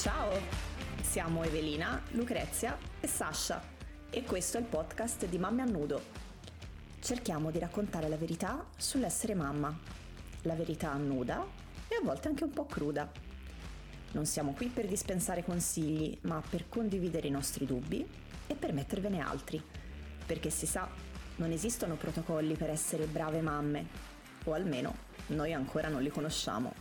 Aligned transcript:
Ciao, 0.00 0.32
siamo 1.02 1.42
Evelina, 1.44 2.02
Lucrezia 2.12 2.74
e 3.00 3.06
Sasha 3.06 3.62
e 4.08 4.22
questo 4.22 4.56
è 4.56 4.60
il 4.60 4.66
podcast 4.66 5.26
di 5.26 5.36
Mamme 5.36 5.60
a 5.60 5.66
Nudo. 5.66 6.00
Cerchiamo 7.00 7.50
di 7.50 7.58
raccontare 7.58 8.08
la 8.08 8.16
verità 8.16 8.64
sull'essere 8.78 9.34
mamma, 9.34 9.78
la 10.44 10.54
verità 10.54 10.94
nuda 10.94 11.46
e 11.86 11.96
a 11.96 12.02
volte 12.02 12.28
anche 12.28 12.44
un 12.44 12.50
po' 12.50 12.64
cruda. 12.64 13.12
Non 14.12 14.24
siamo 14.24 14.54
qui 14.54 14.68
per 14.68 14.86
dispensare 14.86 15.44
consigli, 15.44 16.16
ma 16.22 16.42
per 16.48 16.70
condividere 16.70 17.28
i 17.28 17.30
nostri 17.30 17.66
dubbi 17.66 18.02
e 18.46 18.54
per 18.54 18.72
mettervene 18.72 19.20
altri, 19.20 19.62
perché 20.24 20.48
si 20.48 20.64
sa, 20.64 20.88
non 21.36 21.50
esistono 21.50 21.96
protocolli 21.96 22.54
per 22.54 22.70
essere 22.70 23.04
brave 23.04 23.42
mamme, 23.42 23.86
o 24.44 24.54
almeno 24.54 24.96
noi 25.26 25.52
ancora 25.52 25.88
non 25.88 26.00
li 26.00 26.08
conosciamo. 26.08 26.72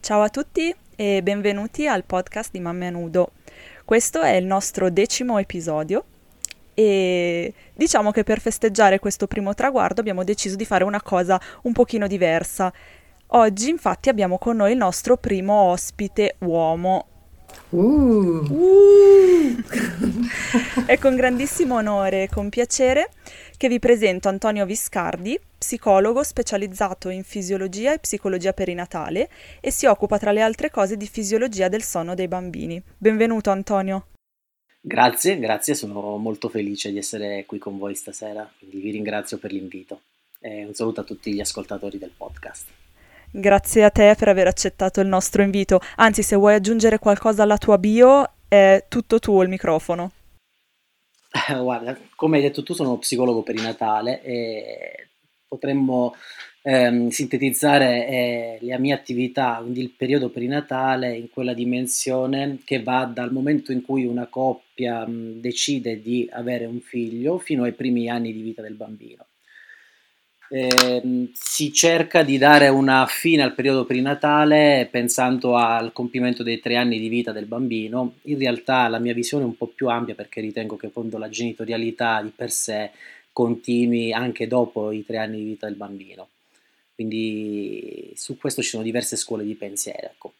Ciao 0.00 0.20
a 0.20 0.28
tutti 0.28 0.85
e 0.96 1.22
benvenuti 1.22 1.86
al 1.86 2.04
podcast 2.04 2.50
di 2.50 2.58
Mamme 2.58 2.86
a 2.86 2.90
Nudo. 2.90 3.32
Questo 3.84 4.22
è 4.22 4.32
il 4.32 4.46
nostro 4.46 4.88
decimo 4.88 5.38
episodio 5.38 6.04
e 6.72 7.52
diciamo 7.74 8.10
che 8.10 8.24
per 8.24 8.40
festeggiare 8.40 8.98
questo 8.98 9.26
primo 9.26 9.52
traguardo 9.52 10.00
abbiamo 10.00 10.24
deciso 10.24 10.56
di 10.56 10.64
fare 10.64 10.84
una 10.84 11.02
cosa 11.02 11.38
un 11.62 11.72
pochino 11.72 12.06
diversa. 12.06 12.72
Oggi 13.28 13.68
infatti 13.68 14.08
abbiamo 14.08 14.38
con 14.38 14.56
noi 14.56 14.72
il 14.72 14.78
nostro 14.78 15.18
primo 15.18 15.52
ospite 15.52 16.36
uomo. 16.38 17.06
Uh. 17.70 18.46
Uh! 18.48 19.56
è 20.86 20.98
con 20.98 21.14
grandissimo 21.14 21.76
onore 21.76 22.24
e 22.24 22.28
con 22.28 22.48
piacere 22.48 23.10
che 23.56 23.68
vi 23.68 23.78
presento 23.78 24.28
Antonio 24.28 24.66
Viscardi, 24.66 25.38
psicologo 25.58 26.22
specializzato 26.22 27.08
in 27.08 27.24
fisiologia 27.24 27.92
e 27.92 27.98
psicologia 27.98 28.52
perinatale 28.52 29.28
e 29.60 29.70
si 29.70 29.86
occupa 29.86 30.18
tra 30.18 30.32
le 30.32 30.42
altre 30.42 30.70
cose 30.70 30.96
di 30.96 31.06
fisiologia 31.06 31.68
del 31.68 31.82
sonno 31.82 32.14
dei 32.14 32.28
bambini. 32.28 32.82
Benvenuto 32.96 33.50
Antonio. 33.50 34.08
Grazie, 34.80 35.38
grazie, 35.38 35.74
sono 35.74 36.16
molto 36.16 36.48
felice 36.48 36.92
di 36.92 36.98
essere 36.98 37.44
qui 37.46 37.58
con 37.58 37.78
voi 37.78 37.94
stasera, 37.94 38.48
quindi 38.58 38.78
vi 38.78 38.90
ringrazio 38.90 39.38
per 39.38 39.52
l'invito 39.52 40.00
e 40.38 40.64
un 40.64 40.74
saluto 40.74 41.00
a 41.00 41.04
tutti 41.04 41.32
gli 41.32 41.40
ascoltatori 41.40 41.98
del 41.98 42.12
podcast. 42.16 42.66
Grazie 43.30 43.84
a 43.84 43.90
te 43.90 44.14
per 44.16 44.28
aver 44.28 44.46
accettato 44.46 45.00
il 45.00 45.08
nostro 45.08 45.42
invito. 45.42 45.80
Anzi, 45.96 46.22
se 46.22 46.36
vuoi 46.36 46.54
aggiungere 46.54 46.98
qualcosa 46.98 47.42
alla 47.42 47.58
tua 47.58 47.78
bio, 47.78 48.30
è 48.46 48.84
tutto 48.88 49.18
tuo 49.18 49.42
il 49.42 49.48
microfono. 49.48 50.12
Guarda, 51.62 51.96
come 52.14 52.36
hai 52.36 52.42
detto 52.42 52.62
tu, 52.62 52.74
sono 52.74 52.98
psicologo 52.98 53.42
perinatale 53.42 54.22
e 54.22 55.08
potremmo 55.46 56.14
ehm, 56.62 57.08
sintetizzare 57.08 58.08
eh, 58.08 58.58
la 58.62 58.78
mia 58.78 58.94
attività, 58.96 59.58
quindi 59.60 59.80
il 59.80 59.90
periodo 59.90 60.30
perinatale, 60.30 61.16
in 61.16 61.30
quella 61.30 61.54
dimensione 61.54 62.58
che 62.64 62.82
va 62.82 63.04
dal 63.04 63.32
momento 63.32 63.72
in 63.72 63.82
cui 63.82 64.04
una 64.04 64.26
coppia 64.26 65.06
mh, 65.06 65.40
decide 65.40 66.00
di 66.02 66.28
avere 66.32 66.66
un 66.66 66.80
figlio 66.80 67.38
fino 67.38 67.62
ai 67.64 67.72
primi 67.72 68.08
anni 68.08 68.32
di 68.32 68.42
vita 68.42 68.62
del 68.62 68.74
bambino. 68.74 69.26
Eh, 70.48 71.30
si 71.32 71.72
cerca 71.72 72.22
di 72.22 72.38
dare 72.38 72.68
una 72.68 73.04
fine 73.06 73.42
al 73.42 73.54
periodo 73.54 73.84
perinatale 73.84 74.88
pensando 74.90 75.56
al 75.56 75.92
compimento 75.92 76.44
dei 76.44 76.60
tre 76.60 76.76
anni 76.76 76.98
di 76.98 77.08
vita 77.08 77.32
del 77.32 77.46
bambino. 77.46 78.14
In 78.22 78.38
realtà 78.38 78.86
la 78.88 78.98
mia 78.98 79.14
visione 79.14 79.44
è 79.44 79.46
un 79.46 79.56
po' 79.56 79.66
più 79.66 79.88
ampia 79.88 80.14
perché 80.14 80.40
ritengo 80.40 80.76
che 80.76 80.86
appunto 80.86 81.18
la 81.18 81.28
genitorialità 81.28 82.22
di 82.22 82.32
per 82.34 82.50
sé 82.50 82.90
continui 83.32 84.12
anche 84.12 84.46
dopo 84.46 84.92
i 84.92 85.04
tre 85.04 85.18
anni 85.18 85.38
di 85.38 85.44
vita 85.44 85.66
del 85.66 85.76
bambino. 85.76 86.28
Quindi 86.94 88.12
su 88.14 88.38
questo 88.38 88.62
ci 88.62 88.70
sono 88.70 88.82
diverse 88.82 89.16
scuole 89.16 89.44
di 89.44 89.54
pensiero. 89.54 90.06
Ecco. 90.06 90.32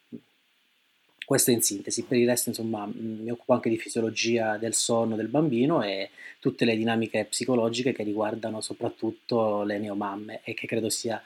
Questo 1.27 1.51
in 1.51 1.61
sintesi, 1.61 2.05
per 2.05 2.19
il 2.19 2.29
resto 2.29 2.51
insomma 2.51 2.89
mi 2.89 3.29
occupo 3.33 3.53
anche 3.53 3.69
di 3.69 3.79
fisiologia 3.79 4.59
del 4.59 4.75
sonno 4.75 5.17
del 5.17 5.27
bambino 5.27 5.83
e 5.83 6.11
tutte 6.39 6.65
le 6.65 6.77
dinamiche 6.77 7.25
psicologiche 7.25 7.93
che 7.93 8.05
riguardano 8.05 8.61
soprattutto 8.61 9.65
le 9.65 9.81
neomamme 9.81 10.41
e 10.45 10.55
che 10.55 10.69
credo 10.69 10.89
sia 10.89 11.21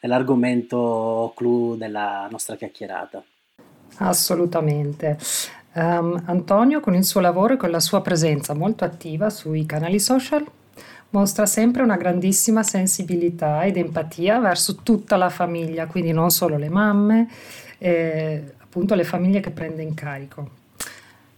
l'argomento 0.00 1.32
clou 1.36 1.76
della 1.76 2.26
nostra 2.28 2.56
chiacchierata. 2.56 3.22
Assolutamente. 3.98 5.16
Um, 5.74 6.20
Antonio 6.26 6.80
con 6.80 6.96
il 6.96 7.04
suo 7.04 7.20
lavoro 7.20 7.54
e 7.54 7.56
con 7.56 7.70
la 7.70 7.78
sua 7.78 8.02
presenza 8.02 8.52
molto 8.52 8.82
attiva 8.82 9.30
sui 9.30 9.64
canali 9.64 10.00
social 10.00 10.44
mostra 11.10 11.46
sempre 11.46 11.82
una 11.82 11.96
grandissima 11.96 12.64
sensibilità 12.64 13.64
ed 13.64 13.76
empatia 13.76 14.40
verso 14.40 14.76
tutta 14.82 15.16
la 15.16 15.30
famiglia, 15.30 15.86
quindi 15.86 16.10
non 16.10 16.30
solo 16.30 16.58
le 16.58 16.68
mamme, 16.68 17.28
eh, 17.78 18.54
appunto 18.76 18.94
le 18.94 19.04
famiglie 19.04 19.40
che 19.40 19.50
prende 19.50 19.80
in 19.80 19.94
carico. 19.94 20.50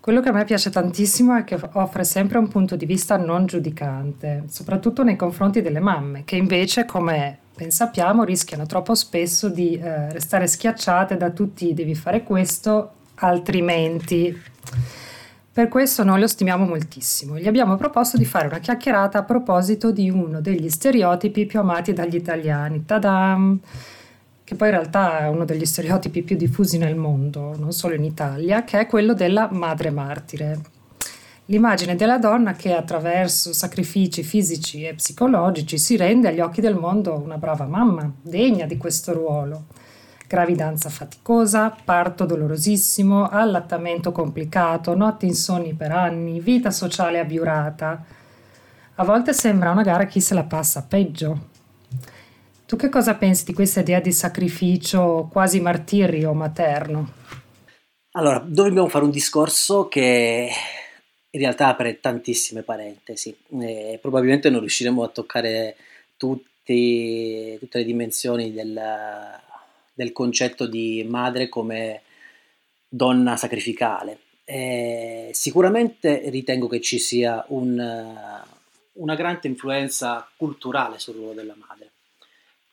Quello 0.01 0.21
che 0.21 0.31
a 0.31 0.33
me 0.33 0.45
piace 0.45 0.71
tantissimo 0.71 1.37
è 1.37 1.45
che 1.45 1.57
offre 1.75 2.03
sempre 2.03 2.39
un 2.39 2.49
punto 2.49 2.75
di 2.75 2.85
vista 2.85 3.17
non 3.17 3.47
giudicante, 3.47 4.45
soprattutto 4.49 5.05
nei 5.05 5.15
confronti 5.15 5.63
delle 5.63 5.79
mamme, 5.79 6.25
che 6.25 6.35
invece, 6.35 6.85
come 6.85 7.39
ben 7.55 7.71
sappiamo, 7.71 8.25
rischiano 8.25 8.67
troppo 8.67 8.97
spesso 8.97 9.49
di 9.49 9.79
eh, 9.79 10.11
restare 10.13 10.49
schiacciate 10.49 11.17
da 11.17 11.31
tutti 11.31 11.75
devi 11.75 11.95
fare 11.95 12.25
questo, 12.25 12.93
altrimenti. 13.17 14.37
Per 15.53 15.69
questo 15.69 16.03
noi 16.03 16.21
lo 16.21 16.27
stimiamo 16.27 16.65
moltissimo. 16.65 17.39
Gli 17.39 17.47
abbiamo 17.47 17.77
proposto 17.77 18.17
di 18.17 18.25
fare 18.25 18.49
una 18.49 18.59
chiacchierata 18.59 19.19
a 19.19 19.25
proposito 19.25 19.93
di 19.93 20.11
uno 20.11 20.41
degli 20.41 20.71
stereotipi 20.71 21.47
più 21.47 21.61
amati 21.61 21.93
dagli 21.93 22.17
italiani. 22.17 22.85
Tadam! 22.85 23.61
Che 24.49 24.55
poi 24.55 24.69
in 24.69 24.77
realtà 24.77 25.19
è 25.19 25.29
uno 25.29 25.45
degli 25.45 25.67
stereotipi 25.67 26.23
più 26.23 26.35
diffusi 26.35 26.79
nel 26.79 26.97
mondo, 26.97 27.55
non 27.59 27.71
solo 27.71 27.93
in 27.93 28.03
Italia, 28.03 28.65
che 28.65 28.81
è 28.81 28.87
quello 28.87 29.13
della 29.13 29.51
madre 29.53 29.91
martire. 29.91 30.59
L'immagine 31.45 31.97
della 31.97 32.17
donna 32.17 32.55
che 32.55 32.73
attraverso 32.73 33.53
sacrifici 33.53 34.23
fisici 34.23 34.87
e 34.87 34.95
psicologici 34.95 35.77
si 35.77 35.99
rende 35.99 36.29
agli 36.29 36.41
occhi 36.41 36.63
del 36.63 36.77
mondo 36.77 37.21
una 37.23 37.37
brava 37.37 37.67
mamma, 37.67 38.11
degna 38.23 38.65
di 38.65 38.79
questo 38.79 39.13
ruolo. 39.13 39.67
Gravidanza 40.27 40.89
faticosa, 40.89 41.77
parto 41.85 42.25
dolorosissimo, 42.25 43.29
allattamento 43.29 44.13
complicato, 44.13 44.97
notti 44.97 45.27
insonni 45.27 45.75
per 45.75 45.93
anni, 45.93 46.41
vita 46.41 46.71
sociale 46.71 47.19
abiurata. 47.19 48.03
A 48.95 49.05
volte 49.05 49.35
sembra 49.35 49.73
una 49.73 49.83
gara 49.83 50.07
chi 50.07 50.23
se 50.23 50.33
la 50.33 50.45
passa 50.45 50.87
peggio, 50.89 51.57
tu 52.69 52.77
che 52.77 52.91
cosa 52.91 53.15
pensi 53.15 53.47
di 53.47 53.55
questa 53.55 53.81
idea 53.81 53.99
di 53.99 54.13
sacrificio 54.13 55.27
quasi 55.33 55.59
martirio 55.59 56.35
materno? 56.35 57.15
Allora, 58.11 58.45
dobbiamo 58.47 58.89
fare 58.89 59.07
un 59.07 59.11
discorso 59.11 59.89
che 59.89 60.51
in 61.31 61.41
realtà 61.41 61.69
apre 61.69 61.99
tantissime 61.99 62.61
parentesi 62.61 63.35
e 63.59 63.99
probabilmente 64.03 64.51
non 64.51 64.61
riusciremo 64.61 65.03
a 65.03 65.09
toccare 65.09 65.77
tutti, 66.19 67.57
tutte 67.59 67.79
le 67.79 67.85
dimensioni 67.85 68.53
del, 68.53 68.79
del, 69.95 70.13
concetto 70.13 70.67
di 70.67 71.07
madre 71.09 71.49
come 71.49 72.03
donna 72.87 73.39
sacrificale. 73.39 74.19
E 74.45 75.31
sicuramente 75.33 76.29
ritengo 76.29 76.69
che 76.69 76.83
ci 76.83 76.99
sia 76.99 77.43
un, 77.49 77.79
una 78.93 79.15
grande 79.15 79.49
influenza 79.49 80.29
culturale 80.37 80.99
sul 80.99 81.15
ruolo 81.15 81.33
della 81.33 81.57
madre 81.57 81.93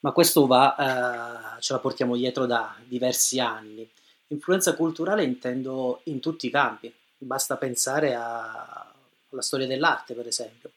ma 0.06 0.12
questo 0.12 0.46
va, 0.46 1.56
eh, 1.58 1.62
ce 1.62 1.74
la 1.74 1.80
portiamo 1.80 2.16
dietro 2.16 2.46
da 2.46 2.76
diversi 2.86 3.40
anni. 3.40 3.90
Influenza 4.28 4.76
culturale 4.76 5.24
intendo 5.24 6.02
in 6.04 6.20
tutti 6.20 6.46
i 6.46 6.52
campi, 6.52 6.94
basta 7.18 7.58
pensare 7.58 8.14
a, 8.14 8.94
alla 9.32 9.42
storia 9.42 9.66
dell'arte 9.66 10.14
per 10.14 10.28
esempio. 10.28 10.70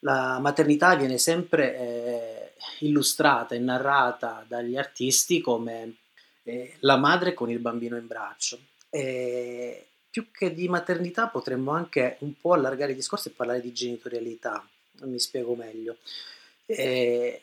La 0.00 0.40
maternità 0.40 0.96
viene 0.96 1.16
sempre 1.16 1.78
eh, 1.78 2.52
illustrata 2.80 3.54
e 3.54 3.60
narrata 3.60 4.44
dagli 4.48 4.76
artisti 4.76 5.40
come 5.40 5.98
eh, 6.42 6.74
la 6.80 6.96
madre 6.96 7.34
con 7.34 7.50
il 7.50 7.60
bambino 7.60 7.96
in 7.96 8.08
braccio. 8.08 8.58
E 8.90 9.86
più 10.10 10.32
che 10.32 10.52
di 10.52 10.68
maternità 10.68 11.28
potremmo 11.28 11.70
anche 11.70 12.16
un 12.20 12.36
po' 12.36 12.54
allargare 12.54 12.90
il 12.90 12.96
discorso 12.96 13.28
e 13.28 13.32
parlare 13.32 13.60
di 13.60 13.72
genitorialità, 13.72 14.66
mi 15.02 15.20
spiego 15.20 15.54
meglio. 15.54 15.98
E 16.66 17.42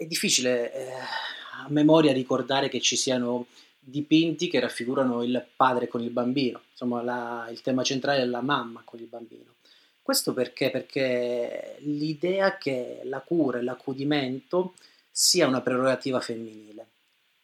è 0.00 0.06
difficile 0.06 0.72
eh, 0.72 0.92
a 0.92 1.66
memoria 1.68 2.14
ricordare 2.14 2.70
che 2.70 2.80
ci 2.80 2.96
siano 2.96 3.48
dipinti 3.78 4.48
che 4.48 4.58
raffigurano 4.58 5.22
il 5.22 5.46
padre 5.54 5.88
con 5.88 6.00
il 6.00 6.08
bambino, 6.08 6.62
insomma 6.70 7.02
la, 7.02 7.46
il 7.50 7.60
tema 7.60 7.82
centrale 7.82 8.22
è 8.22 8.24
la 8.24 8.40
mamma 8.40 8.80
con 8.82 8.98
il 8.98 9.04
bambino. 9.04 9.56
Questo 10.00 10.32
perché? 10.32 10.70
Perché 10.70 11.76
l'idea 11.80 12.56
che 12.56 13.02
la 13.04 13.20
cura 13.20 13.58
e 13.58 13.62
l'accudimento 13.62 14.72
sia 15.10 15.46
una 15.46 15.60
prerogativa 15.60 16.18
femminile, 16.18 16.86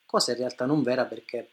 cosa 0.06 0.32
in 0.32 0.38
realtà 0.38 0.64
non 0.64 0.82
vera 0.82 1.04
perché 1.04 1.50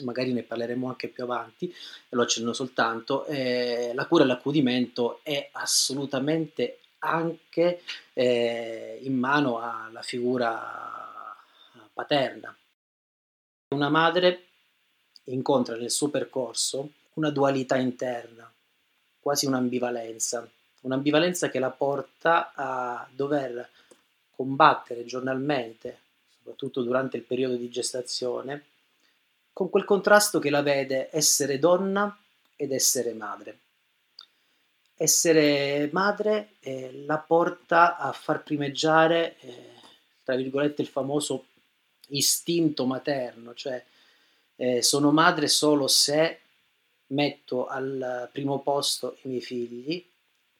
magari 0.00 0.32
ne 0.32 0.42
parleremo 0.42 0.88
anche 0.88 1.06
più 1.06 1.22
avanti, 1.22 1.72
lo 2.08 2.22
accenno 2.22 2.52
soltanto, 2.52 3.26
eh, 3.26 3.92
la 3.94 4.06
cura 4.06 4.24
e 4.24 4.26
l'accudimento 4.26 5.20
è 5.22 5.50
assolutamente 5.52 6.78
anche 7.04 7.82
eh, 8.12 8.98
in 9.02 9.18
mano 9.18 9.60
alla 9.60 10.02
figura 10.02 11.36
paterna. 11.92 12.56
Una 13.68 13.88
madre 13.88 14.46
incontra 15.24 15.76
nel 15.76 15.90
suo 15.90 16.08
percorso 16.08 16.90
una 17.14 17.30
dualità 17.30 17.76
interna, 17.76 18.50
quasi 19.20 19.46
un'ambivalenza, 19.46 20.48
un'ambivalenza 20.82 21.50
che 21.50 21.58
la 21.58 21.70
porta 21.70 22.52
a 22.54 23.06
dover 23.10 23.68
combattere 24.34 25.04
giornalmente, 25.04 25.98
soprattutto 26.34 26.82
durante 26.82 27.18
il 27.18 27.22
periodo 27.24 27.56
di 27.56 27.68
gestazione, 27.68 28.64
con 29.52 29.68
quel 29.68 29.84
contrasto 29.84 30.38
che 30.38 30.50
la 30.50 30.62
vede 30.62 31.08
essere 31.12 31.58
donna 31.58 32.16
ed 32.56 32.72
essere 32.72 33.12
madre. 33.12 33.58
Essere 34.96 35.88
madre 35.92 36.54
eh, 36.60 37.02
la 37.06 37.18
porta 37.18 37.96
a 37.96 38.12
far 38.12 38.42
primeggiare, 38.42 39.36
eh, 39.40 39.70
tra 40.22 40.36
virgolette, 40.36 40.82
il 40.82 40.88
famoso 40.88 41.46
istinto 42.08 42.86
materno, 42.86 43.54
cioè 43.54 43.84
eh, 44.56 44.82
sono 44.82 45.10
madre 45.10 45.48
solo 45.48 45.88
se 45.88 46.40
metto 47.08 47.66
al 47.66 48.28
primo 48.32 48.60
posto 48.60 49.16
i 49.22 49.28
miei 49.28 49.40
figli 49.40 50.04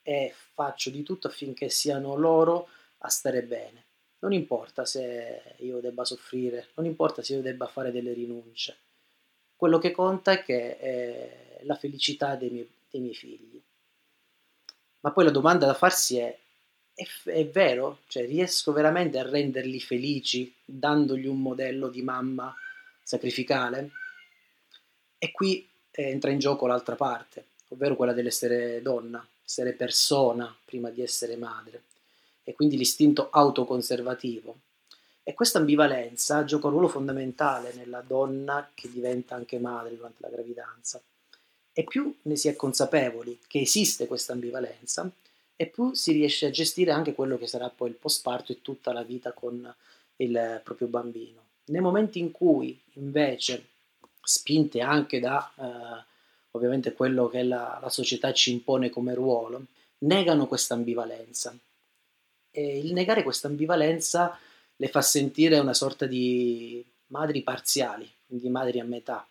e 0.03 0.35
faccio 0.55 0.91
di 0.91 1.03
tutto 1.03 1.29
affinché 1.29 1.69
siano 1.69 2.17
loro 2.17 2.69
a 2.99 3.09
stare 3.09 3.43
bene. 3.43 3.85
Non 4.21 4.33
importa 4.33 4.85
se 4.85 5.57
io 5.59 5.81
debba 5.81 6.05
soffrire, 6.05 6.69
non 6.75 6.87
importa 6.87 7.23
se 7.23 7.35
io 7.35 7.43
debba 7.43 7.67
fare 7.67 7.91
delle 7.91 8.13
rinunce. 8.13 8.77
Quello 9.57 9.79
che 9.79 9.91
conta 9.91 10.33
è 10.33 10.43
che 10.43 10.79
è 10.79 11.61
la 11.63 11.75
felicità 11.77 12.37
dei 12.37 12.51
miei, 12.51 12.71
dei 12.91 13.01
miei 13.01 13.15
figli. 13.15 13.52
Ma 15.03 15.11
poi 15.13 15.25
la 15.25 15.31
domanda 15.31 15.67
da 15.67 15.75
farsi 15.75 16.19
è, 16.19 16.37
è, 16.95 17.05
è 17.25 17.47
vero? 17.49 18.01
Cioè, 18.07 18.27
riesco 18.27 18.73
veramente 18.73 19.19
a 19.19 19.29
renderli 19.29 19.81
felici 19.81 20.55
dandogli 20.65 21.27
un 21.27 21.41
modello 21.41 21.89
di 21.89 22.03
mamma 22.03 22.55
sacrificale? 23.03 23.91
E 25.19 25.31
qui 25.33 25.69
entra 25.91 26.31
in 26.31 26.39
gioco 26.39 26.67
l'altra 26.67 26.95
parte, 26.95 27.47
ovvero 27.69 27.97
quella 27.97 28.13
dell'essere 28.13 28.81
donna, 28.81 29.27
essere 29.45 29.73
persona 29.73 30.55
prima 30.65 30.91
di 30.91 31.03
essere 31.03 31.37
madre, 31.37 31.83
e 32.45 32.55
quindi 32.55 32.77
l'istinto 32.77 33.29
autoconservativo. 33.31 34.57
E 35.25 35.35
questa 35.35 35.59
ambivalenza 35.59 36.45
gioca 36.45 36.67
un 36.67 36.73
ruolo 36.73 36.89
fondamentale 36.89 37.73
nella 37.75 38.01
donna 38.01 38.71
che 38.75 38.91
diventa 38.91 39.35
anche 39.35 39.59
madre 39.59 39.97
durante 39.97 40.19
la 40.21 40.29
gravidanza. 40.29 41.01
E 41.73 41.85
più 41.85 42.15
ne 42.23 42.37
si 42.37 42.49
è 42.49 42.57
consapevoli 42.57 43.39
che 43.47 43.61
esiste 43.61 44.07
questa 44.07 44.33
ambivalenza, 44.33 45.11
e 45.57 45.67
più 45.67 45.95
si 45.95 46.13
riesce 46.13 46.47
a 46.47 46.51
gestire 46.51 46.91
anche 46.91 47.15
quello 47.15 47.39
che 47.39 47.47
sarà 47.47 47.69
poi 47.69 47.91
il 47.91 47.95
postparto 47.95 48.53
e 48.53 48.63
tutta 48.63 48.93
la 48.93 49.03
vita 49.03 49.33
con 49.33 49.73
il 50.17 50.61
proprio 50.65 50.89
bambino. 50.89 51.41
Nei 51.67 51.81
momenti 51.81 52.19
in 52.19 52.33
cui 52.33 52.79
invece 52.95 53.67
spinte 54.21 54.81
anche 54.81 55.21
da 55.21 55.53
eh, 55.57 56.05
ovviamente 56.53 56.93
quello 56.93 57.29
che 57.29 57.43
la, 57.43 57.79
la, 57.81 57.89
società 57.89 58.33
ci 58.33 58.53
impone 58.53 58.91
come 58.91 59.15
ruolo, 59.15 59.67
negano 59.99 60.47
questa 60.47 60.75
ambivalenza. 60.75 61.57
E 62.51 62.79
il 62.79 62.93
negare 62.93 63.23
questa 63.23 63.49
ambivalenza 63.49 64.39
le 64.77 64.89
fa 64.89 65.01
sentire 65.01 65.59
una 65.59 65.75
sorta 65.75 66.07
di 66.07 66.85
madri 67.09 67.43
parziali, 67.43 68.11
quindi 68.27 68.49
madri 68.49 68.81
a 68.81 68.85
metà, 68.85 69.27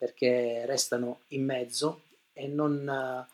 perché 0.00 0.64
restano 0.64 1.20
in 1.28 1.44
mezzo 1.44 2.00
e 2.32 2.46
non, 2.46 2.82
non 2.82 3.26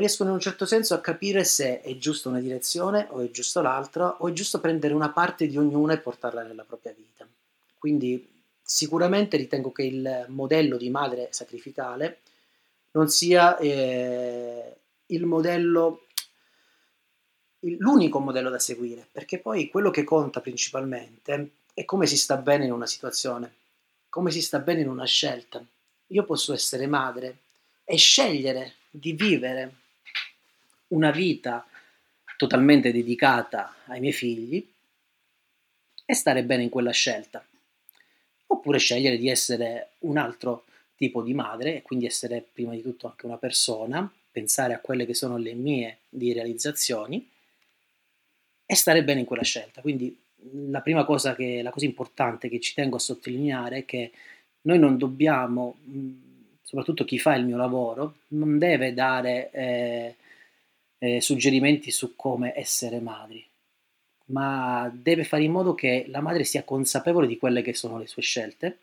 riescono 0.00 0.28
in 0.28 0.36
un 0.36 0.40
certo 0.40 0.64
senso 0.64 0.94
a 0.94 1.00
capire 1.00 1.42
se 1.42 1.80
è 1.80 1.96
giusta 1.98 2.28
una 2.28 2.40
direzione 2.40 3.08
o 3.10 3.20
è 3.20 3.30
giusto 3.30 3.60
l'altra 3.60 4.16
o 4.20 4.28
è 4.28 4.32
giusto 4.32 4.60
prendere 4.60 4.94
una 4.94 5.10
parte 5.10 5.48
di 5.48 5.58
ognuna 5.58 5.94
e 5.94 5.98
portarla 5.98 6.42
nella 6.42 6.64
propria 6.64 6.94
vita. 6.96 7.26
Quindi 7.76 8.36
Sicuramente 8.70 9.38
ritengo 9.38 9.72
che 9.72 9.84
il 9.84 10.26
modello 10.28 10.76
di 10.76 10.90
madre 10.90 11.28
sacrificale 11.30 12.18
non 12.90 13.08
sia 13.08 13.56
eh, 13.56 14.76
il 15.06 15.24
modello, 15.24 16.02
l'unico 17.60 18.18
modello 18.18 18.50
da 18.50 18.58
seguire, 18.58 19.08
perché 19.10 19.38
poi 19.38 19.70
quello 19.70 19.90
che 19.90 20.04
conta 20.04 20.42
principalmente 20.42 21.52
è 21.72 21.86
come 21.86 22.06
si 22.06 22.18
sta 22.18 22.36
bene 22.36 22.66
in 22.66 22.72
una 22.72 22.84
situazione, 22.84 23.54
come 24.18 24.32
si 24.32 24.42
sta 24.42 24.58
bene 24.58 24.80
in 24.80 24.88
una 24.88 25.04
scelta. 25.04 25.64
Io 26.08 26.24
posso 26.24 26.52
essere 26.52 26.88
madre 26.88 27.36
e 27.84 27.96
scegliere 27.96 28.74
di 28.90 29.12
vivere 29.12 29.74
una 30.88 31.12
vita 31.12 31.64
totalmente 32.36 32.90
dedicata 32.90 33.76
ai 33.86 34.00
miei 34.00 34.12
figli 34.12 34.68
e 36.04 36.14
stare 36.14 36.42
bene 36.42 36.64
in 36.64 36.68
quella 36.68 36.90
scelta 36.90 37.46
oppure 38.46 38.78
scegliere 38.78 39.18
di 39.18 39.28
essere 39.28 39.90
un 40.00 40.16
altro 40.16 40.64
tipo 40.96 41.22
di 41.22 41.32
madre 41.32 41.76
e 41.76 41.82
quindi 41.82 42.04
essere 42.04 42.44
prima 42.52 42.72
di 42.72 42.82
tutto 42.82 43.06
anche 43.06 43.24
una 43.24 43.38
persona, 43.38 44.12
pensare 44.32 44.74
a 44.74 44.80
quelle 44.80 45.06
che 45.06 45.14
sono 45.14 45.36
le 45.36 45.54
mie 45.54 45.98
di 46.08 46.32
realizzazioni 46.32 47.30
e 48.66 48.74
stare 48.74 49.04
bene 49.04 49.20
in 49.20 49.26
quella 49.26 49.44
scelta. 49.44 49.80
Quindi 49.80 50.26
la 50.68 50.80
prima 50.80 51.04
cosa 51.04 51.34
che, 51.34 51.62
la 51.62 51.70
cosa 51.70 51.86
importante 51.86 52.48
che 52.48 52.60
ci 52.60 52.74
tengo 52.74 52.96
a 52.96 53.00
sottolineare 53.00 53.78
è 53.78 53.84
che 53.84 54.12
noi 54.62 54.78
non 54.78 54.96
dobbiamo, 54.98 55.76
soprattutto 56.62 57.04
chi 57.04 57.18
fa 57.18 57.34
il 57.34 57.44
mio 57.44 57.56
lavoro, 57.56 58.16
non 58.28 58.58
deve 58.58 58.94
dare 58.94 59.50
eh, 59.50 60.16
eh, 60.98 61.20
suggerimenti 61.20 61.90
su 61.90 62.16
come 62.16 62.52
essere 62.56 63.00
madri 63.00 63.44
ma 64.28 64.90
deve 64.92 65.24
fare 65.24 65.44
in 65.44 65.52
modo 65.52 65.74
che 65.74 66.06
la 66.08 66.20
madre 66.20 66.44
sia 66.44 66.64
consapevole 66.64 67.26
di 67.26 67.38
quelle 67.38 67.62
che 67.62 67.74
sono 67.74 67.98
le 67.98 68.06
sue 68.06 68.22
scelte, 68.22 68.78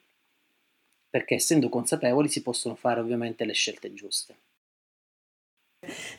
perché 1.09 1.35
essendo 1.35 1.69
consapevoli 1.69 2.29
si 2.29 2.41
possono 2.41 2.75
fare 2.75 2.99
ovviamente 2.99 3.45
le 3.45 3.53
scelte 3.53 3.93
giuste. 3.93 4.35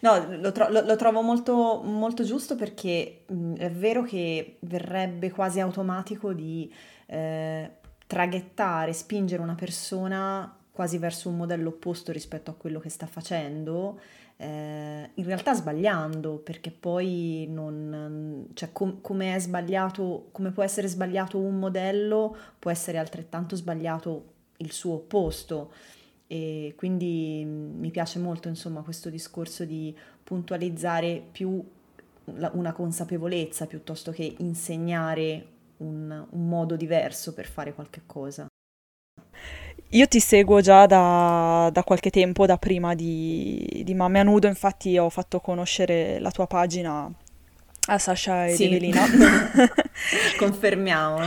No, 0.00 0.36
lo, 0.38 0.52
tro- 0.52 0.68
lo 0.68 0.96
trovo 0.96 1.22
molto, 1.22 1.82
molto, 1.82 2.24
giusto 2.24 2.56
perché 2.56 3.24
mh, 3.26 3.54
è 3.54 3.70
vero 3.70 4.02
che 4.02 4.56
verrebbe 4.60 5.30
quasi 5.30 5.60
automatico 5.60 6.32
di 6.32 6.72
eh, 7.06 7.70
traghettare, 8.06 8.92
spingere 8.92 9.42
una 9.42 9.54
persona 9.54 10.56
quasi 10.70 10.98
verso 10.98 11.28
un 11.30 11.36
modello 11.36 11.70
opposto 11.70 12.12
rispetto 12.12 12.50
a 12.50 12.54
quello 12.54 12.80
che 12.80 12.90
sta 12.90 13.06
facendo 13.06 13.98
eh, 14.38 15.10
in 15.14 15.24
realtà 15.24 15.54
sbagliando, 15.54 16.36
perché 16.36 16.70
poi 16.70 17.46
non, 17.48 18.48
cioè 18.54 18.70
com- 18.72 19.00
come 19.00 19.38
può 20.52 20.62
essere 20.62 20.88
sbagliato 20.88 21.38
un 21.38 21.58
modello, 21.58 22.36
può 22.58 22.70
essere 22.70 22.98
altrettanto 22.98 23.56
sbagliato 23.56 24.34
il 24.58 24.72
suo 24.72 24.94
opposto. 24.94 25.72
E 26.26 26.74
quindi 26.76 27.44
mi 27.44 27.90
piace 27.90 28.18
molto 28.18 28.48
insomma 28.48 28.82
questo 28.82 29.10
discorso 29.10 29.64
di 29.64 29.94
puntualizzare 30.24 31.22
più 31.30 31.64
una 32.24 32.72
consapevolezza 32.72 33.66
piuttosto 33.66 34.10
che 34.10 34.34
insegnare 34.38 35.46
un, 35.78 36.26
un 36.30 36.48
modo 36.48 36.74
diverso 36.74 37.32
per 37.32 37.46
fare 37.46 37.74
qualche 37.74 38.02
cosa. 38.06 38.46
Io 39.90 40.08
ti 40.08 40.18
seguo 40.18 40.60
già 40.60 40.86
da, 40.86 41.70
da 41.72 41.84
qualche 41.84 42.10
tempo, 42.10 42.44
da 42.44 42.56
prima 42.56 42.94
di, 42.96 43.82
di 43.84 43.94
Mamme 43.94 44.18
a 44.18 44.22
Nudo, 44.24 44.48
infatti 44.48 44.98
ho 44.98 45.08
fatto 45.08 45.38
conoscere 45.38 46.18
la 46.18 46.32
tua 46.32 46.48
pagina 46.48 47.08
a 47.88 47.98
Sasha 47.98 48.46
e 48.46 48.54
sì. 48.54 48.64
Evelina. 48.64 49.02
Confermiamo. 50.38 51.18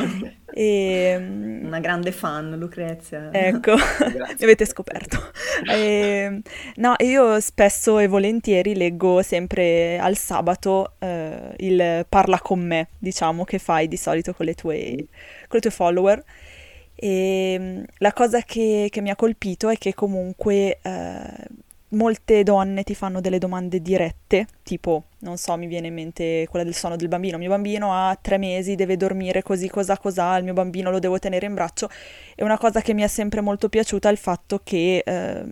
E, 0.59 1.15
Una 1.15 1.79
grande 1.79 2.11
fan, 2.11 2.57
Lucrezia. 2.57 3.29
Ecco, 3.31 3.75
mi 4.11 4.43
avete 4.43 4.65
scoperto. 4.65 5.31
E, 5.65 6.41
no, 6.75 6.95
io 6.97 7.39
spesso 7.39 7.97
e 7.97 8.07
volentieri 8.07 8.75
leggo 8.75 9.21
sempre 9.21 9.97
al 9.99 10.17
sabato 10.17 10.95
eh, 10.99 11.53
il 11.59 12.05
parla 12.09 12.41
con 12.41 12.59
me, 12.59 12.89
diciamo, 12.97 13.45
che 13.45 13.57
fai 13.57 13.87
di 13.87 13.95
solito 13.95 14.33
con 14.33 14.45
le 14.45 14.53
tue, 14.53 15.07
con 15.47 15.51
le 15.51 15.59
tue 15.61 15.71
follower. 15.71 16.21
E 16.93 17.53
ehm, 17.53 17.85
la 17.99 18.11
cosa 18.11 18.41
che, 18.41 18.89
che 18.91 18.99
mi 18.99 19.11
ha 19.11 19.15
colpito 19.15 19.69
è 19.69 19.77
che 19.77 19.93
comunque 19.93 20.79
eh, 20.81 21.47
molte 21.89 22.43
donne 22.43 22.83
ti 22.83 22.93
fanno 22.93 23.21
delle 23.21 23.37
domande 23.39 23.81
dirette, 23.81 24.47
tipo, 24.63 25.05
non 25.19 25.37
so, 25.37 25.55
mi 25.57 25.67
viene 25.67 25.87
in 25.87 25.93
mente 25.93 26.47
quella 26.49 26.65
del 26.65 26.75
sonno 26.75 26.95
del 26.95 27.07
bambino. 27.07 27.37
Mio 27.37 27.49
bambino 27.49 27.93
ha 27.93 28.17
tre 28.19 28.37
mesi, 28.37 28.75
deve 28.75 28.97
dormire 28.97 29.41
così, 29.41 29.69
cosa, 29.69 29.97
cosa, 29.97 30.37
il 30.37 30.43
mio 30.43 30.53
bambino 30.53 30.91
lo 30.91 30.99
devo 30.99 31.19
tenere 31.19 31.45
in 31.45 31.53
braccio. 31.53 31.89
E 32.35 32.43
una 32.43 32.57
cosa 32.57 32.81
che 32.81 32.93
mi 32.93 33.01
è 33.01 33.07
sempre 33.07 33.41
molto 33.41 33.69
piaciuta 33.69 34.09
è 34.09 34.11
il 34.11 34.17
fatto 34.17 34.61
che 34.63 35.03
eh, 35.05 35.45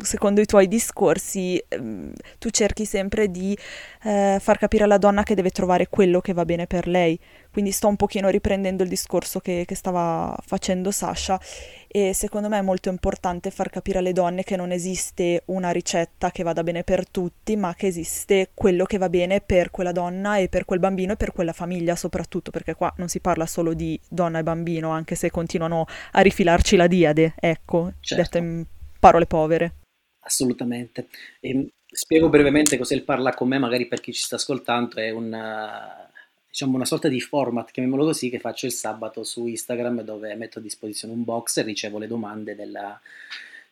secondo 0.00 0.40
i 0.40 0.46
tuoi 0.46 0.68
discorsi, 0.68 1.62
ehm, 1.68 2.12
tu 2.38 2.50
cerchi 2.50 2.84
sempre 2.84 3.30
di 3.30 3.56
eh, 4.04 4.38
far 4.40 4.58
capire 4.58 4.84
alla 4.84 4.98
donna 4.98 5.22
che 5.22 5.34
deve 5.34 5.50
trovare 5.50 5.88
quello 5.88 6.20
che 6.20 6.32
va 6.32 6.44
bene 6.44 6.66
per 6.66 6.86
lei. 6.86 7.18
Quindi 7.50 7.72
sto 7.72 7.88
un 7.88 7.96
pochino 7.96 8.28
riprendendo 8.28 8.82
il 8.82 8.88
discorso 8.88 9.40
che, 9.40 9.64
che 9.66 9.74
stava 9.74 10.36
facendo 10.44 10.90
Sasha 10.90 11.40
e 11.88 12.12
secondo 12.12 12.50
me 12.50 12.58
è 12.58 12.62
molto 12.62 12.90
importante 12.90 13.50
far 13.50 13.70
capire 13.70 14.00
alle 14.00 14.12
donne 14.12 14.42
che 14.42 14.56
non 14.56 14.70
esiste 14.70 15.42
una 15.46 15.70
ricetta 15.70 16.30
che 16.30 16.42
vada 16.42 16.62
bene 16.62 16.84
per 16.84 17.08
tutti, 17.08 17.56
ma 17.56 17.74
che 17.74 17.86
esiste 17.86 18.50
quello 18.52 18.84
che 18.84 18.98
va 18.98 19.08
bene 19.08 19.40
per 19.40 19.70
quella 19.70 19.92
donna 19.92 20.36
e 20.36 20.50
per 20.50 20.66
quel 20.66 20.80
bambino 20.80 21.14
e 21.14 21.16
per 21.16 21.32
quella 21.32 21.54
famiglia 21.54 21.96
soprattutto, 21.96 22.50
perché 22.50 22.74
qua 22.74 22.92
non 22.98 23.08
si 23.08 23.20
parla 23.20 23.46
solo 23.46 23.72
di 23.72 23.98
donna 24.06 24.40
e 24.40 24.42
bambino, 24.42 24.90
anche 24.90 25.14
se 25.14 25.30
continuano 25.30 25.86
a 26.12 26.20
rifilarci 26.20 26.76
la 26.76 26.86
diade, 26.86 27.32
ecco, 27.38 27.92
certo. 28.00 28.22
detta 28.22 28.38
in 28.38 28.66
parole 29.06 29.26
povere. 29.26 29.72
Assolutamente. 30.20 31.06
E 31.40 31.68
spiego 31.86 32.28
brevemente 32.28 32.76
cos'è 32.76 32.94
il 32.94 33.04
parla 33.04 33.32
con 33.34 33.48
me, 33.48 33.58
magari 33.58 33.86
per 33.86 34.00
chi 34.00 34.12
ci 34.12 34.22
sta 34.22 34.34
ascoltando, 34.34 34.96
è 34.96 35.10
una 35.10 36.10
diciamo, 36.48 36.74
una 36.74 36.84
sorta 36.84 37.08
di 37.08 37.20
format, 37.20 37.70
chiamiamolo 37.70 38.06
così, 38.06 38.30
che 38.30 38.40
faccio 38.40 38.66
il 38.66 38.72
sabato 38.72 39.22
su 39.22 39.46
Instagram 39.46 40.02
dove 40.02 40.34
metto 40.34 40.58
a 40.58 40.62
disposizione 40.62 41.14
un 41.14 41.22
box 41.22 41.58
e 41.58 41.62
ricevo 41.62 41.98
le 41.98 42.08
domande 42.08 42.56
della, 42.56 42.98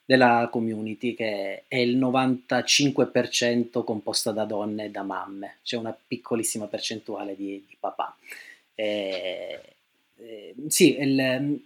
della 0.05 0.49
community 0.53 1.15
che 1.15 1.65
è 1.67 1.77
il 1.77 1.99
95% 1.99 3.83
composta 3.83 4.31
da 4.31 4.45
donne 4.45 4.85
e 4.85 4.91
da 4.91 5.03
mamme, 5.03 5.57
c'è 5.63 5.77
una 5.77 5.97
piccolissima 6.07 6.67
percentuale 6.67 7.35
di, 7.35 7.65
di 7.67 7.77
papà. 7.81 8.15
Eh, 8.75 9.61
eh, 10.17 10.55
sì, 10.69 10.97
il, 10.99 11.61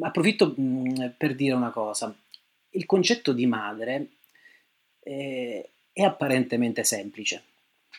approfitto 0.00 0.54
mh, 0.56 1.14
per 1.16 1.34
dire 1.34 1.54
una 1.54 1.70
cosa, 1.70 2.14
il 2.70 2.86
concetto 2.86 3.32
di 3.32 3.46
madre 3.46 4.06
eh, 5.00 5.68
è 5.92 6.02
apparentemente 6.02 6.84
semplice. 6.84 7.42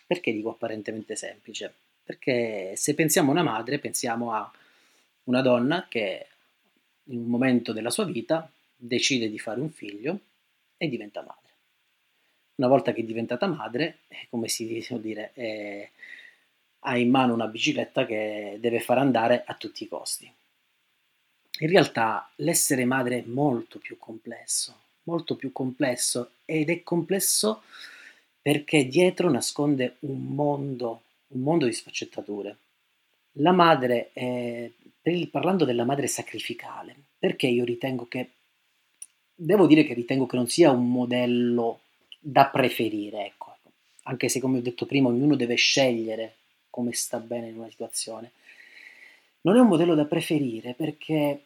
Perché 0.06 0.32
dico 0.32 0.50
apparentemente 0.50 1.16
semplice? 1.16 1.74
Perché 2.04 2.74
se 2.76 2.94
pensiamo 2.96 3.30
a 3.30 3.34
una 3.34 3.44
madre, 3.44 3.80
pensiamo 3.80 4.34
a 4.34 4.52
una 5.26 5.42
donna 5.42 5.88
che 5.88 6.28
in 7.06 7.20
un 7.20 7.28
momento 7.28 7.74
della 7.74 7.90
sua 7.90 8.06
vita 8.06 8.50
decide 8.76 9.30
di 9.30 9.40
fare 9.40 9.60
un 9.60 9.70
figlio 9.70 10.20
e 10.78 10.90
diventa 10.90 11.22
madre. 11.22 11.40
Una 12.56 12.68
volta 12.68 12.94
che 12.94 13.02
è 13.02 13.04
diventata 13.04 13.48
madre, 13.48 14.00
come 14.30 14.48
si 14.48 14.84
può 14.88 14.98
dire, 14.98 15.32
è, 15.34 15.90
ha 16.80 16.98
in 16.98 17.10
mano 17.10 17.34
una 17.34 17.48
bicicletta 17.48 18.06
che 18.06 18.58
deve 18.60 18.80
far 18.80 18.98
andare 18.98 19.44
a 19.46 19.54
tutti 19.56 19.84
i 19.84 19.88
costi. 19.88 20.32
In 21.60 21.70
realtà 21.70 22.30
l'essere 22.38 22.86
madre 22.86 23.20
è 23.20 23.28
molto 23.28 23.80
più 23.80 23.98
complesso, 23.98 24.76
molto 25.04 25.36
più 25.36 25.52
complesso 25.52 26.32
ed 26.46 26.70
è 26.70 26.82
complesso 26.84 27.64
perché 28.42 28.88
dietro 28.88 29.30
nasconde 29.30 29.98
un 30.00 30.24
mondo 30.34 31.04
un 31.32 31.42
mondo 31.42 31.66
di 31.66 31.74
sfaccettature. 31.74 32.58
La 33.34 33.52
madre, 33.52 34.12
è, 34.14 34.70
parlando 35.30 35.66
della 35.66 35.86
madre 35.86 36.08
sacrificale, 36.08 36.96
perché 37.18 37.48
io 37.48 37.64
ritengo 37.64 38.08
che, 38.08 38.30
devo 39.34 39.68
dire 39.68 39.84
che 39.84 39.94
ritengo 39.94 40.26
che 40.26 40.36
non 40.36 40.48
sia 40.48 40.72
un 40.72 40.90
modello 40.90 41.82
da 42.20 42.48
preferire, 42.48 43.26
ecco, 43.26 43.56
anche 44.04 44.30
se 44.30 44.40
come 44.40 44.58
ho 44.58 44.62
detto 44.62 44.86
prima 44.86 45.10
ognuno 45.10 45.36
deve 45.36 45.56
scegliere 45.56 46.36
come 46.70 46.94
sta 46.94 47.20
bene 47.20 47.50
in 47.50 47.58
una 47.58 47.70
situazione. 47.70 48.32
Non 49.42 49.56
è 49.56 49.60
un 49.60 49.68
modello 49.68 49.96
da 49.96 50.06
preferire 50.06 50.74
perché 50.74 51.44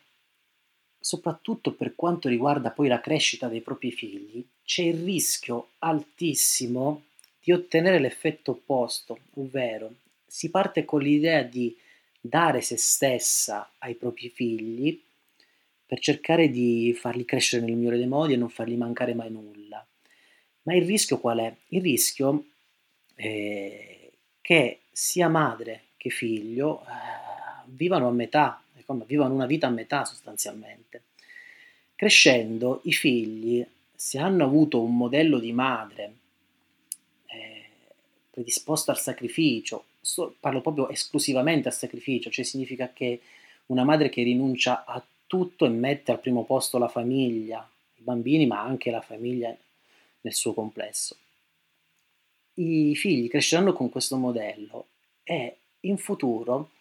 soprattutto 1.06 1.74
per 1.74 1.94
quanto 1.96 2.28
riguarda 2.28 2.72
poi 2.72 2.88
la 2.88 3.00
crescita 3.00 3.48
dei 3.48 3.62
propri 3.62 3.92
figli, 3.92 4.44
c'è 4.64 4.82
il 4.82 5.04
rischio 5.04 5.70
altissimo 5.80 7.04
di 7.40 7.52
ottenere 7.52 8.00
l'effetto 8.00 8.52
opposto, 8.52 9.20
ovvero 9.36 9.94
si 10.26 10.50
parte 10.50 10.84
con 10.84 11.02
l'idea 11.02 11.44
di 11.44 11.78
dare 12.20 12.62
se 12.62 12.76
stessa 12.76 13.74
ai 13.78 13.94
propri 13.94 14.30
figli 14.30 15.00
per 15.86 16.00
cercare 16.00 16.50
di 16.50 16.98
farli 17.00 17.24
crescere 17.24 17.64
nel 17.64 17.76
migliore 17.76 17.98
dei 17.98 18.08
modi 18.08 18.34
e 18.34 18.38
non 18.38 18.50
fargli 18.50 18.76
mancare 18.76 19.14
mai 19.14 19.30
nulla. 19.30 19.86
Ma 20.64 20.74
il 20.74 20.86
rischio 20.86 21.20
qual 21.20 21.38
è? 21.38 21.56
Il 21.68 21.84
rischio 21.84 22.46
è 23.14 24.10
che 24.42 24.80
sia 24.92 25.30
madre 25.30 25.84
che 25.98 26.10
figlio 26.10 26.82
eh, 26.82 27.25
vivano 27.68 28.08
a 28.08 28.12
metà, 28.12 28.62
vivano 29.06 29.34
una 29.34 29.46
vita 29.46 29.68
a 29.68 29.72
metà 29.72 30.06
sostanzialmente. 30.06 31.04
Crescendo 31.96 32.82
i 32.84 32.94
figli, 32.94 33.66
se 33.96 34.20
hanno 34.20 34.44
avuto 34.44 34.82
un 34.82 34.96
modello 34.96 35.40
di 35.40 35.54
madre 35.54 36.14
predisposto 38.36 38.92
al 38.92 39.00
sacrificio, 39.00 39.86
so, 40.02 40.36
parlo 40.42 40.60
proprio 40.60 40.90
esclusivamente 40.90 41.70
al 41.70 41.74
sacrificio, 41.74 42.30
cioè 42.30 42.44
significa 42.44 42.92
che 42.92 43.22
una 43.68 43.86
madre 43.86 44.10
che 44.10 44.24
rinuncia 44.24 44.84
a 44.84 45.02
tutto 45.26 45.66
e 45.66 45.70
mette 45.70 46.12
al 46.12 46.20
primo 46.20 46.44
posto 46.44 46.78
la 46.78 46.90
famiglia, 46.90 47.68
i 47.96 48.02
bambini, 48.02 48.46
ma 48.46 48.62
anche 48.62 48.92
la 48.92 49.00
famiglia 49.00 49.56
nel 50.22 50.34
suo 50.34 50.54
complesso. 50.54 51.16
I 52.56 52.94
figli 52.96 53.30
cresceranno 53.30 53.72
con 53.72 53.90
questo 53.90 54.18
modello 54.18 54.88
e 55.24 55.58
in 55.82 55.98
futuro 55.98 56.72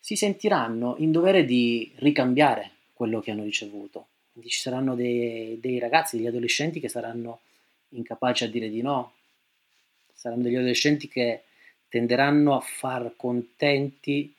si 0.00 0.16
sentiranno 0.16 0.96
in 0.98 1.12
dovere 1.12 1.44
di 1.44 1.92
ricambiare 1.96 2.70
quello 2.94 3.20
che 3.20 3.30
hanno 3.30 3.44
ricevuto. 3.44 4.06
Quindi 4.32 4.50
ci 4.50 4.60
saranno 4.60 4.94
dei, 4.94 5.58
dei 5.60 5.78
ragazzi, 5.78 6.16
degli 6.16 6.26
adolescenti 6.26 6.80
che 6.80 6.88
saranno 6.88 7.40
incapaci 7.90 8.44
a 8.44 8.48
dire 8.48 8.70
di 8.70 8.80
no, 8.80 9.12
saranno 10.14 10.42
degli 10.42 10.56
adolescenti 10.56 11.08
che 11.08 11.42
tenderanno 11.88 12.56
a 12.56 12.60
far 12.60 13.12
contenti 13.16 14.32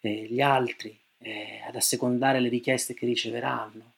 eh, 0.00 0.26
gli 0.28 0.40
altri, 0.40 0.96
eh, 1.18 1.60
ad 1.66 1.76
assecondare 1.76 2.40
le 2.40 2.48
richieste 2.48 2.94
che 2.94 3.06
riceveranno. 3.06 3.92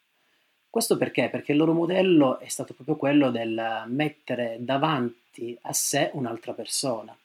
Questo 0.69 0.97
perché? 0.97 1.29
Perché 1.29 1.53
il 1.53 1.59
loro 1.59 1.73
modello 1.73 2.39
è 2.41 2.49
stato 2.49 2.75
proprio 2.75 2.97
quello 2.97 3.31
del 3.31 3.85
mettere 3.87 4.57
davanti 4.61 5.57
a 5.63 5.73
sé 5.73 6.11
un'altra 6.13 6.53
persona. 6.53 7.17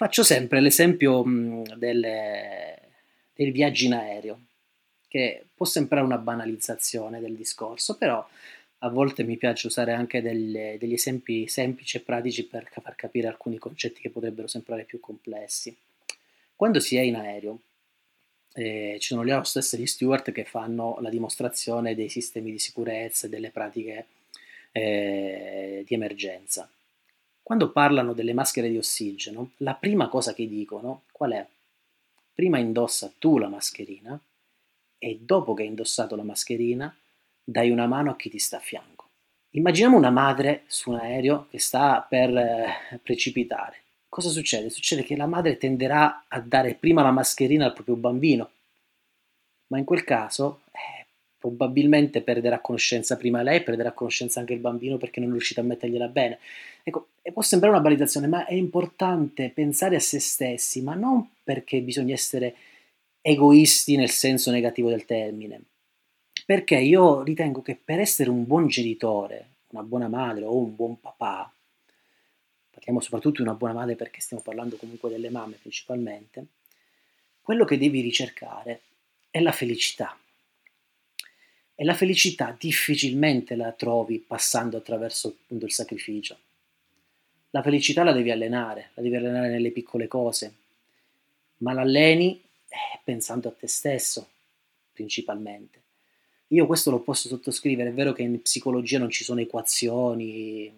Faccio 0.00 0.22
sempre 0.22 0.62
l'esempio 0.62 1.22
mh, 1.22 1.76
delle, 1.76 2.78
dei 3.34 3.50
viaggi 3.50 3.84
in 3.84 3.92
aereo, 3.92 4.46
che 5.06 5.44
può 5.54 5.66
sembrare 5.66 6.06
una 6.06 6.16
banalizzazione 6.16 7.20
del 7.20 7.36
discorso, 7.36 7.98
però 7.98 8.26
a 8.78 8.88
volte 8.88 9.24
mi 9.24 9.36
piace 9.36 9.66
usare 9.66 9.92
anche 9.92 10.22
delle, 10.22 10.78
degli 10.80 10.94
esempi 10.94 11.46
semplici 11.48 11.98
e 11.98 12.00
pratici 12.00 12.46
per 12.46 12.70
far 12.70 12.94
capire 12.94 13.28
alcuni 13.28 13.58
concetti 13.58 14.00
che 14.00 14.08
potrebbero 14.08 14.46
sembrare 14.46 14.84
più 14.84 15.00
complessi. 15.00 15.76
Quando 16.56 16.80
si 16.80 16.96
è 16.96 17.02
in 17.02 17.16
aereo, 17.16 17.60
eh, 18.54 18.96
ci 19.00 19.08
sono 19.08 19.22
gli 19.22 19.32
hostess 19.32 19.74
e 19.74 19.76
gli 19.76 19.86
steward 19.86 20.32
che 20.32 20.46
fanno 20.46 20.96
la 21.02 21.10
dimostrazione 21.10 21.94
dei 21.94 22.08
sistemi 22.08 22.50
di 22.50 22.58
sicurezza 22.58 23.26
e 23.26 23.28
delle 23.28 23.50
pratiche 23.50 24.06
eh, 24.72 25.84
di 25.86 25.94
emergenza. 25.94 26.70
Quando 27.42 27.72
parlano 27.72 28.12
delle 28.12 28.32
maschere 28.32 28.68
di 28.68 28.76
ossigeno, 28.76 29.52
la 29.58 29.74
prima 29.74 30.08
cosa 30.08 30.34
che 30.34 30.46
dicono 30.48 31.02
qual 31.10 31.32
è? 31.32 31.46
Prima 32.32 32.58
indossa 32.58 33.12
tu 33.18 33.38
la 33.38 33.48
mascherina 33.48 34.18
e 34.98 35.18
dopo 35.20 35.54
che 35.54 35.62
hai 35.62 35.68
indossato 35.68 36.14
la 36.16 36.22
mascherina 36.22 36.94
dai 37.42 37.70
una 37.70 37.86
mano 37.86 38.10
a 38.10 38.16
chi 38.16 38.30
ti 38.30 38.38
sta 38.38 38.58
a 38.58 38.60
fianco. 38.60 39.08
Immaginiamo 39.50 39.96
una 39.96 40.10
madre 40.10 40.62
su 40.68 40.90
un 40.90 40.96
aereo 40.96 41.48
che 41.50 41.58
sta 41.58 42.06
per 42.08 42.36
eh, 42.36 43.00
precipitare. 43.02 43.78
Cosa 44.08 44.28
succede? 44.28 44.70
Succede 44.70 45.02
che 45.02 45.16
la 45.16 45.26
madre 45.26 45.56
tenderà 45.56 46.24
a 46.28 46.40
dare 46.40 46.74
prima 46.74 47.02
la 47.02 47.10
mascherina 47.10 47.64
al 47.64 47.72
proprio 47.72 47.96
bambino, 47.96 48.50
ma 49.68 49.78
in 49.78 49.84
quel 49.84 50.04
caso 50.04 50.62
eh, 50.72 50.99
probabilmente 51.40 52.20
perderà 52.20 52.60
conoscenza 52.60 53.16
prima 53.16 53.40
lei, 53.40 53.62
perderà 53.62 53.92
conoscenza 53.92 54.40
anche 54.40 54.52
il 54.52 54.60
bambino 54.60 54.98
perché 54.98 55.20
non 55.20 55.30
è 55.30 55.32
riuscita 55.32 55.62
a 55.62 55.64
mettergliela 55.64 56.06
bene. 56.06 56.38
Ecco, 56.82 57.08
può 57.32 57.40
sembrare 57.40 57.74
una 57.74 57.82
banalizzazione, 57.82 58.26
ma 58.26 58.44
è 58.44 58.52
importante 58.52 59.48
pensare 59.48 59.96
a 59.96 60.00
se 60.00 60.20
stessi, 60.20 60.82
ma 60.82 60.94
non 60.94 61.26
perché 61.42 61.80
bisogna 61.80 62.12
essere 62.12 62.54
egoisti 63.22 63.96
nel 63.96 64.10
senso 64.10 64.50
negativo 64.50 64.90
del 64.90 65.06
termine, 65.06 65.62
perché 66.44 66.76
io 66.76 67.22
ritengo 67.22 67.62
che 67.62 67.78
per 67.82 68.00
essere 68.00 68.28
un 68.28 68.46
buon 68.46 68.66
genitore, 68.66 69.46
una 69.68 69.82
buona 69.82 70.08
madre 70.08 70.44
o 70.44 70.54
un 70.54 70.76
buon 70.76 71.00
papà, 71.00 71.50
parliamo 72.70 73.00
soprattutto 73.00 73.42
di 73.42 73.48
una 73.48 73.56
buona 73.56 73.74
madre 73.74 73.96
perché 73.96 74.20
stiamo 74.20 74.42
parlando 74.42 74.76
comunque 74.76 75.08
delle 75.08 75.30
mamme 75.30 75.56
principalmente, 75.58 76.44
quello 77.40 77.64
che 77.64 77.78
devi 77.78 78.02
ricercare 78.02 78.82
è 79.30 79.40
la 79.40 79.52
felicità. 79.52 80.19
E 81.80 81.84
la 81.84 81.94
felicità 81.94 82.54
difficilmente 82.58 83.56
la 83.56 83.72
trovi 83.72 84.18
passando 84.18 84.76
attraverso 84.76 85.28
appunto 85.28 85.64
il 85.64 85.72
sacrificio. 85.72 86.36
La 87.50 87.62
felicità 87.62 88.02
la 88.02 88.12
devi 88.12 88.30
allenare, 88.30 88.90
la 88.94 89.02
devi 89.02 89.16
allenare 89.16 89.48
nelle 89.48 89.70
piccole 89.70 90.06
cose, 90.06 90.54
ma 91.58 91.72
l'alleni 91.72 92.38
eh, 92.68 93.00
pensando 93.02 93.48
a 93.48 93.52
te 93.52 93.66
stesso 93.66 94.28
principalmente 94.92 95.80
io 96.52 96.66
questo 96.66 96.90
lo 96.90 97.00
posso 97.00 97.28
sottoscrivere, 97.28 97.90
è 97.90 97.92
vero 97.92 98.12
che 98.12 98.22
in 98.22 98.42
psicologia 98.42 98.98
non 98.98 99.10
ci 99.10 99.22
sono 99.22 99.40
equazioni, 99.40 100.72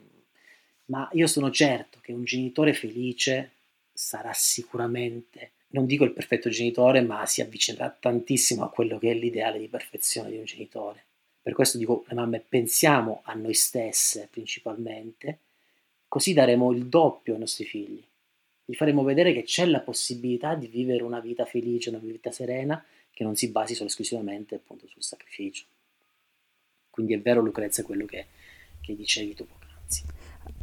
ma 0.86 1.08
io 1.12 1.26
sono 1.26 1.50
certo 1.50 1.98
che 2.02 2.12
un 2.12 2.24
genitore 2.24 2.74
felice 2.74 3.52
sarà 3.92 4.32
sicuramente, 4.34 5.52
non 5.72 5.86
dico 5.86 6.04
il 6.04 6.12
perfetto 6.12 6.48
genitore, 6.48 7.00
ma 7.02 7.24
si 7.26 7.40
avvicinerà 7.40 7.94
tantissimo 7.98 8.64
a 8.64 8.70
quello 8.70 8.98
che 8.98 9.10
è 9.10 9.14
l'ideale 9.14 9.58
di 9.58 9.68
perfezione 9.68 10.30
di 10.30 10.38
un 10.38 10.44
genitore. 10.44 11.04
Per 11.42 11.52
questo 11.54 11.76
dico, 11.76 12.04
le 12.08 12.14
mamme, 12.14 12.40
pensiamo 12.46 13.20
a 13.24 13.34
noi 13.34 13.54
stesse 13.54 14.28
principalmente, 14.30 15.38
così 16.08 16.32
daremo 16.32 16.72
il 16.72 16.86
doppio 16.86 17.34
ai 17.34 17.40
nostri 17.40 17.64
figli. 17.64 18.02
Gli 18.64 18.74
faremo 18.74 19.02
vedere 19.02 19.32
che 19.32 19.42
c'è 19.42 19.66
la 19.66 19.80
possibilità 19.80 20.54
di 20.54 20.68
vivere 20.68 21.02
una 21.02 21.20
vita 21.20 21.44
felice, 21.44 21.88
una 21.88 21.98
vita 21.98 22.30
serena, 22.30 22.82
che 23.10 23.24
non 23.24 23.34
si 23.34 23.48
basi 23.48 23.74
solo 23.74 23.88
esclusivamente 23.88 24.54
appunto 24.54 24.86
sul 24.86 25.02
sacrificio. 25.02 25.64
Quindi 26.90 27.14
è 27.14 27.20
vero 27.20 27.40
Lucrezia 27.40 27.82
quello 27.82 28.04
che, 28.04 28.26
che 28.80 28.94
dicevi 28.94 29.34
tu 29.34 29.46
poc'anzi. 29.46 30.04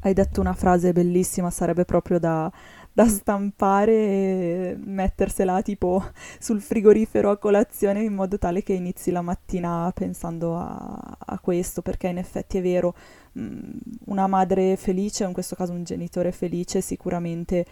Hai 0.02 0.14
detto 0.14 0.40
una 0.40 0.54
frase 0.54 0.94
bellissima, 0.94 1.50
sarebbe 1.50 1.84
proprio 1.84 2.20
da, 2.20 2.52
da 3.00 3.08
stampare 3.08 3.94
e 3.94 4.78
mettersela 4.78 5.62
tipo 5.62 6.04
sul 6.38 6.60
frigorifero 6.60 7.30
a 7.30 7.38
colazione 7.38 8.04
in 8.04 8.14
modo 8.14 8.38
tale 8.38 8.62
che 8.62 8.74
inizi 8.74 9.10
la 9.10 9.22
mattina 9.22 9.90
pensando 9.96 10.58
a, 10.58 11.18
a 11.18 11.40
questo, 11.40 11.82
perché 11.82 12.08
in 12.08 12.18
effetti 12.18 12.58
è 12.58 12.62
vero, 12.62 12.94
mm, 13.40 13.60
una 14.08 14.28
madre 14.28 14.76
felice, 14.76 15.24
in 15.24 15.32
questo 15.32 15.56
caso 15.56 15.72
un 15.72 15.86
genitore 15.86 16.34
felice, 16.34 16.82
sicuramente 16.82 17.66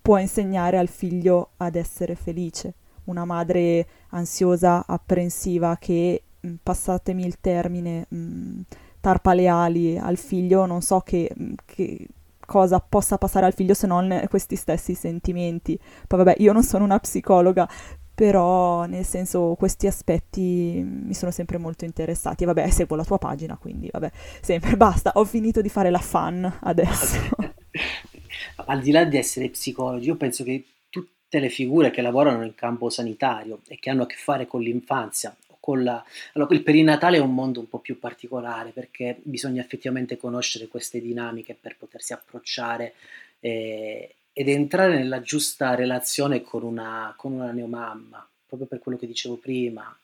può 0.00 0.16
insegnare 0.16 0.78
al 0.78 0.88
figlio 0.88 1.50
ad 1.58 1.74
essere 1.74 2.14
felice. 2.14 2.72
Una 3.04 3.26
madre 3.26 3.86
ansiosa, 4.10 4.86
apprensiva 4.86 5.76
che, 5.78 6.22
mm, 6.46 6.54
passatemi 6.62 7.22
il 7.26 7.38
termine, 7.38 8.06
mh, 8.08 8.16
mm, 8.16 8.60
tarpa 9.00 9.34
le 9.34 9.46
ali 9.46 9.98
al 9.98 10.16
figlio, 10.16 10.64
non 10.64 10.80
so 10.80 11.00
che, 11.00 11.30
che 11.66 12.06
cosa 12.50 12.80
possa 12.80 13.16
passare 13.16 13.46
al 13.46 13.54
figlio 13.54 13.74
se 13.74 13.86
non 13.86 14.26
questi 14.28 14.56
stessi 14.56 14.94
sentimenti. 14.94 15.78
Poi 16.08 16.18
vabbè, 16.18 16.34
io 16.38 16.52
non 16.52 16.64
sono 16.64 16.82
una 16.82 16.98
psicologa, 16.98 17.70
però 18.12 18.86
nel 18.86 19.04
senso 19.04 19.54
questi 19.56 19.86
aspetti 19.86 20.82
mi 20.84 21.14
sono 21.14 21.30
sempre 21.30 21.58
molto 21.58 21.84
interessati. 21.84 22.42
E 22.42 22.46
vabbè, 22.46 22.68
seguo 22.70 22.96
la 22.96 23.04
tua 23.04 23.18
pagina, 23.18 23.56
quindi 23.56 23.88
vabbè, 23.88 24.10
sempre 24.40 24.74
basta, 24.76 25.12
ho 25.14 25.24
finito 25.24 25.60
di 25.60 25.68
fare 25.68 25.90
la 25.90 26.00
fan 26.00 26.58
adesso. 26.62 27.18
Al 28.66 28.80
di 28.80 28.90
là 28.90 29.04
di 29.04 29.16
essere 29.16 29.48
psicologi, 29.48 30.08
io 30.08 30.16
penso 30.16 30.42
che 30.42 30.64
tutte 30.90 31.38
le 31.38 31.50
figure 31.50 31.92
che 31.92 32.02
lavorano 32.02 32.44
in 32.44 32.56
campo 32.56 32.90
sanitario 32.90 33.60
e 33.68 33.78
che 33.78 33.90
hanno 33.90 34.02
a 34.02 34.06
che 34.06 34.16
fare 34.16 34.48
con 34.48 34.60
l'infanzia 34.60 35.32
con 35.60 35.84
la... 35.84 36.02
Allora, 36.32 36.54
il 36.54 36.62
perinatale 36.62 37.18
è 37.18 37.20
un 37.20 37.34
mondo 37.34 37.60
un 37.60 37.68
po' 37.68 37.78
più 37.78 37.98
particolare 37.98 38.70
perché 38.70 39.20
bisogna 39.22 39.62
effettivamente 39.62 40.16
conoscere 40.16 40.66
queste 40.66 41.00
dinamiche 41.00 41.54
per 41.54 41.76
potersi 41.76 42.12
approcciare 42.12 42.94
eh, 43.40 44.14
ed 44.32 44.48
entrare 44.48 44.96
nella 44.96 45.20
giusta 45.20 45.74
relazione 45.74 46.40
con 46.40 46.62
una, 46.62 47.14
con 47.16 47.32
una 47.32 47.52
neomamma, 47.52 48.26
proprio 48.46 48.66
per 48.66 48.78
quello 48.78 48.98
che 48.98 49.06
dicevo 49.06 49.36
prima, 49.36 49.96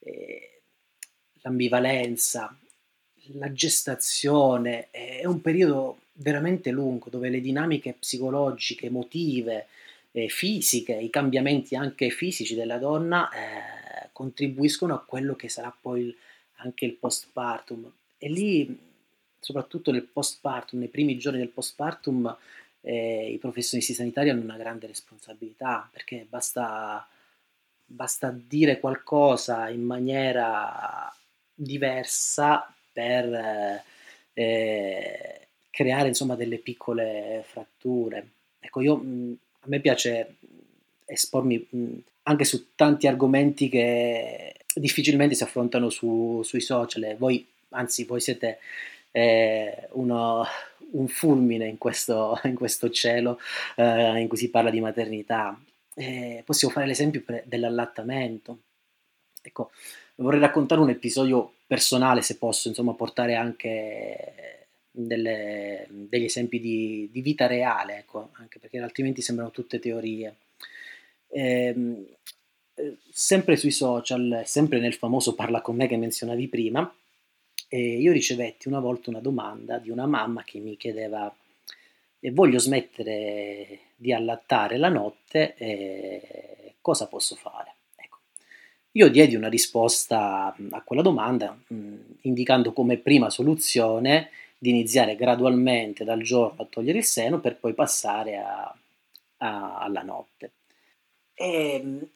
eh, 0.00 0.60
l'ambivalenza, 1.40 2.56
la 3.34 3.52
gestazione, 3.52 4.90
è 4.90 5.24
un 5.24 5.40
periodo 5.40 5.98
veramente 6.14 6.70
lungo 6.70 7.08
dove 7.08 7.30
le 7.30 7.40
dinamiche 7.40 7.94
psicologiche, 7.98 8.86
emotive, 8.86 9.66
eh, 10.12 10.28
fisiche, 10.28 10.94
i 10.94 11.08
cambiamenti 11.08 11.74
anche 11.74 12.10
fisici 12.10 12.54
della 12.54 12.78
donna 12.78 13.30
eh, 13.30 13.81
contribuiscono 14.22 14.94
a 14.94 15.02
quello 15.04 15.34
che 15.34 15.48
sarà 15.48 15.76
poi 15.78 16.16
anche 16.58 16.84
il 16.84 16.94
postpartum. 16.94 17.90
E 18.18 18.28
lì, 18.28 18.78
soprattutto 19.40 19.90
nel 19.90 20.04
postpartum, 20.04 20.78
nei 20.78 20.88
primi 20.88 21.18
giorni 21.18 21.40
del 21.40 21.48
postpartum, 21.48 22.36
eh, 22.82 23.32
i 23.32 23.38
professionisti 23.38 23.94
sanitari 23.94 24.30
hanno 24.30 24.42
una 24.42 24.56
grande 24.56 24.86
responsabilità 24.86 25.88
perché 25.92 26.24
basta, 26.28 27.04
basta 27.84 28.32
dire 28.32 28.78
qualcosa 28.78 29.68
in 29.68 29.82
maniera 29.82 31.12
diversa 31.52 32.72
per 32.92 33.82
eh, 34.34 35.48
creare 35.68 36.08
insomma 36.08 36.36
delle 36.36 36.58
piccole 36.58 37.42
fratture. 37.44 38.28
Ecco, 38.60 38.80
io, 38.82 38.94
a 38.94 39.66
me 39.66 39.80
piace 39.80 40.36
espormi 41.06 42.04
anche 42.24 42.44
su 42.44 42.74
tanti 42.74 43.06
argomenti 43.06 43.68
che 43.68 44.54
difficilmente 44.74 45.34
si 45.34 45.42
affrontano 45.42 45.90
su, 45.90 46.40
sui 46.44 46.60
social. 46.60 47.16
Voi, 47.18 47.46
anzi, 47.70 48.04
voi 48.04 48.20
siete 48.20 48.58
eh, 49.10 49.88
uno, 49.92 50.44
un 50.92 51.08
fulmine 51.08 51.66
in 51.66 51.78
questo, 51.78 52.38
in 52.44 52.54
questo 52.54 52.90
cielo 52.90 53.38
eh, 53.76 54.20
in 54.20 54.28
cui 54.28 54.36
si 54.36 54.50
parla 54.50 54.70
di 54.70 54.80
maternità. 54.80 55.58
Eh, 55.94 56.42
possiamo 56.44 56.72
fare 56.72 56.86
l'esempio 56.86 57.22
dell'allattamento. 57.44 58.58
Ecco, 59.42 59.70
vorrei 60.16 60.40
raccontare 60.40 60.80
un 60.80 60.90
episodio 60.90 61.54
personale, 61.66 62.22
se 62.22 62.36
posso, 62.36 62.68
insomma, 62.68 62.94
portare 62.94 63.34
anche 63.34 64.68
delle, 64.90 65.86
degli 65.88 66.24
esempi 66.24 66.60
di, 66.60 67.08
di 67.10 67.20
vita 67.22 67.46
reale, 67.46 67.98
ecco, 67.98 68.30
anche 68.34 68.58
perché 68.58 68.78
altrimenti 68.78 69.22
sembrano 69.22 69.50
tutte 69.50 69.78
teorie. 69.78 70.36
Ehm, 71.34 72.06
eh, 72.74 72.96
sempre 73.10 73.56
sui 73.56 73.70
social, 73.70 74.42
sempre 74.44 74.78
nel 74.78 74.94
famoso 74.94 75.34
parla 75.34 75.60
con 75.60 75.76
me 75.76 75.86
che 75.86 75.96
menzionavi 75.96 76.48
prima, 76.48 76.94
eh, 77.68 77.98
io 77.98 78.12
ricevetti 78.12 78.68
una 78.68 78.80
volta 78.80 79.10
una 79.10 79.20
domanda 79.20 79.78
di 79.78 79.90
una 79.90 80.06
mamma 80.06 80.42
che 80.44 80.58
mi 80.58 80.76
chiedeva 80.76 81.34
e 82.20 82.30
voglio 82.30 82.58
smettere 82.58 83.78
di 83.96 84.12
allattare 84.12 84.76
la 84.76 84.88
notte, 84.88 85.54
eh, 85.56 86.74
cosa 86.80 87.06
posso 87.08 87.34
fare? 87.34 87.74
Ecco. 87.96 88.18
Io 88.92 89.08
diedi 89.08 89.34
una 89.34 89.48
risposta 89.48 90.54
a 90.70 90.82
quella 90.82 91.02
domanda 91.02 91.56
mh, 91.66 91.94
indicando 92.22 92.72
come 92.72 92.98
prima 92.98 93.30
soluzione 93.30 94.30
di 94.58 94.70
iniziare 94.70 95.16
gradualmente 95.16 96.04
dal 96.04 96.22
giorno 96.22 96.62
a 96.62 96.66
togliere 96.66 96.98
il 96.98 97.04
seno 97.04 97.40
per 97.40 97.56
poi 97.56 97.74
passare 97.74 98.36
a, 98.36 98.76
a, 99.38 99.78
alla 99.78 100.02
notte. 100.02 100.52
E 101.42 101.74
ehm, 101.74 102.06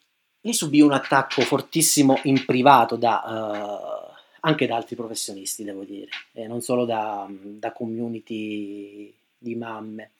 lì 0.42 0.54
subì 0.54 0.80
un 0.80 0.92
attacco 0.92 1.42
fortissimo 1.42 2.20
in 2.24 2.44
privato 2.44 2.94
da, 2.94 3.24
uh, 3.26 4.14
anche 4.42 4.68
da 4.68 4.76
altri 4.76 4.94
professionisti, 4.94 5.64
devo 5.64 5.82
dire, 5.82 6.10
e 6.32 6.46
non 6.46 6.60
solo 6.60 6.84
da, 6.84 7.26
da 7.28 7.72
community 7.72 9.12
di 9.36 9.56
mamme. 9.56 10.12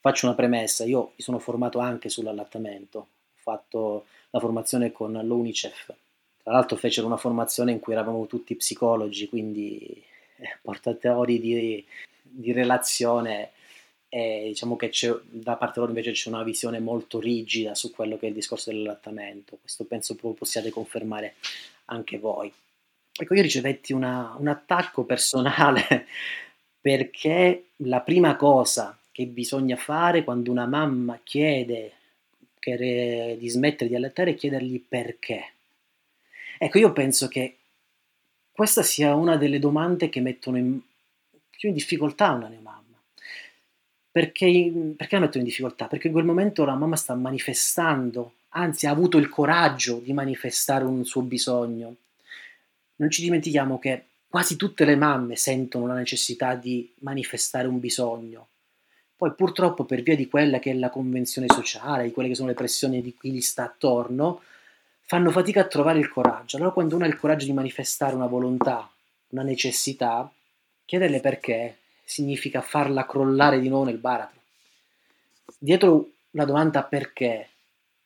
Faccio 0.00 0.24
una 0.24 0.34
premessa, 0.34 0.84
io 0.84 1.08
mi 1.08 1.22
sono 1.22 1.38
formato 1.38 1.78
anche 1.78 2.08
sull'allattamento, 2.08 2.98
ho 2.98 3.06
fatto 3.34 4.06
la 4.30 4.40
formazione 4.40 4.92
con 4.92 5.12
l'UNICEF, 5.12 5.94
tra 6.42 6.52
l'altro 6.52 6.76
fecero 6.78 7.06
una 7.06 7.18
formazione 7.18 7.72
in 7.72 7.80
cui 7.80 7.92
eravamo 7.92 8.26
tutti 8.26 8.54
psicologi, 8.54 9.28
quindi 9.28 10.02
eh, 10.36 10.58
portatori 10.62 11.38
di, 11.38 11.84
di 12.22 12.52
relazione 12.52 13.50
e 14.14 14.44
diciamo 14.46 14.76
che 14.76 14.92
da 15.24 15.56
parte 15.56 15.80
loro 15.80 15.90
invece 15.90 16.12
c'è 16.12 16.28
una 16.28 16.44
visione 16.44 16.78
molto 16.78 17.18
rigida 17.18 17.74
su 17.74 17.90
quello 17.90 18.16
che 18.16 18.26
è 18.26 18.28
il 18.28 18.34
discorso 18.36 18.70
dell'allattamento, 18.70 19.58
questo 19.60 19.82
penso 19.86 20.14
possiate 20.14 20.70
confermare 20.70 21.34
anche 21.86 22.20
voi. 22.20 22.52
Ecco, 23.12 23.34
io 23.34 23.42
ricevetti 23.42 23.92
una, 23.92 24.36
un 24.38 24.46
attacco 24.46 25.02
personale 25.02 26.06
perché 26.80 27.70
la 27.78 28.02
prima 28.02 28.36
cosa 28.36 28.96
che 29.10 29.26
bisogna 29.26 29.74
fare 29.74 30.22
quando 30.22 30.52
una 30.52 30.66
mamma 30.66 31.18
chiede 31.24 31.90
che, 32.60 33.36
di 33.36 33.48
smettere 33.48 33.90
di 33.90 33.96
allattare 33.96 34.30
è 34.30 34.34
chiedergli 34.36 34.80
perché. 34.80 35.54
Ecco, 36.56 36.78
io 36.78 36.92
penso 36.92 37.26
che 37.26 37.56
questa 38.52 38.84
sia 38.84 39.16
una 39.16 39.36
delle 39.36 39.58
domande 39.58 40.08
che 40.08 40.20
mettono 40.20 40.56
in, 40.56 40.78
più 41.50 41.68
in 41.68 41.74
difficoltà 41.74 42.30
una 42.30 42.48
mamma 42.48 42.83
perché, 44.14 44.94
perché 44.96 45.16
la 45.16 45.22
mettono 45.22 45.42
in 45.42 45.48
difficoltà? 45.48 45.88
Perché 45.88 46.06
in 46.06 46.12
quel 46.12 46.24
momento 46.24 46.64
la 46.64 46.76
mamma 46.76 46.94
sta 46.94 47.16
manifestando, 47.16 48.34
anzi 48.50 48.86
ha 48.86 48.92
avuto 48.92 49.18
il 49.18 49.28
coraggio 49.28 49.96
di 49.96 50.12
manifestare 50.12 50.84
un 50.84 51.04
suo 51.04 51.22
bisogno. 51.22 51.96
Non 52.94 53.10
ci 53.10 53.22
dimentichiamo 53.22 53.80
che 53.80 54.04
quasi 54.28 54.54
tutte 54.54 54.84
le 54.84 54.94
mamme 54.94 55.34
sentono 55.34 55.88
la 55.88 55.94
necessità 55.94 56.54
di 56.54 56.88
manifestare 57.00 57.66
un 57.66 57.80
bisogno. 57.80 58.46
Poi 59.16 59.32
purtroppo 59.32 59.82
per 59.82 60.02
via 60.02 60.14
di 60.14 60.28
quella 60.28 60.60
che 60.60 60.70
è 60.70 60.74
la 60.74 60.90
convenzione 60.90 61.48
sociale, 61.48 62.04
di 62.04 62.12
quelle 62.12 62.28
che 62.28 62.36
sono 62.36 62.46
le 62.46 62.54
pressioni 62.54 63.02
di 63.02 63.16
chi 63.18 63.32
gli 63.32 63.40
sta 63.40 63.64
attorno, 63.64 64.42
fanno 65.00 65.32
fatica 65.32 65.62
a 65.62 65.66
trovare 65.66 65.98
il 65.98 66.08
coraggio. 66.08 66.56
Allora 66.58 66.70
quando 66.70 66.94
uno 66.94 67.04
ha 67.04 67.08
il 67.08 67.18
coraggio 67.18 67.46
di 67.46 67.52
manifestare 67.52 68.14
una 68.14 68.26
volontà, 68.26 68.88
una 69.30 69.42
necessità, 69.42 70.32
chiederle 70.84 71.18
perché 71.18 71.78
significa 72.04 72.60
farla 72.60 73.06
crollare 73.06 73.60
di 73.60 73.68
nuovo 73.68 73.84
nel 73.84 73.98
baratro. 73.98 74.40
Dietro 75.58 76.10
la 76.30 76.44
domanda 76.44 76.82
perché 76.82 77.48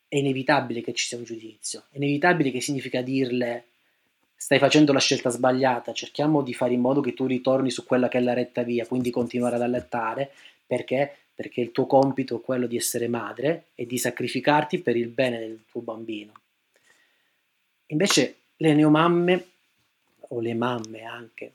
è 0.09 0.17
inevitabile 0.17 0.81
che 0.81 0.95
ci 0.95 1.07
sia 1.07 1.19
un 1.19 1.25
giudizio, 1.25 1.85
è 1.91 1.97
inevitabile 1.97 2.51
che 2.51 2.61
significa 2.61 3.03
dirle 3.03 3.65
stai 4.41 4.61
facendo 4.61 4.93
la 4.93 5.01
scelta 5.01 5.31
sbagliata, 5.31 5.93
cerchiamo 5.93 6.43
di 6.43 6.55
fare 6.55 6.73
in 6.73 6.81
modo 6.81 7.01
che 7.01 7.13
tu 7.13 7.27
ritorni 7.27 7.71
su 7.71 7.85
quella 7.85 8.09
che 8.09 8.19
è 8.19 8.21
la 8.21 8.35
retta 8.35 8.63
via, 8.63 8.87
quindi 8.87 9.11
continuare 9.11 9.57
ad 9.57 9.63
allattare, 9.63 10.31
perché? 10.65 11.13
Perché 11.35 11.61
il 11.61 11.73
tuo 11.73 11.87
compito 11.87 12.37
è 12.37 12.41
quello 12.41 12.69
di 12.69 12.77
essere 12.77 13.09
madre 13.09 13.67
e 13.75 13.85
di 13.85 13.99
sacrificarti 13.99 14.79
per 14.79 14.97
il 14.97 15.09
bene 15.09 15.41
del 15.41 15.65
tuo 15.69 15.81
bambino. 15.81 16.33
Invece 17.87 18.37
le 18.57 18.75
neomamme, 18.75 19.47
o 20.29 20.41
le 20.41 20.55
mamme 20.55 21.03
anche, 21.03 21.53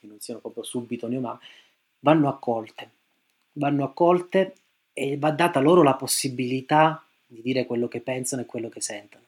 che 0.00 0.06
non 0.06 0.18
siano 0.18 0.40
proprio 0.40 0.62
subito 0.62 1.08
neomamme, 1.08 1.40
vanno 2.02 2.28
accolte, 2.28 2.90
vanno 3.52 3.84
accolte 3.84 4.54
e 4.92 5.16
va 5.18 5.30
data 5.30 5.60
loro 5.60 5.82
la 5.82 5.94
possibilità 5.94 7.04
di 7.26 7.40
dire 7.42 7.64
quello 7.64 7.88
che 7.88 8.00
pensano 8.00 8.42
e 8.42 8.46
quello 8.46 8.68
che 8.68 8.80
sentono. 8.80 9.24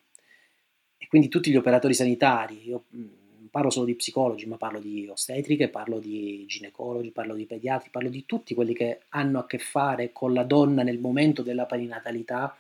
E 0.99 1.07
quindi 1.07 1.29
tutti 1.29 1.51
gli 1.51 1.57
operatori 1.57 1.95
sanitari, 1.95 2.67
io 2.67 2.85
mm, 2.95 3.09
non 3.39 3.49
parlo 3.51 3.71
solo 3.71 3.87
di 3.87 3.95
psicologi, 3.95 4.47
ma 4.47 4.57
parlo 4.57 4.81
di 4.81 5.07
ostetriche, 5.09 5.69
parlo 5.69 5.99
di 5.99 6.45
ginecologi, 6.47 7.11
parlo 7.11 7.35
di 7.35 7.47
pediatri, 7.47 7.91
parlo 7.91 8.09
di 8.09 8.27
tutti 8.27 8.55
quelli 8.55 8.75
che 8.75 9.03
hanno 9.11 9.39
a 9.39 9.47
che 9.47 9.59
fare 9.59 10.13
con 10.13 10.33
la 10.33 10.45
donna 10.45 10.83
nel 10.83 10.99
momento 10.99 11.43
della 11.43 11.67
perinatalità, 11.67 12.55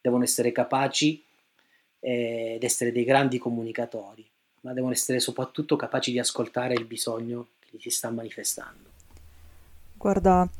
devono 0.00 0.24
essere 0.24 0.52
capaci 0.52 1.22
eh, 2.00 2.54
ed 2.56 2.64
essere 2.64 2.92
dei 2.92 3.04
grandi 3.04 3.38
comunicatori, 3.38 4.26
ma 4.62 4.72
devono 4.72 4.92
essere 4.92 5.20
soprattutto 5.20 5.76
capaci 5.76 6.10
di 6.10 6.18
ascoltare 6.18 6.74
il 6.74 6.84
bisogno 6.84 7.48
che 7.60 7.68
gli 7.72 7.80
si 7.80 7.90
sta 7.90 8.10
manifestando. 8.10 8.91
Guarda, 10.02 10.50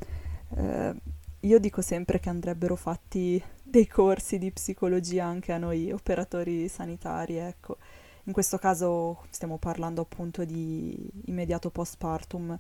eh, 0.55 0.95
io 1.41 1.59
dico 1.59 1.83
sempre 1.83 2.21
che 2.21 2.29
andrebbero 2.29 2.77
fatti 2.77 3.43
dei 3.61 3.89
corsi 3.89 4.39
di 4.39 4.53
psicologia 4.53 5.25
anche 5.25 5.51
a 5.51 5.59
noi 5.59 5.91
operatori 5.91 6.69
sanitari, 6.69 7.39
ecco. 7.39 7.79
In 8.27 8.33
questo 8.33 8.57
caso 8.57 9.25
stiamo 9.31 9.59
parlando 9.59 10.01
appunto 10.01 10.45
di 10.45 11.11
immediato 11.25 11.71
postpartum, 11.71 12.57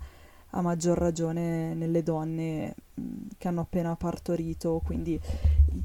a 0.55 0.61
maggior 0.61 0.99
ragione 0.99 1.73
nelle 1.75 2.03
donne 2.03 2.75
mh, 2.95 3.03
che 3.39 3.47
hanno 3.47 3.61
appena 3.61 3.95
partorito, 3.95 4.81
quindi 4.85 5.21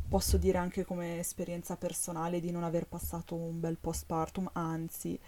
posso 0.10 0.38
dire 0.38 0.58
anche 0.58 0.84
come 0.84 1.20
esperienza 1.20 1.76
personale 1.76 2.40
di 2.40 2.50
non 2.50 2.64
aver 2.64 2.88
passato 2.88 3.36
un 3.36 3.60
bel 3.60 3.78
postpartum, 3.80 4.50
anzi, 4.54 5.20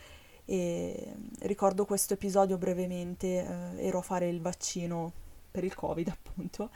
e 0.45 1.13
ricordo 1.41 1.86
questo 1.86 2.15
episodio 2.15 2.58
brevemente, 2.58 3.45
eh, 3.77 3.86
ero 3.86 3.99
a 3.99 4.01
fare 4.01 4.27
il 4.29 4.41
vaccino 4.41 5.27
per 5.49 5.63
il 5.63 5.75
Covid 5.75 6.07
appunto 6.09 6.69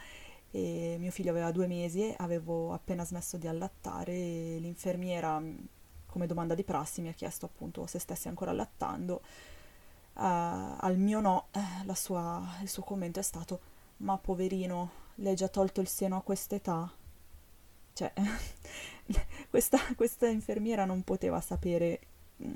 e 0.56 0.98
mio 1.00 1.10
figlio 1.10 1.32
aveva 1.32 1.52
due 1.52 1.66
mesi, 1.66 2.14
avevo 2.18 2.74
appena 2.74 3.04
smesso 3.04 3.38
di 3.38 3.48
allattare 3.48 4.14
e 4.14 4.58
l'infermiera 4.60 5.42
come 6.06 6.28
domanda 6.28 6.54
di 6.54 6.64
prassi 6.64 7.02
mi 7.02 7.08
ha 7.08 7.14
chiesto 7.14 7.48
appunto 7.48 7.88
se 7.88 7.98
stessi 7.98 8.28
ancora 8.28 8.52
allattando. 8.52 9.22
Uh, 10.14 10.78
al 10.78 10.96
mio 10.98 11.20
no, 11.22 11.48
eh, 11.54 11.96
sua, 11.96 12.60
il 12.62 12.70
suo 12.70 12.84
commento 12.84 13.20
è 13.20 13.24
stato 13.24 13.60
ma 13.98 14.16
poverino, 14.20 14.92
le 15.16 15.30
hai 15.30 15.36
già 15.36 15.48
tolto 15.48 15.82
il 15.82 15.88
seno 15.88 16.18
a 16.18 16.22
quest'età? 16.22 16.92
Cioè, 17.94 18.14
questa, 19.50 19.80
questa, 19.96 20.28
infermiera 20.28 20.86
non 20.86 21.02
poteva 21.04 21.42
sapere 21.42 22.00
mh, 22.36 22.52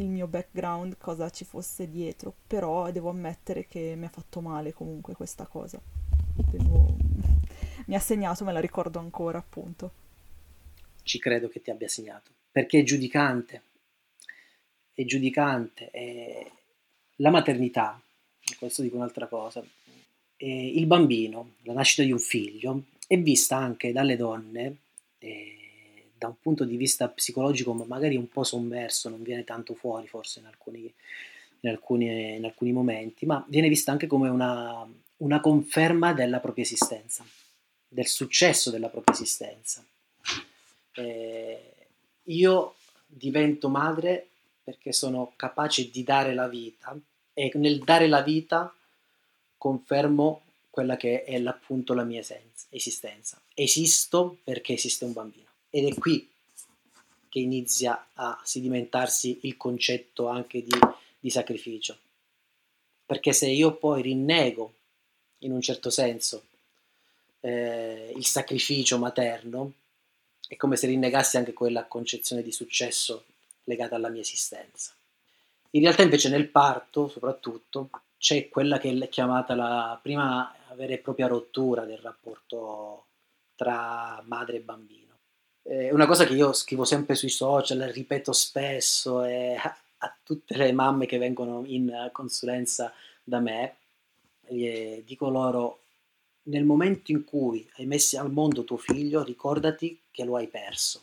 il 0.00 0.08
mio 0.08 0.26
background, 0.26 0.96
cosa 0.98 1.30
ci 1.30 1.44
fosse 1.44 1.88
dietro, 1.88 2.34
però 2.46 2.90
devo 2.90 3.10
ammettere 3.10 3.66
che 3.66 3.94
mi 3.96 4.06
ha 4.06 4.10
fatto 4.10 4.40
male 4.40 4.72
comunque 4.72 5.14
questa 5.14 5.46
cosa. 5.46 5.80
Devo... 6.50 6.96
Mi 7.86 7.94
ha 7.94 8.00
segnato, 8.00 8.44
me 8.44 8.52
la 8.52 8.60
ricordo 8.60 8.98
ancora 8.98 9.38
appunto. 9.38 9.92
Ci 11.02 11.18
credo 11.18 11.48
che 11.48 11.60
ti 11.60 11.70
abbia 11.70 11.88
segnato, 11.88 12.30
perché 12.52 12.80
è 12.80 12.82
giudicante, 12.84 13.62
è 14.94 15.04
giudicante, 15.04 15.90
è... 15.90 16.48
la 17.16 17.30
maternità, 17.30 18.00
questo 18.58 18.82
dico 18.82 18.96
un'altra 18.96 19.26
cosa, 19.26 19.64
il 20.36 20.86
bambino, 20.86 21.54
la 21.62 21.72
nascita 21.72 22.02
di 22.02 22.12
un 22.12 22.18
figlio, 22.18 22.84
è 23.06 23.18
vista 23.18 23.56
anche 23.56 23.92
dalle 23.92 24.16
donne 24.16 24.76
eh, 25.18 25.59
da 26.20 26.28
un 26.28 26.38
punto 26.38 26.64
di 26.64 26.76
vista 26.76 27.08
psicologico, 27.08 27.72
ma 27.72 27.84
magari 27.86 28.14
un 28.14 28.28
po' 28.28 28.44
sommerso, 28.44 29.08
non 29.08 29.22
viene 29.22 29.42
tanto 29.42 29.72
fuori 29.72 30.06
forse 30.06 30.40
in 30.40 30.46
alcuni, 30.46 30.92
in 31.60 31.70
alcuni, 31.70 32.36
in 32.36 32.44
alcuni 32.44 32.72
momenti, 32.72 33.24
ma 33.24 33.42
viene 33.48 33.70
vista 33.70 33.90
anche 33.90 34.06
come 34.06 34.28
una, 34.28 34.86
una 35.16 35.40
conferma 35.40 36.12
della 36.12 36.38
propria 36.38 36.62
esistenza, 36.62 37.24
del 37.88 38.06
successo 38.06 38.70
della 38.70 38.90
propria 38.90 39.14
esistenza. 39.14 39.82
Eh, 40.92 41.72
io 42.24 42.74
divento 43.06 43.70
madre 43.70 44.28
perché 44.62 44.92
sono 44.92 45.32
capace 45.36 45.88
di 45.88 46.04
dare 46.04 46.34
la 46.34 46.48
vita 46.48 46.94
e 47.32 47.50
nel 47.54 47.78
dare 47.78 48.08
la 48.08 48.20
vita 48.20 48.74
confermo 49.56 50.42
quella 50.68 50.98
che 50.98 51.24
è 51.24 51.42
appunto 51.42 51.94
la 51.94 52.04
mia 52.04 52.22
esistenza. 52.68 53.40
Esisto 53.54 54.36
perché 54.44 54.74
esiste 54.74 55.06
un 55.06 55.14
bambino. 55.14 55.49
Ed 55.70 55.86
è 55.86 55.94
qui 55.94 56.28
che 57.28 57.38
inizia 57.38 58.08
a 58.14 58.40
sedimentarsi 58.42 59.38
il 59.42 59.56
concetto 59.56 60.28
anche 60.28 60.64
di, 60.64 60.76
di 61.20 61.30
sacrificio. 61.30 61.96
Perché 63.06 63.32
se 63.32 63.46
io 63.46 63.76
poi 63.76 64.02
rinnego, 64.02 64.74
in 65.38 65.52
un 65.52 65.60
certo 65.60 65.88
senso, 65.90 66.42
eh, 67.40 68.12
il 68.14 68.26
sacrificio 68.26 68.98
materno, 68.98 69.72
è 70.48 70.56
come 70.56 70.74
se 70.74 70.88
rinnegassi 70.88 71.36
anche 71.36 71.52
quella 71.52 71.86
concezione 71.86 72.42
di 72.42 72.50
successo 72.50 73.26
legata 73.64 73.94
alla 73.94 74.08
mia 74.08 74.22
esistenza. 74.22 74.92
In 75.70 75.82
realtà 75.82 76.02
invece 76.02 76.28
nel 76.28 76.48
parto, 76.48 77.08
soprattutto, 77.08 77.90
c'è 78.18 78.48
quella 78.48 78.78
che 78.78 78.90
è 78.90 79.08
chiamata 79.08 79.54
la 79.54 79.98
prima 80.02 80.52
vera 80.74 80.94
e 80.94 80.98
propria 80.98 81.28
rottura 81.28 81.84
del 81.84 81.98
rapporto 81.98 83.06
tra 83.54 84.20
madre 84.26 84.56
e 84.56 84.60
bambino 84.60 85.09
è 85.62 85.90
una 85.92 86.06
cosa 86.06 86.24
che 86.24 86.34
io 86.34 86.52
scrivo 86.52 86.84
sempre 86.84 87.14
sui 87.14 87.28
social, 87.28 87.78
ripeto 87.78 88.32
spesso 88.32 89.22
e 89.24 89.56
a, 89.56 90.16
tutte 90.22 90.56
le 90.56 90.72
mamme 90.72 91.06
che 91.06 91.18
vengono 91.18 91.62
in 91.66 92.08
consulenza 92.12 92.92
da 93.22 93.38
me, 93.40 93.76
dico 94.48 95.28
loro, 95.28 95.80
nel 96.44 96.64
momento 96.64 97.12
in 97.12 97.24
cui 97.24 97.68
hai 97.76 97.86
messo 97.86 98.18
al 98.18 98.32
mondo 98.32 98.64
tuo 98.64 98.78
figlio, 98.78 99.22
ricordati 99.22 100.00
che 100.10 100.24
lo 100.24 100.36
hai 100.36 100.48
perso. 100.48 101.02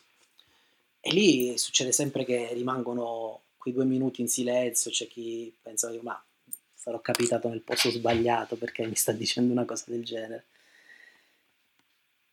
E 0.99 1.11
lì 1.11 1.57
succede 1.57 1.91
sempre 1.91 2.25
che 2.25 2.49
rimangono 2.53 3.41
quei 3.55 3.73
due 3.73 3.85
minuti 3.85 4.21
in 4.21 4.27
silenzio, 4.27 4.91
c'è 4.91 5.07
chi 5.07 5.53
pensa, 5.61 5.93
ma 6.01 6.21
sarò 6.73 6.99
capitato 6.99 7.49
nel 7.49 7.61
posto 7.61 7.89
sbagliato 7.91 8.55
perché 8.55 8.85
mi 8.85 8.95
sta 8.95 9.11
dicendo 9.11 9.51
una 9.51 9.65
cosa 9.65 9.85
del 9.87 10.03
genere. 10.03 10.45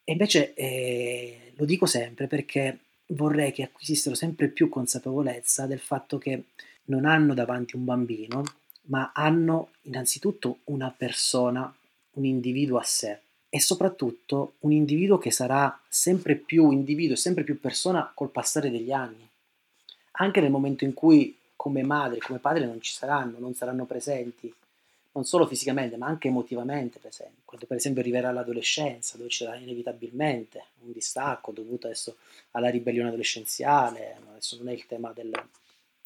E 0.04 0.12
invece 0.12 0.52
eh, 0.54 1.52
lo 1.54 1.64
dico 1.64 1.86
sempre 1.86 2.26
perché 2.26 2.78
vorrei 3.08 3.52
che 3.52 3.62
acquisissero 3.62 4.14
sempre 4.14 4.48
più 4.48 4.68
consapevolezza 4.68 5.66
del 5.66 5.80
fatto 5.80 6.18
che 6.18 6.44
non 6.84 7.06
hanno 7.06 7.32
davanti 7.32 7.76
un 7.76 7.84
bambino, 7.84 8.42
ma 8.86 9.12
hanno 9.14 9.70
innanzitutto 9.82 10.58
una 10.64 10.92
persona, 10.94 11.74
un 12.12 12.24
individuo 12.24 12.78
a 12.78 12.82
sé 12.82 13.18
e 13.48 13.60
soprattutto 13.60 14.54
un 14.60 14.72
individuo 14.72 15.16
che 15.16 15.30
sarà 15.30 15.80
sempre 15.88 16.34
più 16.34 16.70
individuo 16.70 17.16
sempre 17.16 17.44
più 17.44 17.58
persona 17.58 18.10
col 18.12 18.30
passare 18.30 18.70
degli 18.70 18.92
anni. 18.92 19.26
Anche 20.16 20.40
nel 20.40 20.50
momento 20.50 20.84
in 20.84 20.92
cui 20.92 21.36
come 21.56 21.82
madre, 21.82 22.18
come 22.18 22.40
padre 22.40 22.66
non 22.66 22.80
ci 22.80 22.92
saranno, 22.92 23.38
non 23.38 23.54
saranno 23.54 23.84
presenti, 23.84 24.52
non 25.14 25.24
solo 25.24 25.46
fisicamente, 25.46 25.96
ma 25.96 26.06
anche 26.06 26.28
emotivamente, 26.28 26.98
per 26.98 27.10
esempio. 27.10 27.42
Quando 27.44 27.66
per 27.66 27.76
esempio 27.76 28.00
arriverà 28.02 28.32
l'adolescenza, 28.32 29.16
dove 29.16 29.30
ci 29.30 29.44
sarà 29.44 29.56
inevitabilmente 29.56 30.64
un 30.80 30.92
distacco 30.92 31.52
dovuto 31.52 31.86
adesso 31.86 32.16
alla 32.52 32.68
ribellione 32.68 33.08
adolescenziale, 33.08 34.16
adesso 34.30 34.56
non 34.56 34.68
è 34.68 34.72
il 34.72 34.86
tema 34.86 35.12
del, 35.12 35.32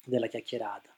della 0.03 0.27
chiacchierata. 0.27 0.93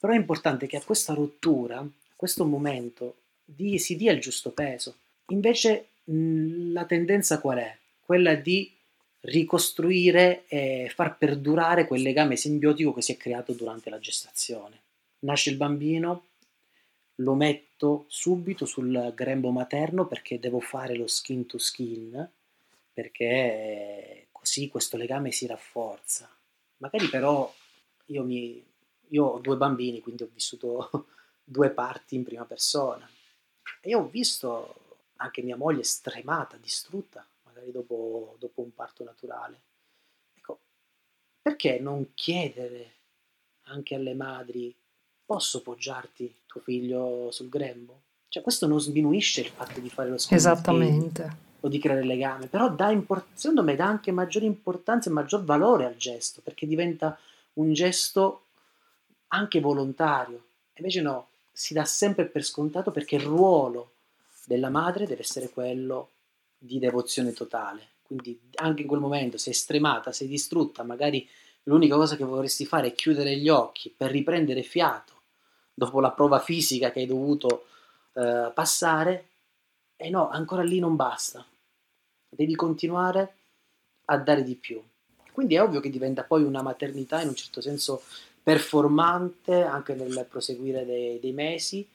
Però 0.00 0.12
è 0.12 0.16
importante 0.16 0.66
che 0.66 0.78
a 0.78 0.82
questa 0.82 1.12
rottura, 1.12 1.78
a 1.78 1.88
questo 2.16 2.46
momento, 2.46 3.16
di, 3.44 3.78
si 3.78 3.94
dia 3.96 4.12
il 4.12 4.20
giusto 4.20 4.52
peso. 4.52 4.96
Invece 5.26 5.88
la 6.04 6.86
tendenza 6.86 7.40
qual 7.40 7.58
è? 7.58 7.76
Quella 8.00 8.34
di 8.34 8.74
ricostruire 9.20 10.44
e 10.48 10.90
far 10.94 11.18
perdurare 11.18 11.86
quel 11.86 12.00
legame 12.00 12.36
simbiotico 12.36 12.94
che 12.94 13.02
si 13.02 13.12
è 13.12 13.16
creato 13.18 13.52
durante 13.52 13.90
la 13.90 13.98
gestazione. 13.98 14.78
Nasce 15.20 15.50
il 15.50 15.56
bambino, 15.56 16.28
lo 17.20 17.34
metto 17.34 18.04
subito 18.08 18.66
sul 18.66 19.12
grembo 19.14 19.50
materno 19.50 20.06
perché 20.06 20.38
devo 20.38 20.60
fare 20.60 20.96
lo 20.96 21.06
skin 21.06 21.46
to 21.46 21.58
skin, 21.58 22.30
perché 22.92 24.28
così 24.32 24.68
questo 24.68 24.96
legame 24.96 25.30
si 25.30 25.46
rafforza. 25.46 26.28
Magari 26.78 27.08
però 27.08 27.52
io, 28.06 28.24
mi, 28.24 28.64
io 29.08 29.24
ho 29.24 29.38
due 29.38 29.56
bambini, 29.56 30.00
quindi 30.00 30.22
ho 30.22 30.30
vissuto 30.32 31.08
due 31.44 31.70
parti 31.70 32.14
in 32.14 32.24
prima 32.24 32.44
persona 32.44 33.08
e 33.80 33.94
ho 33.94 34.06
visto 34.08 34.74
anche 35.16 35.42
mia 35.42 35.56
moglie 35.56 35.82
stremata, 35.82 36.56
distrutta, 36.56 37.26
magari 37.44 37.70
dopo, 37.70 38.36
dopo 38.38 38.62
un 38.62 38.72
parto 38.72 39.04
naturale. 39.04 39.60
Ecco, 40.34 40.60
perché 41.42 41.78
non 41.78 42.14
chiedere 42.14 42.94
anche 43.64 43.94
alle 43.94 44.14
madri 44.14 44.74
posso 45.30 45.62
poggiarti 45.62 46.34
tuo 46.44 46.60
figlio 46.60 47.28
sul 47.30 47.48
grembo? 47.48 48.00
Cioè 48.26 48.42
questo 48.42 48.66
non 48.66 48.80
sminuisce 48.80 49.42
il 49.42 49.46
fatto 49.46 49.78
di 49.78 49.88
fare 49.88 50.08
lo 50.08 50.18
sconto 50.18 50.34
Esattamente. 50.34 51.36
o 51.60 51.68
di 51.68 51.78
creare 51.78 52.02
legame, 52.02 52.48
però 52.48 52.68
dà 52.68 52.90
import- 52.90 53.28
secondo 53.34 53.62
me 53.62 53.76
dà 53.76 53.86
anche 53.86 54.10
maggiore 54.10 54.46
importanza 54.46 55.08
e 55.08 55.12
maggior 55.12 55.44
valore 55.44 55.84
al 55.84 55.94
gesto, 55.96 56.40
perché 56.42 56.66
diventa 56.66 57.16
un 57.54 57.72
gesto 57.72 58.46
anche 59.28 59.60
volontario. 59.60 60.42
Invece 60.74 61.00
no, 61.00 61.28
si 61.52 61.74
dà 61.74 61.84
sempre 61.84 62.24
per 62.26 62.42
scontato 62.42 62.90
perché 62.90 63.14
il 63.14 63.22
ruolo 63.22 63.92
della 64.46 64.68
madre 64.68 65.06
deve 65.06 65.22
essere 65.22 65.48
quello 65.50 66.08
di 66.58 66.80
devozione 66.80 67.32
totale. 67.32 67.86
Quindi 68.02 68.36
anche 68.56 68.82
in 68.82 68.88
quel 68.88 68.98
momento 68.98 69.38
sei 69.38 69.52
stremata, 69.52 70.10
sei 70.10 70.26
distrutta, 70.26 70.82
magari 70.82 71.24
l'unica 71.64 71.94
cosa 71.94 72.16
che 72.16 72.24
vorresti 72.24 72.66
fare 72.66 72.88
è 72.88 72.94
chiudere 72.94 73.36
gli 73.36 73.48
occhi 73.48 73.94
per 73.96 74.10
riprendere 74.10 74.64
fiato 74.64 75.18
dopo 75.80 76.00
la 76.00 76.10
prova 76.10 76.40
fisica 76.40 76.90
che 76.90 77.00
hai 77.00 77.06
dovuto 77.06 77.64
eh, 78.12 78.50
passare, 78.52 79.28
e 79.96 80.10
no, 80.10 80.28
ancora 80.28 80.62
lì 80.62 80.78
non 80.78 80.94
basta. 80.94 81.42
Devi 82.28 82.54
continuare 82.54 83.34
a 84.04 84.18
dare 84.18 84.42
di 84.42 84.56
più. 84.56 84.82
Quindi 85.32 85.54
è 85.54 85.62
ovvio 85.62 85.80
che 85.80 85.88
diventa 85.88 86.22
poi 86.24 86.42
una 86.42 86.60
maternità 86.60 87.22
in 87.22 87.28
un 87.28 87.34
certo 87.34 87.62
senso 87.62 88.02
performante 88.42 89.62
anche 89.62 89.94
nel 89.94 90.26
proseguire 90.28 90.84
dei, 90.84 91.18
dei 91.18 91.32
mesi, 91.32 91.88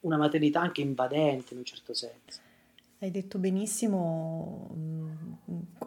una 0.00 0.16
maternità 0.16 0.60
anche 0.60 0.80
invadente 0.80 1.54
in 1.54 1.58
un 1.58 1.64
certo 1.64 1.92
senso. 1.92 2.40
Hai 3.00 3.10
detto 3.10 3.38
benissimo 3.38 4.70
mm, 4.74 5.10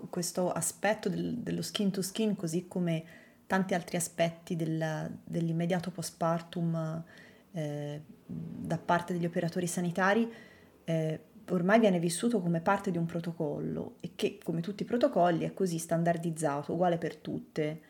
questo 0.10 0.52
aspetto 0.52 1.08
del, 1.08 1.36
dello 1.36 1.62
skin 1.62 1.92
to 1.92 2.02
skin, 2.02 2.36
così 2.36 2.68
come 2.68 3.21
tanti 3.52 3.74
altri 3.74 3.98
aspetti 3.98 4.56
del, 4.56 5.12
dell'immediato 5.26 5.92
postpartum 5.92 7.04
eh, 7.52 8.02
da 8.26 8.78
parte 8.78 9.12
degli 9.12 9.26
operatori 9.26 9.68
sanitari, 9.68 10.32
eh, 10.86 11.20
ormai 11.50 11.82
viene 11.82 12.00
vissuto 12.00 12.40
come 12.40 12.62
parte 12.62 12.92
di 12.92 12.98
un 12.98 13.06
protocollo 13.06 13.96
e 14.00 14.12
che, 14.16 14.40
come 14.42 14.62
tutti 14.62 14.84
i 14.84 14.86
protocolli, 14.86 15.44
è 15.44 15.54
così 15.54 15.80
standardizzato, 15.80 16.72
uguale 16.72 16.98
per 16.98 17.18
tutte, 17.18 17.82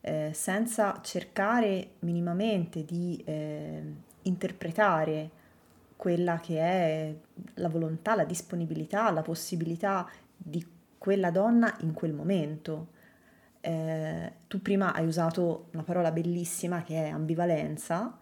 eh, 0.00 0.30
senza 0.32 1.00
cercare 1.02 1.94
minimamente 2.00 2.84
di 2.84 3.20
eh, 3.26 3.82
interpretare 4.22 5.30
quella 5.96 6.38
che 6.38 6.60
è 6.60 7.14
la 7.54 7.68
volontà, 7.68 8.14
la 8.14 8.22
disponibilità, 8.22 9.10
la 9.10 9.22
possibilità 9.22 10.08
di 10.36 10.64
quella 10.96 11.32
donna 11.32 11.76
in 11.80 11.94
quel 11.94 12.12
momento. 12.12 12.98
Eh, 13.60 14.32
tu 14.48 14.62
prima 14.62 14.94
hai 14.94 15.06
usato 15.06 15.68
una 15.72 15.82
parola 15.82 16.10
bellissima 16.10 16.82
che 16.82 17.04
è 17.04 17.08
ambivalenza 17.08 18.18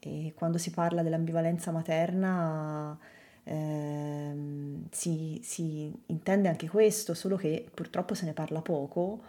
e 0.00 0.32
quando 0.34 0.58
si 0.58 0.70
parla 0.70 1.02
dell'ambivalenza 1.02 1.70
materna 1.70 2.98
eh, 3.44 4.32
si, 4.90 5.40
si 5.42 5.92
intende 6.06 6.48
anche 6.48 6.68
questo, 6.68 7.14
solo 7.14 7.36
che 7.36 7.68
purtroppo 7.72 8.14
se 8.14 8.24
ne 8.24 8.32
parla 8.32 8.60
poco, 8.60 9.22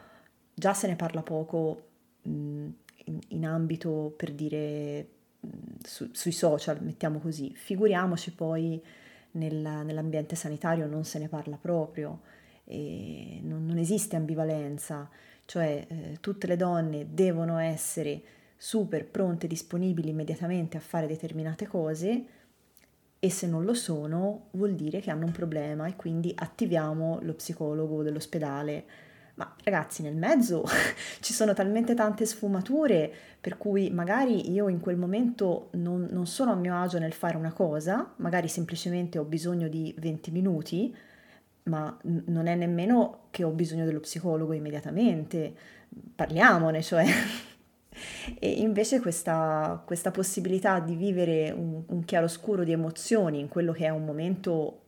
già 0.53 0.73
se 0.73 0.87
ne 0.87 0.95
parla 0.95 1.21
poco 1.21 1.87
mh, 2.23 2.67
in, 3.05 3.19
in 3.29 3.45
ambito 3.45 4.13
per 4.15 4.33
dire 4.33 5.09
su, 5.83 6.09
sui 6.11 6.31
social, 6.31 6.81
mettiamo 6.81 7.19
così, 7.19 7.53
figuriamoci 7.53 8.33
poi 8.33 8.81
nel, 9.31 9.55
nell'ambiente 9.55 10.35
sanitario 10.35 10.87
non 10.87 11.03
se 11.03 11.19
ne 11.19 11.27
parla 11.27 11.57
proprio, 11.57 12.21
non, 12.65 13.65
non, 13.65 13.77
esiste 13.77 14.15
ambivalenza, 14.15 15.09
cioè 15.45 15.85
eh, 15.87 16.17
tutte 16.19 16.47
le 16.47 16.57
donne 16.57 17.07
devono 17.11 17.57
essere 17.57 18.21
super 18.57 19.05
pronte, 19.05 19.47
disponibili 19.47 20.09
immediatamente 20.09 20.77
a 20.77 20.81
fare 20.81 21.07
determinate 21.07 21.67
cose 21.67 22.25
e 23.19 23.29
se 23.29 23.47
non 23.47 23.63
lo 23.63 23.73
sono 23.73 24.47
vuol 24.51 24.75
dire 24.75 24.99
che 24.99 25.11
hanno 25.11 25.25
un 25.25 25.31
problema 25.31 25.87
e 25.87 25.95
quindi 25.95 26.31
attiviamo 26.35 27.19
lo 27.21 27.33
psicologo 27.33 28.03
dell'ospedale. 28.03 28.85
Ma 29.35 29.53
ragazzi, 29.63 30.01
nel 30.01 30.15
mezzo 30.15 30.63
ci 31.21 31.33
sono 31.33 31.53
talmente 31.53 31.93
tante 31.93 32.25
sfumature 32.25 33.11
per 33.41 33.57
cui 33.57 33.89
magari 33.89 34.51
io 34.51 34.69
in 34.69 34.79
quel 34.79 34.95
momento 34.95 35.69
non, 35.71 36.07
non, 36.09 36.25
sono 36.25 36.51
a 36.51 36.55
mio 36.55 36.79
agio 36.79 36.99
nel 36.99 37.13
fare 37.13 37.35
una 37.35 37.51
cosa, 37.51 38.13
magari 38.17 38.47
semplicemente 38.47 39.17
ho 39.17 39.23
bisogno 39.23 39.67
di 39.67 39.93
20 39.97 40.31
minuti, 40.31 40.95
ma 41.65 41.97
non 42.03 42.47
è 42.47 42.55
nemmeno 42.55 43.27
che 43.31 43.43
ho 43.43 43.49
bisogno 43.49 43.85
dello 43.85 43.99
psicologo 43.99 44.53
immediatamente, 44.53 45.53
parliamone, 46.15 46.81
cioè. 46.81 47.05
e 48.39 48.49
invece 48.49 48.99
questa, 48.99 49.81
questa, 49.85 50.11
possibilità 50.11 50.79
di 50.79 50.95
vivere 50.95 51.51
un, 51.51 51.83
un 51.87 52.05
chiaroscuro 52.05 52.63
di 52.63 52.71
emozioni 52.71 53.39
in 53.39 53.47
quello 53.47 53.71
che 53.71 53.85
è 53.85 53.89
un 53.89 54.05
momento 54.05 54.81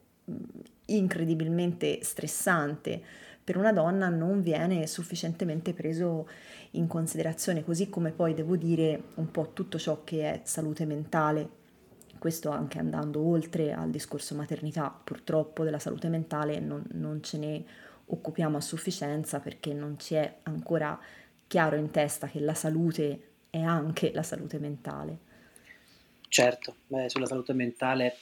incredibilmente 0.86 2.00
stressante, 2.04 3.02
per 3.44 3.58
una 3.58 3.72
donna 3.72 4.10
non 4.10 4.42
viene 4.42 4.88
sufficientemente 4.88 5.74
preso 5.74 6.28
in 6.72 6.88
considerazione, 6.88 7.64
così 7.64 7.90
come 7.90 8.12
poi 8.12 8.34
devo 8.34 8.56
dire 8.58 9.04
un 9.16 9.32
po' 9.32 9.52
tutto 9.54 9.80
ciò 9.80 10.04
che 10.04 10.32
è 10.32 10.42
salute 10.44 10.86
mentale. 10.86 11.50
Questo 12.18 12.50
anche 12.50 12.80
andando 12.80 13.26
oltre 13.26 13.74
al 13.74 13.90
discorso 13.90 14.36
maternità, 14.36 14.90
purtroppo 15.04 15.64
della 15.64 15.80
salute 15.80 16.10
mentale 16.10 16.60
non, 16.60 16.84
non 16.94 17.22
ce 17.24 17.38
ne 17.38 17.66
occupiamo 18.06 18.58
a 18.58 18.62
sufficienza 18.62 19.40
perché 19.40 19.74
non 19.74 20.00
ci 20.00 20.16
è 20.16 20.38
ancora 20.44 21.00
chiaro 21.48 21.76
in 21.76 21.92
testa 21.92 22.28
che 22.28 22.40
la 22.40 22.54
salute 22.54 23.22
è 23.50 23.60
anche 23.60 24.12
la 24.14 24.24
salute 24.24 24.60
mentale. 24.60 25.18
Certo, 26.30 26.76
beh, 26.88 27.10
sulla 27.10 27.26
salute 27.26 27.54
mentale 27.54 28.18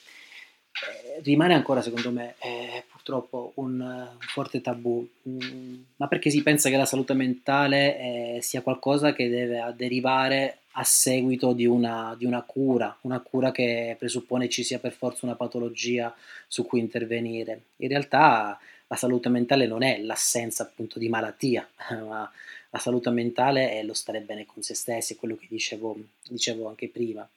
eh, 0.76 1.22
rimane 1.22 1.54
ancora 1.54 1.82
secondo 1.82 2.12
me 2.12 2.36
eh, 2.40 2.84
purtroppo 2.92 3.54
un, 3.56 3.80
un, 3.80 4.18
forte 4.20 4.62
tabù, 4.62 5.08
mm, 5.28 5.82
ma 5.96 6.08
perché 6.08 6.30
si 6.30 6.44
pensa 6.44 6.70
che 6.70 6.78
la 6.78 6.86
salute 6.86 7.14
mentale 7.14 7.98
eh, 7.98 8.42
sia 8.42 8.62
qualcosa 8.62 9.14
che 9.14 9.30
deve 9.30 9.74
derivare 9.76 10.60
a 10.78 10.84
seguito 10.84 11.54
di 11.54 11.66
una, 11.66 12.16
di 12.18 12.26
una, 12.26 12.42
cura, 12.42 12.98
una 13.02 13.20
cura 13.20 13.52
che 13.52 13.96
presuppone 13.98 14.50
ci 14.50 14.64
sia 14.64 14.80
per 14.80 14.92
forza 14.92 15.26
una 15.26 15.36
patologia 15.36 16.14
su 16.48 16.66
cui 16.66 16.80
intervenire. 16.80 17.62
In 17.78 17.88
realtà 17.88 18.60
la 18.88 18.96
salute 18.96 19.30
mentale 19.30 19.68
non 19.68 19.84
è 19.84 20.00
l'assenza 20.00 20.64
appunto 20.64 21.00
di 21.00 21.08
malattia, 21.08 21.68
ma 22.06 22.30
la 22.70 22.80
salute 22.80 23.10
mentale 23.10 23.72
è 23.72 23.84
lo 23.84 23.94
stare 23.94 24.20
bene 24.20 24.46
con 24.46 24.62
se 24.64 24.74
stessi, 24.74 25.14
è 25.14 25.18
quello 25.18 25.36
che 25.36 25.48
dicevo, 25.50 25.98
dicevo 26.28 26.68
anche 26.68 26.90
prima. 26.90 27.28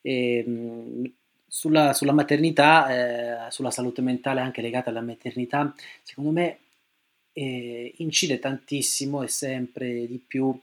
E, 0.00 0.38
ehm, 0.38 1.12
sulla, 1.46 1.92
sulla 1.92 2.12
maternità, 2.12 3.46
eh, 3.46 3.50
sulla 3.50 3.70
salute 3.70 4.00
mentale 4.00 4.40
anche 4.40 4.62
legata 4.62 4.88
alla 4.88 5.02
maternità, 5.02 5.74
secondo 6.02 6.30
me 6.30 6.58
eh, 7.32 7.92
incide 7.98 8.38
tantissimo 8.38 9.22
e 9.22 9.28
sempre 9.28 10.06
di 10.06 10.22
più 10.24 10.58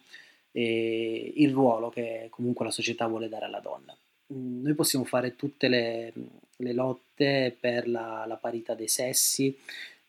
eh, 0.58 1.34
il 1.36 1.52
ruolo 1.52 1.90
che 1.90 2.28
comunque 2.32 2.66
la 2.66 2.72
società 2.72 3.06
vuole 3.06 3.30
dare 3.30 3.46
alla 3.46 3.60
donna. 3.60 3.96
Mm, 4.34 4.64
noi 4.64 4.74
possiamo 4.74 5.06
fare 5.06 5.36
tutte 5.36 5.68
le, 5.68 6.12
le 6.58 6.74
lotte 6.74 7.56
per 7.58 7.88
la, 7.88 8.26
la, 8.28 8.38
parità 8.38 8.74
dei 8.74 8.88
sessi, 8.88 9.56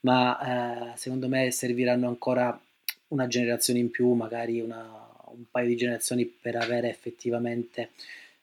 ma 0.00 0.92
eh, 0.94 0.96
secondo 0.96 1.28
me 1.28 1.50
serviranno 1.50 2.08
ancora 2.08 2.58
una 3.08 3.26
generazione 3.26 3.78
in 3.78 3.90
più, 3.90 4.12
magari 4.14 4.60
una, 4.60 5.06
un 5.26 5.44
paio 5.50 5.68
di 5.68 5.76
generazioni 5.76 6.24
per 6.24 6.56
avere 6.56 6.88
effettivamente 6.88 7.90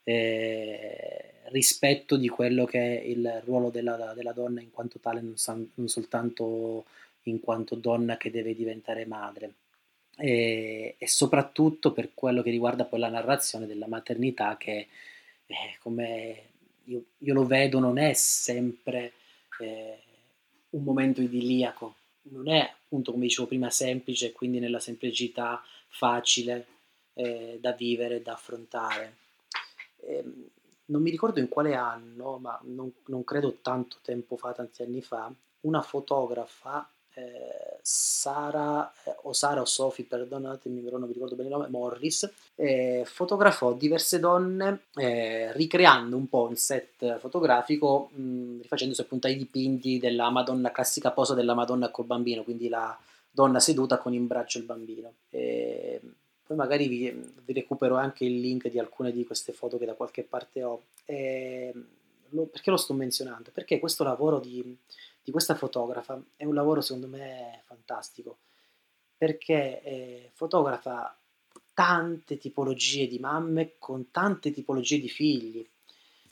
eh, 0.04 1.32
rispetto 1.46 2.18
di 2.18 2.30
quello 2.30 2.66
che 2.66 3.00
è 3.00 3.04
il 3.04 3.42
ruolo 3.46 3.70
della, 3.72 4.14
della 4.16 4.32
donna 4.32 4.62
in 4.62 4.72
quanto 4.72 5.00
tale, 5.00 5.22
non, 5.22 5.38
san, 5.38 5.68
non, 5.76 5.88
soltanto 5.88 6.86
in 7.24 7.40
quanto 7.40 7.74
donna 7.76 8.18
che 8.18 8.30
deve 8.30 8.56
diventare 8.56 9.06
madre. 9.06 9.54
E, 10.18 10.96
e, 10.98 11.08
soprattutto 11.08 11.92
per 11.92 12.12
quello 12.14 12.42
che 12.42 12.50
riguarda 12.50 12.86
poi 12.86 13.00
la 13.00 13.10
narrazione 13.10 13.66
della 13.66 13.88
maternità 13.88 14.56
che 14.58 14.88
eh, 15.46 15.78
come 15.82 16.44
io, 16.86 17.04
io, 17.18 17.34
lo 17.34 17.46
vedo 17.46 17.80
non 17.80 17.98
è 17.98 18.14
sempre 18.14 19.12
eh, 19.60 20.00
un 20.70 20.84
momento 20.84 21.22
idilliaco, 21.22 21.96
non 22.24 22.50
è 22.50 22.60
appunto 22.60 23.12
come 23.12 23.26
dicevo 23.26 23.48
prima 23.48 23.70
semplice, 23.70 24.32
quindi 24.32 24.60
nella 24.60 24.80
semplicità 24.80 25.62
facile 25.88 26.66
eh, 27.14 27.58
da 27.60 27.72
vivere, 27.72 28.22
da 28.22 28.34
affrontare. 28.34 29.18
Ehm, 30.02 30.50
non 30.88 31.02
mi 31.02 31.10
ricordo 31.10 31.40
in 31.40 31.50
quale 31.50 31.76
anno, 31.76 32.38
ma 32.38 32.60
non, 32.64 32.92
non, 33.08 33.24
credo 33.24 33.58
tanto 33.62 33.98
tempo 34.02 34.38
fa, 34.38 34.54
tanti 34.54 34.84
anni 34.84 35.02
fa, 35.02 35.32
una 35.62 35.82
fotografa, 35.82 36.88
eh, 37.16 37.78
Sara, 37.82 38.92
eh, 39.04 39.16
o 39.24 39.34
Sara 39.34 39.62
o 39.62 39.66
Sophie, 39.66 40.06
perdonatemi, 40.06 40.82
però 40.82 40.98
non 40.98 41.08
mi 41.08 41.14
ricordo 41.14 41.36
bene 41.36 41.50
il 41.50 41.56
nome, 41.56 41.70
Morris, 41.70 42.30
eh, 42.56 43.04
fotografò 43.06 43.74
diverse 43.74 44.20
donne 44.20 44.82
eh, 44.96 45.52
ricreando 45.54 46.18
un 46.18 46.28
po' 46.28 46.50
il 46.50 46.58
set 46.58 47.18
fotografico, 47.20 48.10
mh, 48.14 48.62
rifacendosi 48.62 49.02
appunto 49.02 49.28
ai 49.28 49.38
dipinti 49.38 49.98
della 49.98 50.30
Madonna, 50.30 50.72
classica 50.72 51.12
posa 51.12 51.34
della 51.34 51.54
Madonna 51.54 51.90
col 51.90 52.06
bambino, 52.06 52.44
quindi 52.44 52.70
la 52.70 52.98
donna 53.32 53.60
seduta 53.60 53.98
con 53.98 54.14
in 54.14 54.28
braccio 54.28 54.58
il 54.58 54.66
bambino. 54.66 55.14
E, 55.30 56.02
poi 56.46 56.58
magari 56.58 56.88
vi, 56.88 57.12
vi, 57.44 57.54
recupero 57.54 57.96
anche 57.96 58.24
il 58.24 58.40
link 58.40 58.70
di 58.70 58.78
alcune 58.78 59.12
di 59.12 59.26
queste 59.26 59.52
foto 59.52 59.78
che 59.78 59.86
da 59.86 59.94
qualche 59.94 60.24
parte 60.24 60.64
ho. 60.64 60.84
E, 61.06 61.74
lo, 62.30 62.44
perché 62.44 62.72
lo 62.72 62.78
sto 62.78 62.94
menzionando? 62.94 63.50
Perché 63.54 63.80
questo 63.80 64.04
lavoro 64.04 64.40
di, 64.40 64.78
di, 65.26 65.32
questa 65.32 65.56
fotografa 65.56 66.22
è 66.38 66.46
un 66.46 66.54
lavoro 66.54 66.80
secondo 66.80 67.08
me 67.08 67.64
fantastico, 67.66 68.38
perché 69.18 69.82
eh, 69.82 70.32
fotografa 70.34 71.18
tante 71.74 72.38
tipologie 72.38 73.08
di 73.08 73.20
mamme 73.20 73.74
con 73.80 74.12
tante 74.12 74.52
tipologie 74.52 75.00
di 75.00 75.10
figli. 75.10 75.68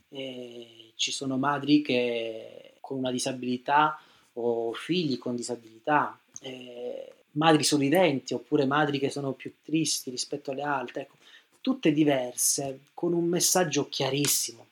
E 0.09 0.93
ci 0.95 1.11
sono 1.11 1.37
madri 1.37 1.81
che 1.81 2.75
con 2.79 2.99
una 2.99 3.11
disabilità 3.11 3.99
o 4.33 4.73
figli 4.73 5.17
con 5.17 5.35
disabilità. 5.35 6.17
Eh, 6.41 7.13
madri 7.31 7.63
sorridenti 7.63 8.33
oppure 8.33 8.65
madri 8.65 8.99
che 8.99 9.09
sono 9.09 9.33
più 9.33 9.53
tristi 9.61 10.09
rispetto 10.09 10.51
alle 10.51 10.61
altre, 10.61 11.01
ecco, 11.01 11.15
tutte 11.61 11.91
diverse, 11.91 12.81
con 12.93 13.13
un 13.13 13.25
messaggio 13.25 13.87
chiarissimo 13.87 14.67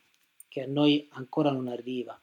che 0.47 0.63
a 0.63 0.67
noi 0.67 1.07
ancora 1.13 1.49
non 1.49 1.69
arriva, 1.69 2.19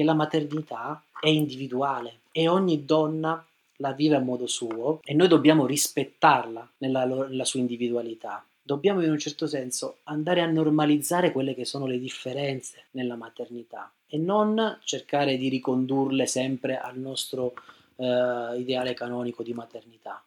che 0.00 0.06
la 0.06 0.14
maternità 0.14 1.04
è 1.20 1.28
individuale 1.28 2.20
e 2.32 2.48
ogni 2.48 2.86
donna 2.86 3.44
la 3.76 3.92
vive 3.92 4.16
a 4.16 4.20
modo 4.20 4.46
suo 4.46 5.00
e 5.04 5.12
noi 5.12 5.28
dobbiamo 5.28 5.66
rispettarla 5.66 6.66
nella, 6.78 7.04
nella 7.04 7.44
sua 7.44 7.60
individualità. 7.60 8.42
Dobbiamo 8.62 9.02
in 9.02 9.10
un 9.10 9.18
certo 9.18 9.46
senso 9.46 9.98
andare 10.04 10.40
a 10.40 10.46
normalizzare 10.46 11.32
quelle 11.32 11.54
che 11.54 11.66
sono 11.66 11.84
le 11.84 11.98
differenze 11.98 12.84
nella 12.92 13.14
maternità 13.14 13.92
e 14.06 14.16
non 14.16 14.78
cercare 14.84 15.36
di 15.36 15.50
ricondurle 15.50 16.24
sempre 16.26 16.78
al 16.78 16.98
nostro 16.98 17.52
eh, 17.96 18.56
ideale 18.56 18.94
canonico 18.94 19.42
di 19.42 19.52
maternità. 19.52 20.24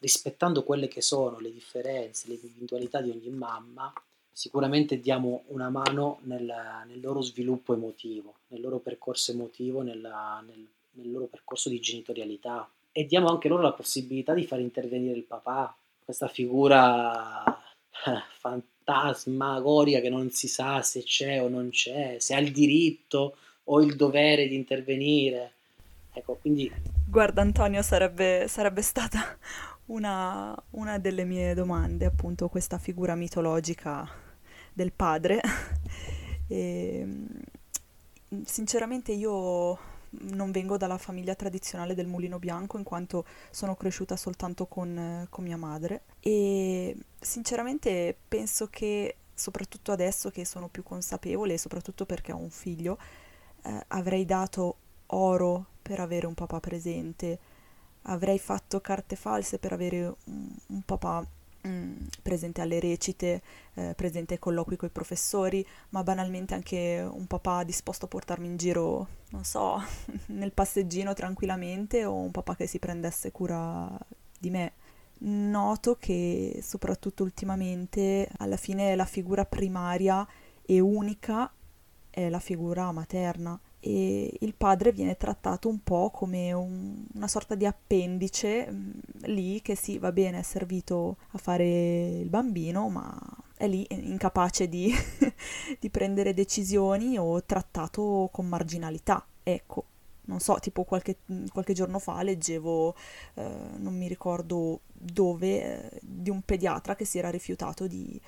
Rispettando 0.00 0.64
quelle 0.64 0.88
che 0.88 1.02
sono 1.02 1.38
le 1.38 1.52
differenze, 1.52 2.26
le 2.26 2.38
individualità 2.42 3.00
di 3.00 3.10
ogni 3.10 3.30
mamma, 3.30 3.92
sicuramente 4.38 5.00
diamo 5.00 5.42
una 5.48 5.68
mano 5.68 6.20
nel, 6.22 6.54
nel 6.86 7.00
loro 7.00 7.20
sviluppo 7.22 7.74
emotivo, 7.74 8.34
nel 8.48 8.60
loro 8.60 8.78
percorso 8.78 9.32
emotivo, 9.32 9.82
nella, 9.82 10.40
nel, 10.46 10.64
nel 10.92 11.10
loro 11.10 11.24
percorso 11.24 11.68
di 11.68 11.80
genitorialità 11.80 12.70
e 12.92 13.04
diamo 13.04 13.26
anche 13.26 13.48
loro 13.48 13.62
la 13.62 13.72
possibilità 13.72 14.34
di 14.34 14.46
far 14.46 14.60
intervenire 14.60 15.16
il 15.16 15.24
papà, 15.24 15.76
questa 16.04 16.28
figura 16.28 17.44
eh, 18.06 18.22
fantasmagoria 18.38 20.00
che 20.00 20.08
non 20.08 20.30
si 20.30 20.46
sa 20.46 20.82
se 20.82 21.02
c'è 21.02 21.42
o 21.42 21.48
non 21.48 21.70
c'è, 21.70 22.18
se 22.20 22.36
ha 22.36 22.38
il 22.38 22.52
diritto 22.52 23.38
o 23.64 23.80
il 23.82 23.96
dovere 23.96 24.46
di 24.46 24.54
intervenire. 24.54 25.54
Ecco, 26.12 26.38
quindi... 26.40 26.70
Guarda 27.08 27.42
Antonio, 27.42 27.82
sarebbe, 27.82 28.46
sarebbe 28.46 28.82
stata 28.82 29.36
una, 29.86 30.54
una, 30.70 30.96
delle 31.00 31.24
mie 31.24 31.54
domande, 31.54 32.04
appunto, 32.04 32.48
questa 32.48 32.78
figura 32.78 33.16
mitologica 33.16 34.26
del 34.78 34.92
padre. 34.92 35.40
e, 36.46 37.06
sinceramente 38.44 39.10
io 39.12 39.96
non 40.10 40.50
vengo 40.52 40.76
dalla 40.76 40.96
famiglia 40.96 41.34
tradizionale 41.34 41.94
del 41.94 42.06
mulino 42.06 42.38
bianco 42.38 42.78
in 42.78 42.84
quanto 42.84 43.24
sono 43.50 43.74
cresciuta 43.74 44.16
soltanto 44.16 44.66
con, 44.66 45.26
con 45.28 45.44
mia 45.44 45.56
madre 45.56 46.02
e 46.20 46.96
sinceramente 47.20 48.16
penso 48.26 48.68
che 48.68 49.16
soprattutto 49.34 49.92
adesso 49.92 50.30
che 50.30 50.44
sono 50.46 50.68
più 50.68 50.82
consapevole 50.82 51.54
e 51.54 51.58
soprattutto 51.58 52.06
perché 52.06 52.32
ho 52.32 52.38
un 52.38 52.50
figlio 52.50 52.98
eh, 53.64 53.84
avrei 53.88 54.24
dato 54.24 54.76
oro 55.08 55.66
per 55.82 56.00
avere 56.00 56.26
un 56.26 56.34
papà 56.34 56.60
presente, 56.60 57.38
avrei 58.02 58.38
fatto 58.38 58.80
carte 58.80 59.16
false 59.16 59.58
per 59.58 59.72
avere 59.72 60.14
un, 60.24 60.54
un 60.66 60.82
papà 60.82 61.26
mm, 61.66 61.96
presente 62.22 62.60
alle 62.60 62.80
recite, 62.80 63.42
eh, 63.74 63.94
presente 63.96 64.34
ai 64.34 64.38
colloqui 64.38 64.76
con 64.76 64.88
i 64.88 64.92
professori, 64.92 65.66
ma 65.90 66.02
banalmente 66.02 66.54
anche 66.54 67.06
un 67.10 67.26
papà 67.26 67.64
disposto 67.64 68.04
a 68.04 68.08
portarmi 68.08 68.46
in 68.46 68.56
giro, 68.56 69.08
non 69.30 69.44
so, 69.44 69.82
nel 70.26 70.52
passeggino 70.52 71.14
tranquillamente 71.14 72.04
o 72.04 72.14
un 72.14 72.30
papà 72.30 72.56
che 72.56 72.66
si 72.66 72.78
prendesse 72.78 73.32
cura 73.32 73.88
di 74.38 74.50
me. 74.50 74.72
Noto 75.20 75.96
che 75.98 76.60
soprattutto 76.62 77.24
ultimamente 77.24 78.28
alla 78.38 78.56
fine 78.56 78.94
la 78.94 79.04
figura 79.04 79.44
primaria 79.44 80.24
e 80.64 80.78
unica 80.78 81.52
è 82.08 82.28
la 82.28 82.38
figura 82.38 82.92
materna 82.92 83.58
e 83.88 84.36
il 84.40 84.54
padre 84.54 84.92
viene 84.92 85.16
trattato 85.16 85.66
un 85.66 85.82
po' 85.82 86.10
come 86.10 86.52
un, 86.52 87.06
una 87.14 87.26
sorta 87.26 87.54
di 87.54 87.64
appendice 87.64 88.70
mh, 88.70 88.74
mm, 88.74 88.90
lì 89.32 89.62
che 89.62 89.74
sì, 89.76 89.98
va 89.98 90.12
bene, 90.12 90.40
è 90.40 90.42
servito 90.42 91.16
a 91.30 91.38
fare 91.38 92.08
il 92.20 92.28
bambino, 92.28 92.90
ma 92.90 93.18
è 93.56 93.66
lì 93.66 93.86
incapace 93.88 94.68
di, 94.68 94.92
di 95.80 95.88
prendere 95.88 96.34
decisioni 96.34 97.16
o 97.16 97.42
trattato 97.44 98.28
con 98.30 98.46
marginalità. 98.46 99.26
Ecco, 99.42 99.84
non 100.26 100.40
so, 100.40 100.58
tipo 100.60 100.84
qualche, 100.84 101.20
qualche 101.50 101.72
giorno 101.72 101.98
fa 101.98 102.22
leggevo, 102.22 102.94
eh, 103.34 103.50
non 103.78 103.96
mi 103.96 104.06
ricordo 104.06 104.80
dove, 104.92 105.92
eh, 105.92 106.00
di 106.02 106.28
un 106.28 106.42
pediatra 106.42 106.94
che 106.94 107.06
si 107.06 107.16
era 107.16 107.30
rifiutato 107.30 107.86
di 107.86 108.20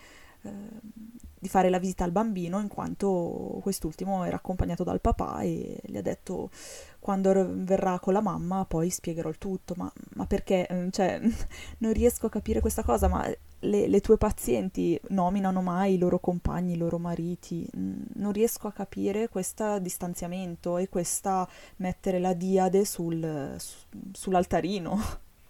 di 0.42 1.48
fare 1.48 1.70
la 1.70 1.78
visita 1.78 2.04
al 2.04 2.12
bambino 2.12 2.60
in 2.60 2.68
quanto 2.68 3.58
quest'ultimo 3.62 4.24
era 4.24 4.36
accompagnato 4.36 4.84
dal 4.84 5.00
papà 5.00 5.40
e 5.40 5.80
gli 5.82 5.96
ha 5.96 6.02
detto 6.02 6.50
quando 6.98 7.32
verrà 7.50 7.98
con 7.98 8.12
la 8.12 8.20
mamma 8.20 8.66
poi 8.66 8.90
spiegherò 8.90 9.30
il 9.30 9.38
tutto. 9.38 9.74
Ma, 9.76 9.90
ma 10.16 10.26
perché 10.26 10.66
ehm, 10.66 10.90
cioè, 10.90 11.18
non 11.78 11.94
riesco 11.94 12.26
a 12.26 12.30
capire 12.30 12.60
questa 12.60 12.82
cosa 12.82 13.08
ma 13.08 13.26
le, 13.60 13.88
le, 13.88 14.00
tue 14.00 14.18
pazienti 14.18 15.00
nominano 15.08 15.62
mai 15.62 15.94
i 15.94 15.98
loro 15.98 16.18
compagni, 16.18 16.74
i 16.74 16.76
loro 16.76 16.98
mariti? 16.98 17.66
Non 17.72 18.32
riesco 18.32 18.66
a 18.66 18.72
capire 18.72 19.30
questo 19.30 19.78
distanziamento 19.78 20.76
e 20.76 20.90
questa 20.90 21.48
mettere 21.76 22.18
la 22.18 22.34
diade 22.34 22.84
sul, 22.84 23.54
su, 23.58 23.76
sull'altarino. 24.12 24.92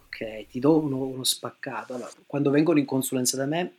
Ok 0.07 0.47
ti 0.49 0.61
do 0.61 0.79
uno, 0.79 1.05
uno 1.05 1.25
spaccato. 1.25 1.95
Allora, 1.95 2.11
quando 2.27 2.51
vengono 2.51 2.79
in 2.79 2.85
consulenza 2.85 3.37
da 3.37 3.47
me 3.47 3.73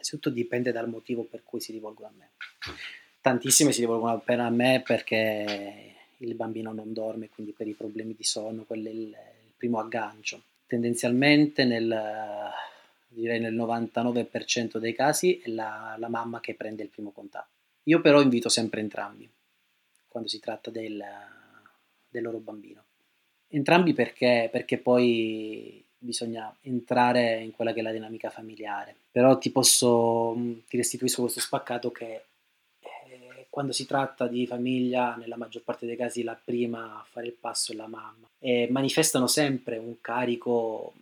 innanzitutto 0.00 0.30
dipende 0.30 0.72
dal 0.72 0.88
motivo 0.88 1.24
per 1.24 1.42
cui 1.44 1.60
si 1.60 1.72
rivolgono 1.72 2.08
a 2.08 2.12
me. 2.16 2.30
Tantissime 3.20 3.72
si 3.72 3.80
rivolgono 3.80 4.14
appena 4.14 4.46
a 4.46 4.50
me 4.50 4.82
perché 4.84 5.94
il 6.18 6.34
bambino 6.34 6.72
non 6.72 6.92
dorme, 6.92 7.28
quindi 7.28 7.52
per 7.52 7.68
i 7.68 7.74
problemi 7.74 8.14
di 8.16 8.24
sonno, 8.24 8.64
quello 8.64 8.88
è 8.88 8.92
il, 8.92 8.98
il 9.08 9.52
primo 9.56 9.78
aggancio. 9.78 10.42
Tendenzialmente 10.66 11.64
nel, 11.64 12.50
direi 13.08 13.40
nel 13.40 13.54
99% 13.54 14.78
dei 14.78 14.94
casi 14.94 15.38
è 15.38 15.50
la, 15.50 15.96
la, 15.98 16.08
mamma 16.08 16.40
che 16.40 16.54
prende 16.54 16.82
il 16.82 16.88
primo 16.88 17.10
contatto. 17.10 17.58
Io 17.84 18.00
però 18.00 18.22
invito 18.22 18.48
sempre 18.48 18.80
entrambi 18.80 19.28
quando 20.08 20.28
si 20.28 20.40
tratta 20.40 20.70
del, 20.70 21.02
del 22.08 22.22
loro 22.22 22.38
bambino. 22.38 22.84
Entrambi 23.48 23.92
perché, 23.92 24.48
perché 24.50 24.78
poi 24.78 25.84
bisogna 26.00 26.54
entrare 26.62 27.40
in 27.42 27.52
quella 27.52 27.72
che 27.72 27.80
è 27.80 27.82
la 27.82 27.92
dinamica 27.92 28.30
familiare. 28.30 28.94
Però 29.10 29.38
ti 29.38 29.50
posso, 29.50 30.34
mm, 30.34 30.52
ti 30.68 30.76
restituisco 30.76 31.22
questo 31.22 31.40
spaccato 31.40 31.90
che 31.90 32.24
eh, 32.80 33.46
quando 33.50 33.72
si 33.72 33.86
tratta 33.86 34.26
di 34.26 34.46
famiglia, 34.46 35.14
nella 35.16 35.36
maggior 35.36 35.62
parte 35.62 35.86
dei 35.86 35.96
casi 35.96 36.22
la 36.22 36.38
prima 36.42 36.98
a 37.00 37.06
fare 37.08 37.26
il 37.26 37.36
passo 37.38 37.72
è 37.72 37.76
la 37.76 37.86
mamma. 37.86 38.28
E 38.38 38.68
manifestano 38.70 39.26
sempre 39.26 39.76
un 39.76 40.00
carico 40.00 40.94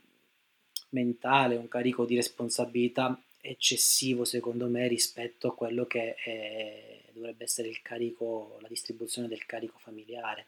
mentale, 0.91 1.57
un 1.57 1.69
carico 1.69 2.05
di 2.05 2.17
responsabilità 2.17 3.19
eccessivo 3.41 4.25
secondo 4.25 4.67
me 4.67 4.89
rispetto 4.89 5.49
a 5.49 5.55
quello 5.55 5.87
che 5.87 6.15
è, 6.15 7.03
dovrebbe 7.13 7.45
essere 7.45 7.69
il 7.69 7.81
carico, 7.83 8.59
la 8.61 8.69
distribuzione 8.69 9.29
del 9.29 9.47
carico 9.47 9.79
familiare. 9.79 10.47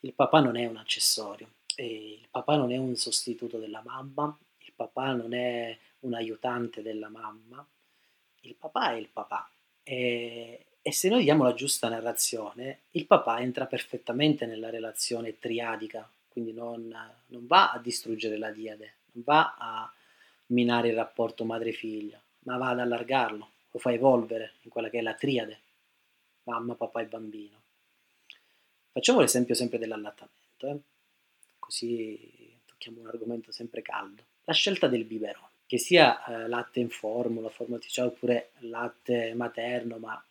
Il 0.00 0.12
papà 0.12 0.40
non 0.40 0.56
è 0.56 0.66
un 0.66 0.76
accessorio, 0.76 1.48
e 1.76 2.18
il 2.20 2.28
papà 2.30 2.56
non 2.56 2.72
è 2.72 2.76
un 2.76 2.96
sostituto 2.96 3.58
della 3.58 3.82
mamma, 3.84 4.36
il 4.58 4.72
papà 4.74 5.12
non 5.12 5.34
è 5.34 5.76
un 6.00 6.14
aiutante 6.14 6.82
della 6.82 7.08
mamma, 7.08 7.66
il 8.42 8.54
papà 8.54 8.92
è 8.92 8.94
il 8.94 9.08
papà. 9.08 9.48
E, 9.82 10.66
e 10.80 10.92
se 10.92 11.08
noi 11.08 11.24
diamo 11.24 11.44
la 11.44 11.54
giusta 11.54 11.88
narrazione, 11.88 12.82
il 12.92 13.06
papà 13.06 13.40
entra 13.40 13.66
perfettamente 13.66 14.46
nella 14.46 14.70
relazione 14.70 15.38
triadica, 15.38 16.08
quindi 16.28 16.52
non, 16.52 16.94
non 17.26 17.46
va 17.46 17.72
a 17.72 17.78
distruggere 17.78 18.36
la 18.36 18.50
diade, 18.50 18.94
non 19.12 19.24
va 19.24 19.54
a 19.56 19.92
minare 20.46 20.88
il 20.88 20.94
rapporto 20.94 21.44
madre-figlia, 21.44 22.20
ma 22.40 22.56
va 22.56 22.70
ad 22.70 22.80
allargarlo, 22.80 23.50
lo 23.70 23.78
fa 23.78 23.92
evolvere 23.92 24.54
in 24.62 24.70
quella 24.70 24.90
che 24.90 24.98
è 24.98 25.02
la 25.02 25.14
triade, 25.14 25.60
mamma, 26.44 26.74
papà 26.74 27.00
e 27.00 27.06
bambino. 27.06 27.62
Facciamo 28.92 29.20
l'esempio 29.20 29.54
sempre 29.54 29.78
dell'allattamento. 29.78 30.66
Eh? 30.66 30.93
Così 31.74 32.56
tocchiamo 32.66 33.00
un 33.00 33.08
argomento 33.08 33.50
sempre 33.50 33.82
caldo. 33.82 34.22
La 34.44 34.52
scelta 34.52 34.86
del 34.86 35.04
biberon, 35.04 35.48
che 35.66 35.78
sia 35.78 36.24
eh, 36.24 36.48
latte 36.48 36.78
in 36.78 36.88
formula, 36.88 37.48
forma 37.48 37.74
artificiale 37.74 38.08
oppure 38.08 38.50
latte 38.60 39.34
materno, 39.34 39.98
ma 39.98 40.22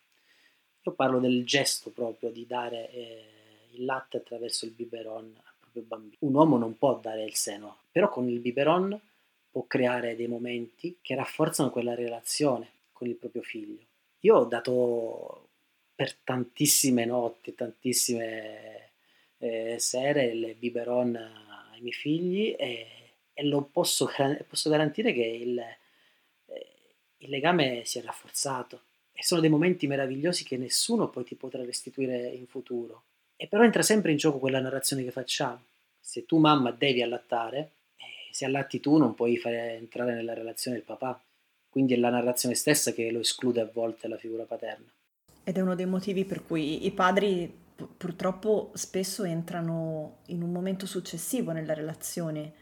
io 0.82 0.92
parlo 0.92 1.20
del 1.20 1.44
gesto 1.44 1.90
proprio 1.90 2.30
di 2.30 2.46
dare 2.46 2.90
eh, 2.90 3.24
il 3.72 3.84
latte 3.84 4.18
attraverso 4.18 4.64
il 4.64 4.70
biberon 4.70 5.34
al 5.36 5.52
proprio 5.60 5.82
bambino. 5.82 6.16
Un 6.20 6.34
uomo 6.34 6.56
non 6.56 6.78
può 6.78 6.98
dare 6.98 7.24
il 7.24 7.34
seno, 7.34 7.80
però 7.92 8.08
con 8.08 8.26
il 8.28 8.38
biberon 8.38 8.98
può 9.50 9.64
creare 9.66 10.16
dei 10.16 10.26
momenti 10.26 10.96
che 11.02 11.14
rafforzano 11.14 11.70
quella 11.70 11.94
relazione 11.94 12.68
con 12.92 13.06
il 13.06 13.16
proprio 13.16 13.42
figlio. 13.42 13.82
Io 14.20 14.36
ho 14.36 14.44
dato 14.44 15.48
per 15.94 16.14
tantissime 16.14 17.04
notti, 17.04 17.54
tantissime 17.54 18.83
eh, 19.44 19.78
sere 19.78 20.24
il 20.24 20.54
biberon 20.58 21.14
ai 21.16 21.80
miei 21.80 21.92
figli 21.92 22.56
e, 22.58 22.86
e 23.32 23.44
lo 23.44 23.62
posso, 23.70 24.10
posso, 24.48 24.70
garantire 24.70 25.12
che 25.12 25.24
il, 25.24 25.58
eh, 25.58 26.66
il 27.18 27.28
legame 27.28 27.82
si 27.84 27.98
è 27.98 28.02
rafforzato 28.02 28.80
e 29.12 29.22
sono 29.22 29.42
dei 29.42 29.50
momenti 29.50 29.86
meravigliosi 29.86 30.44
che 30.44 30.56
nessuno 30.56 31.10
poi 31.10 31.24
ti 31.24 31.34
potrà 31.34 31.62
restituire 31.62 32.28
in 32.28 32.46
futuro. 32.46 33.02
E 33.36 33.46
però 33.46 33.64
entra 33.64 33.82
sempre 33.82 34.12
in 34.12 34.16
gioco 34.16 34.38
quella 34.38 34.60
narrazione 34.60 35.04
che 35.04 35.10
facciamo. 35.10 35.62
Se 36.00 36.24
tu 36.24 36.38
mamma 36.38 36.70
devi 36.70 37.02
allattare, 37.02 37.70
eh, 37.96 38.32
se 38.32 38.46
allatti 38.46 38.80
tu 38.80 38.96
non 38.96 39.14
puoi 39.14 39.36
fare 39.36 39.74
entrare 39.74 40.14
nella 40.14 40.34
relazione 40.34 40.78
il 40.78 40.84
papà. 40.84 41.20
Quindi 41.68 41.94
è 41.94 41.96
la 41.96 42.10
narrazione 42.10 42.54
stessa 42.54 42.92
che 42.92 43.10
lo 43.10 43.20
esclude 43.20 43.60
a 43.60 43.70
volte 43.70 44.08
la 44.08 44.16
figura 44.16 44.44
paterna. 44.44 44.90
Ed 45.42 45.56
è 45.56 45.60
uno 45.60 45.74
dei 45.74 45.86
motivi 45.86 46.24
per 46.24 46.44
cui 46.46 46.86
i 46.86 46.90
padri 46.92 47.62
purtroppo 47.96 48.70
spesso 48.74 49.24
entrano 49.24 50.18
in 50.26 50.42
un 50.42 50.52
momento 50.52 50.86
successivo 50.86 51.52
nella 51.52 51.74
relazione 51.74 52.52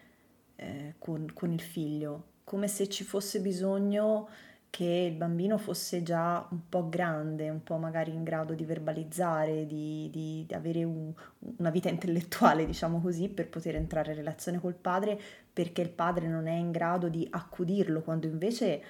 eh, 0.56 0.94
con, 0.98 1.30
con 1.32 1.52
il 1.52 1.60
figlio, 1.60 2.24
come 2.44 2.68
se 2.68 2.88
ci 2.88 3.04
fosse 3.04 3.40
bisogno 3.40 4.28
che 4.72 5.08
il 5.10 5.14
bambino 5.14 5.58
fosse 5.58 6.02
già 6.02 6.46
un 6.50 6.66
po' 6.66 6.88
grande, 6.88 7.50
un 7.50 7.62
po' 7.62 7.76
magari 7.76 8.10
in 8.14 8.24
grado 8.24 8.54
di 8.54 8.64
verbalizzare, 8.64 9.66
di, 9.66 10.08
di, 10.10 10.46
di 10.46 10.54
avere 10.54 10.82
un, 10.82 11.12
una 11.58 11.68
vita 11.68 11.90
intellettuale, 11.90 12.64
diciamo 12.64 12.98
così, 13.02 13.28
per 13.28 13.50
poter 13.50 13.76
entrare 13.76 14.12
in 14.12 14.16
relazione 14.16 14.58
col 14.58 14.74
padre, 14.74 15.20
perché 15.52 15.82
il 15.82 15.90
padre 15.90 16.26
non 16.26 16.46
è 16.46 16.54
in 16.54 16.70
grado 16.70 17.10
di 17.10 17.26
accudirlo, 17.30 18.00
quando 18.00 18.26
invece 18.26 18.82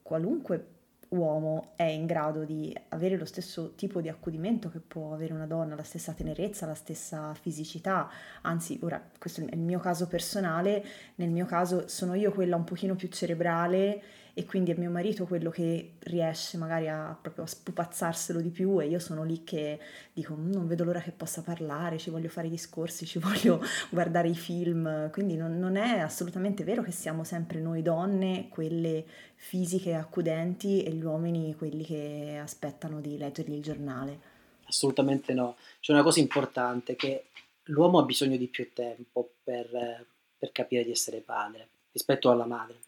qualunque 0.00 0.64
uomo 1.10 1.72
è 1.76 1.84
in 1.84 2.06
grado 2.06 2.44
di 2.44 2.76
avere 2.88 3.16
lo 3.16 3.24
stesso 3.24 3.74
tipo 3.74 4.00
di 4.00 4.08
accudimento 4.08 4.68
che 4.68 4.80
può 4.80 5.12
avere 5.12 5.32
una 5.32 5.46
donna, 5.46 5.74
la 5.74 5.82
stessa 5.82 6.12
tenerezza, 6.12 6.66
la 6.66 6.74
stessa 6.74 7.34
fisicità, 7.34 8.08
anzi 8.42 8.78
ora 8.82 9.02
questo 9.18 9.40
è 9.40 9.54
il 9.54 9.58
mio 9.58 9.80
caso 9.80 10.06
personale, 10.06 10.84
nel 11.16 11.30
mio 11.30 11.46
caso 11.46 11.88
sono 11.88 12.14
io 12.14 12.32
quella 12.32 12.56
un 12.56 12.64
pochino 12.64 12.94
più 12.94 13.08
cerebrale 13.08 14.02
e 14.40 14.46
quindi 14.46 14.70
è 14.70 14.74
mio 14.74 14.90
marito 14.90 15.26
quello 15.26 15.50
che 15.50 15.96
riesce 15.98 16.56
magari 16.56 16.88
a 16.88 17.14
proprio 17.20 17.44
a 17.44 17.46
spupazzarselo 17.46 18.40
di 18.40 18.48
più 18.48 18.80
e 18.80 18.86
io 18.86 18.98
sono 18.98 19.22
lì 19.22 19.44
che 19.44 19.78
dico 20.14 20.34
mm, 20.34 20.52
non 20.52 20.66
vedo 20.66 20.82
l'ora 20.82 21.00
che 21.00 21.10
possa 21.10 21.42
parlare, 21.42 21.98
ci 21.98 22.08
voglio 22.08 22.30
fare 22.30 22.46
i 22.46 22.50
discorsi, 22.50 23.04
ci 23.04 23.18
voglio 23.20 23.62
guardare 23.90 24.28
i 24.28 24.34
film, 24.34 25.10
quindi 25.10 25.36
non, 25.36 25.58
non 25.58 25.76
è 25.76 25.98
assolutamente 25.98 26.64
vero 26.64 26.82
che 26.82 26.90
siamo 26.90 27.22
sempre 27.22 27.60
noi 27.60 27.82
donne 27.82 28.48
quelle 28.48 29.04
fisiche 29.34 29.92
accudenti 29.92 30.84
e 30.84 30.90
gli 30.92 31.04
uomini 31.04 31.54
quelli 31.54 31.84
che 31.84 32.38
aspettano 32.42 33.02
di 33.02 33.18
leggergli 33.18 33.52
il 33.52 33.62
giornale. 33.62 34.20
Assolutamente 34.64 35.34
no, 35.34 35.56
c'è 35.80 35.92
una 35.92 36.02
cosa 36.02 36.18
importante 36.18 36.96
che 36.96 37.26
l'uomo 37.64 37.98
ha 37.98 38.04
bisogno 38.04 38.38
di 38.38 38.46
più 38.46 38.72
tempo 38.72 39.34
per, 39.44 40.06
per 40.38 40.50
capire 40.50 40.82
di 40.82 40.92
essere 40.92 41.20
padre 41.20 41.68
rispetto 41.92 42.30
alla 42.30 42.46
madre 42.46 42.78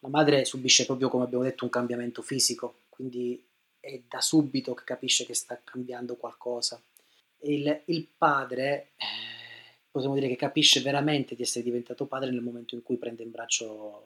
la 0.00 0.08
madre 0.08 0.44
subisce 0.44 0.86
proprio, 0.86 1.08
come 1.08 1.24
abbiamo 1.24 1.44
detto, 1.44 1.64
un 1.64 1.70
cambiamento 1.70 2.22
fisico, 2.22 2.80
quindi 2.88 3.42
è 3.78 4.00
da 4.08 4.20
subito 4.20 4.74
che 4.74 4.84
capisce 4.84 5.24
che 5.24 5.34
sta 5.34 5.60
cambiando 5.62 6.16
qualcosa. 6.16 6.80
Il, 7.42 7.82
il 7.86 8.06
padre, 8.16 8.90
eh, 8.96 9.78
possiamo 9.90 10.14
dire 10.14 10.28
che 10.28 10.36
capisce 10.36 10.80
veramente 10.80 11.34
di 11.34 11.42
essere 11.42 11.64
diventato 11.64 12.06
padre 12.06 12.30
nel 12.30 12.42
momento 12.42 12.74
in 12.74 12.82
cui 12.82 12.96
prende 12.96 13.22
in 13.22 13.30
braccio 13.30 14.04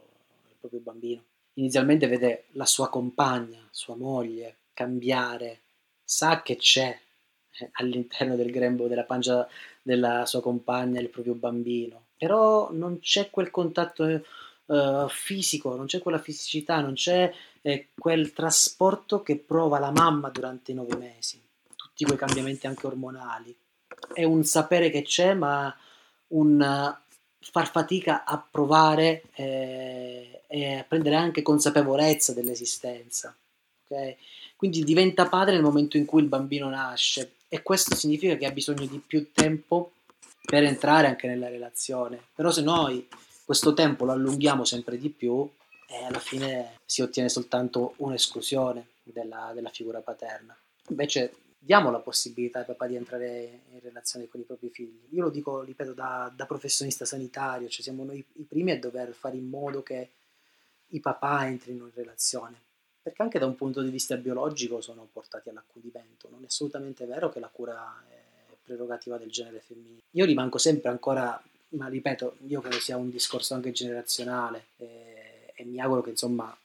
il 0.49 0.57
proprio 0.59 0.80
bambino. 0.80 1.22
Inizialmente 1.55 2.09
vede 2.09 2.45
la 2.53 2.66
sua 2.66 2.88
compagna, 2.88 3.66
sua 3.70 3.95
moglie, 3.95 4.57
cambiare, 4.72 5.61
sa 6.03 6.42
che 6.42 6.57
c'è 6.57 6.99
eh, 7.59 7.68
all'interno 7.74 8.34
del 8.34 8.51
grembo 8.51 8.88
della 8.88 9.05
pancia 9.05 9.49
della 9.80 10.26
sua 10.26 10.40
compagna 10.40 11.01
il 11.01 11.11
proprio 11.11 11.34
bambino, 11.34 12.07
però 12.16 12.72
non 12.72 12.99
c'è 13.01 13.30
quel 13.30 13.51
contatto 13.51 14.24
uh, 14.67 15.09
fisico, 15.09 15.75
non 15.75 15.87
c'è 15.87 16.01
quella 16.01 16.19
fisicità, 16.19 16.81
non 16.81 16.95
c'è 16.95 17.33
eh, 17.62 17.89
quel 17.99 18.33
trasporto 18.33 19.23
che 19.23 19.37
prova 19.37 19.79
la 19.79 19.91
mamma 19.91 20.29
durante 20.31 20.73
i 20.73 20.75
nove 20.75 20.97
mesi, 20.97 21.41
tutti 21.75 22.05
quei 22.05 22.19
cambiamenti 22.19 22.67
anche 22.67 22.87
ormonali. 22.87 23.55
È 24.12 24.25
un 24.25 24.45
sapere 24.45 24.91
che 24.91 25.03
c'è, 25.03 25.35
ma 25.35 25.75
un 26.29 26.61
uh, 26.61 27.03
far 27.51 27.71
fatica 27.71 28.25
a 28.25 28.39
provare 28.39 29.25
eh, 29.35 30.43
e 30.47 30.79
a 30.79 30.85
prendere 30.85 31.17
anche 31.17 31.43
consapevolezza 31.43 32.33
dell'esistenza. 32.33 33.37
Okay? 33.85 34.17
Quindi 34.57 34.83
diventa 34.83 35.29
padre 35.29 35.55
nel 35.55 35.62
momento 35.62 35.97
in 35.97 36.05
cui 36.05 36.23
il 36.23 36.29
bambino 36.29 36.69
nasce 36.69 37.35
e 37.49 37.62
questo 37.62 37.95
significa 37.95 38.37
che 38.37 38.47
ha 38.47 38.51
bisogno 38.51 38.87
di 38.87 39.01
più 39.05 39.31
tempo 39.33 39.93
per 40.45 40.65
entrare 40.65 41.07
anche 41.07 41.27
nella 41.27 41.49
relazione. 41.49 42.21
Però 42.35 42.51
se 42.51 42.62
noi 42.62 43.07
questo 43.45 43.74
tempo 43.74 44.05
lo 44.05 44.12
allunghiamo 44.12 44.64
sempre 44.64 44.97
di 44.99 45.11
più 45.11 45.49
e 45.86 46.05
alla 46.05 46.18
fine 46.18 46.80
si 46.86 47.03
ottiene 47.03 47.28
soltanto 47.28 47.95
un'esclusione 47.99 48.88
della, 49.03 49.53
della 49.55 49.68
figura 49.68 50.01
paterna. 50.01 50.57
Invece 50.88 51.34
diamo 51.59 51.90
la 51.90 51.99
possibilità 51.99 52.61
ai 52.61 52.64
papà 52.64 52.86
di 52.86 52.97
entrare 52.97 53.61
in 53.72 53.80
relazione 53.80 54.28
con 54.28 54.40
i 54.40 54.45
propri 54.45 54.70
figli. 54.70 55.01
Io 55.11 55.22
lo 55.22 55.30
dico, 55.30 55.62
ripeto, 55.62 55.92
da, 55.92 56.32
da 56.34 56.47
professionista 56.47 57.05
sanitario, 57.05 57.68
cioè 57.68 57.82
siamo 57.82 58.05
noi 58.05 58.24
i 58.34 58.42
primi 58.42 58.72
a 58.72 58.78
dover 58.78 59.12
fare 59.12 59.36
in 59.36 59.49
modo 59.49 59.82
che 59.82 60.11
i 60.88 61.01
papà 61.01 61.47
entrino 61.47 61.86
in 61.86 61.92
relazione, 61.95 62.61
perché 63.03 63.22
anche 63.22 63.38
da 63.38 63.47
un 63.47 63.57
punto 63.57 63.82
di 63.82 63.90
vista 63.90 64.16
biologico 64.16 64.80
sono 64.80 65.09
portati 65.11 65.49
all'accudimento, 65.49 66.28
non 66.30 66.42
è 66.42 66.47
assolutamente 66.47 67.05
vero 67.07 67.30
che 67.30 67.40
la 67.40 67.49
cura 67.49 68.05
è 68.09 68.22
prerogativa 68.62 69.18
del 69.18 69.30
genere 69.30 69.61
femminile. 69.61 70.03
Io 70.12 70.24
rimango 70.24 70.59
sempre 70.59 70.90
ancora 70.90 71.42
ma 71.77 71.89
ripeto, 71.89 72.37
io 72.47 72.61
credo 72.61 72.81
sia 72.81 72.97
un 72.97 73.11
discorso 73.11 73.55
anche 73.55 73.72
generazionale 73.72 74.66
e, 74.77 75.53
e 75.55 75.64
mi 75.64 75.81
auguro 75.81 76.03
che 76.03 76.11
insomma 76.11 76.57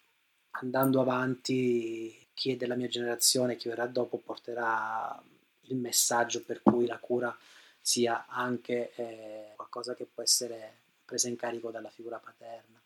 andando 0.51 1.01
avanti 1.01 2.28
chi 2.34 2.51
è 2.51 2.55
della 2.55 2.76
mia 2.76 2.88
generazione, 2.88 3.55
chi 3.55 3.70
verrà 3.70 3.86
dopo 3.86 4.18
porterà 4.18 5.22
il 5.62 5.76
messaggio 5.76 6.43
per 6.43 6.62
cui 6.62 6.86
la 6.86 6.97
cura 6.97 7.36
sia 7.82 8.26
anche 8.28 8.93
eh, 8.95 9.53
qualcosa 9.55 9.95
che 9.95 10.05
può 10.05 10.24
essere 10.24 10.78
presa 11.05 11.28
in 11.28 11.36
carico 11.36 11.72
dalla 11.72 11.89
figura 11.89 12.18
paterna. 12.18 12.80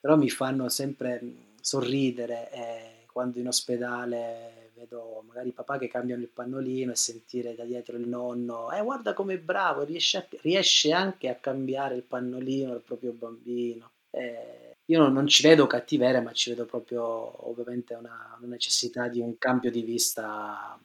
Però 0.00 0.16
mi 0.16 0.30
fanno 0.30 0.68
sempre 0.68 1.20
sorridere 1.60 2.50
eh, 2.50 3.06
quando 3.06 3.38
in 3.38 3.46
ospedale 3.46 4.61
vedo 4.82 5.22
magari 5.26 5.52
papà 5.52 5.78
che 5.78 5.88
cambiano 5.88 6.22
il 6.22 6.28
pannolino 6.28 6.92
e 6.92 6.96
sentire 6.96 7.54
da 7.54 7.64
dietro 7.64 7.96
il 7.96 8.08
nonno, 8.08 8.70
eh 8.72 8.82
guarda 8.82 9.12
com'è 9.12 9.38
bravo, 9.38 9.84
riesce, 9.84 10.18
a, 10.18 10.26
riesce 10.40 10.92
anche 10.92 11.28
a 11.28 11.36
cambiare 11.36 11.94
il 11.94 12.02
pannolino 12.02 12.70
del 12.70 12.82
proprio 12.82 13.12
bambino. 13.12 13.90
Eh, 14.10 14.76
io 14.86 14.98
non, 14.98 15.12
non, 15.12 15.26
ci 15.26 15.42
vedo 15.42 15.66
cattiveria, 15.66 16.20
ma 16.20 16.32
ci 16.32 16.50
vedo 16.50 16.66
proprio 16.66 17.48
ovviamente 17.48 17.94
una, 17.94 18.36
una 18.38 18.48
necessità 18.48 19.08
di 19.08 19.20
un 19.20 19.38
cambio 19.38 19.70
di 19.70 19.82
vista 19.82 20.78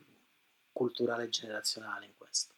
culturale 0.71 1.25
e 1.25 1.29
generazionale 1.29 2.05
in 2.05 2.11
questo. 2.15 2.53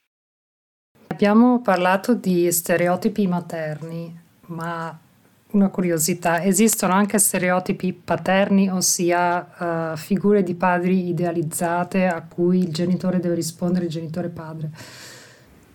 Abbiamo 1.08 1.62
parlato 1.62 2.14
di 2.14 2.52
stereotipi 2.52 3.26
materni, 3.26 4.28
ma 4.48 5.08
una 5.52 5.70
curiosità, 5.70 6.44
esistono 6.44 6.94
anche 6.94 7.18
stereotipi 7.18 7.94
paterni, 7.94 8.70
ossia 8.70 9.94
uh, 9.94 9.98
figure 9.98 10.44
di 10.44 10.54
padri 10.54 11.08
idealizzate 11.08 12.06
a 12.06 12.22
cui 12.22 12.60
il 12.60 12.72
genitore 12.72 13.20
deve 13.20 13.36
rispondere 13.36 13.86
il 13.86 13.92
genitore 13.92 14.30
padre. 14.30 14.70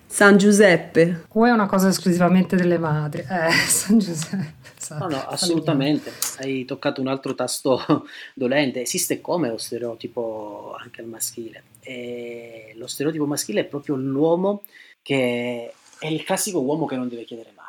San 0.06 0.36
Giuseppe. 0.36 1.24
O 1.32 1.44
è 1.44 1.50
una 1.50 1.66
cosa 1.66 1.88
esclusivamente 1.88 2.54
delle 2.54 2.78
madri? 2.78 3.22
Eh, 3.22 3.50
San 3.66 3.98
Giuseppe. 3.98 4.62
No, 4.90 5.08
no, 5.08 5.26
assolutamente. 5.26 6.12
Hai 6.38 6.64
toccato 6.64 7.00
un 7.00 7.08
altro 7.08 7.34
tasto 7.34 8.06
dolente. 8.32 8.82
Esiste 8.82 9.20
come 9.20 9.48
lo 9.48 9.58
stereotipo 9.58 10.76
anche 10.78 11.00
al 11.00 11.08
maschile. 11.08 11.64
E 11.80 12.74
lo 12.76 12.86
stereotipo 12.86 13.26
maschile 13.26 13.62
è 13.62 13.64
proprio 13.64 13.96
l'uomo 13.96 14.62
che 15.02 15.74
è 15.98 16.06
il 16.06 16.22
classico 16.22 16.60
uomo 16.60 16.86
che 16.86 16.94
non 16.94 17.08
deve 17.08 17.24
chiedere 17.24 17.50
mai 17.56 17.63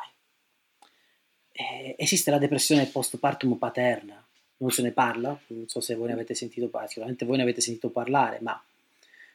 eh, 1.56 1.94
esiste 1.98 2.30
la 2.30 2.38
depressione 2.38 2.86
postpartum 2.86 3.54
paterna, 3.54 4.22
non 4.58 4.70
se 4.70 4.82
ne 4.82 4.92
parla, 4.92 5.38
non 5.48 5.66
so 5.68 5.80
se 5.80 5.94
voi 5.94 6.08
ne 6.08 6.12
avete 6.12 6.34
sentito 6.34 6.66
parlare, 6.68 6.88
sicuramente 6.88 7.24
voi 7.24 7.36
ne 7.38 7.42
avete 7.42 7.60
sentito 7.60 7.88
parlare, 7.88 8.38
ma 8.42 8.62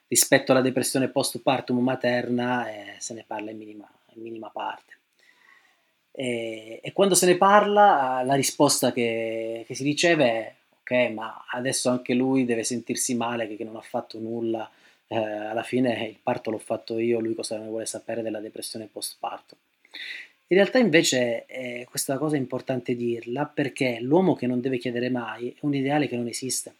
rispetto 0.06 0.52
alla 0.52 0.60
depressione 0.60 1.08
postpartum 1.08 1.78
materna 1.78 2.70
eh, 2.70 2.94
se 2.98 3.14
ne 3.14 3.24
parla 3.26 3.50
in 3.50 3.58
minima, 3.58 3.90
in 4.14 4.22
minima 4.22 4.50
parte. 4.50 4.98
E, 6.12 6.80
e, 6.82 6.92
quando 6.92 7.14
se 7.14 7.26
ne 7.26 7.36
parla 7.36 8.22
la 8.24 8.34
risposta 8.34 8.92
che, 8.92 9.64
che, 9.66 9.74
si 9.74 9.82
riceve 9.82 10.26
è 10.26 10.54
ok, 10.80 11.10
ma 11.12 11.46
adesso 11.50 11.88
anche 11.88 12.12
lui 12.12 12.44
deve 12.44 12.64
sentirsi 12.64 13.14
male 13.14 13.48
che, 13.48 13.56
che 13.56 13.64
non 13.64 13.76
ha 13.76 13.80
fatto 13.80 14.18
nulla, 14.18 14.70
eh, 15.06 15.16
alla 15.16 15.62
fine 15.62 16.06
il 16.06 16.18
parto 16.22 16.50
l'ho 16.50 16.58
fatto 16.58 16.98
io, 16.98 17.18
lui 17.18 17.34
cosa 17.34 17.56
ne 17.58 17.68
vuole 17.68 17.86
sapere 17.86 18.22
della 18.22 18.40
depressione 18.40 18.88
postpartum. 18.92 19.58
In 20.52 20.58
realtà 20.58 20.76
invece 20.76 21.46
eh, 21.46 21.86
questa 21.88 22.18
cosa 22.18 22.36
è 22.36 22.38
importante 22.38 22.94
dirla 22.94 23.46
perché 23.46 24.00
l'uomo 24.02 24.34
che 24.34 24.46
non 24.46 24.60
deve 24.60 24.76
chiedere 24.76 25.08
mai 25.08 25.48
è 25.48 25.60
un 25.60 25.74
ideale 25.74 26.08
che 26.08 26.16
non 26.16 26.26
esiste, 26.26 26.74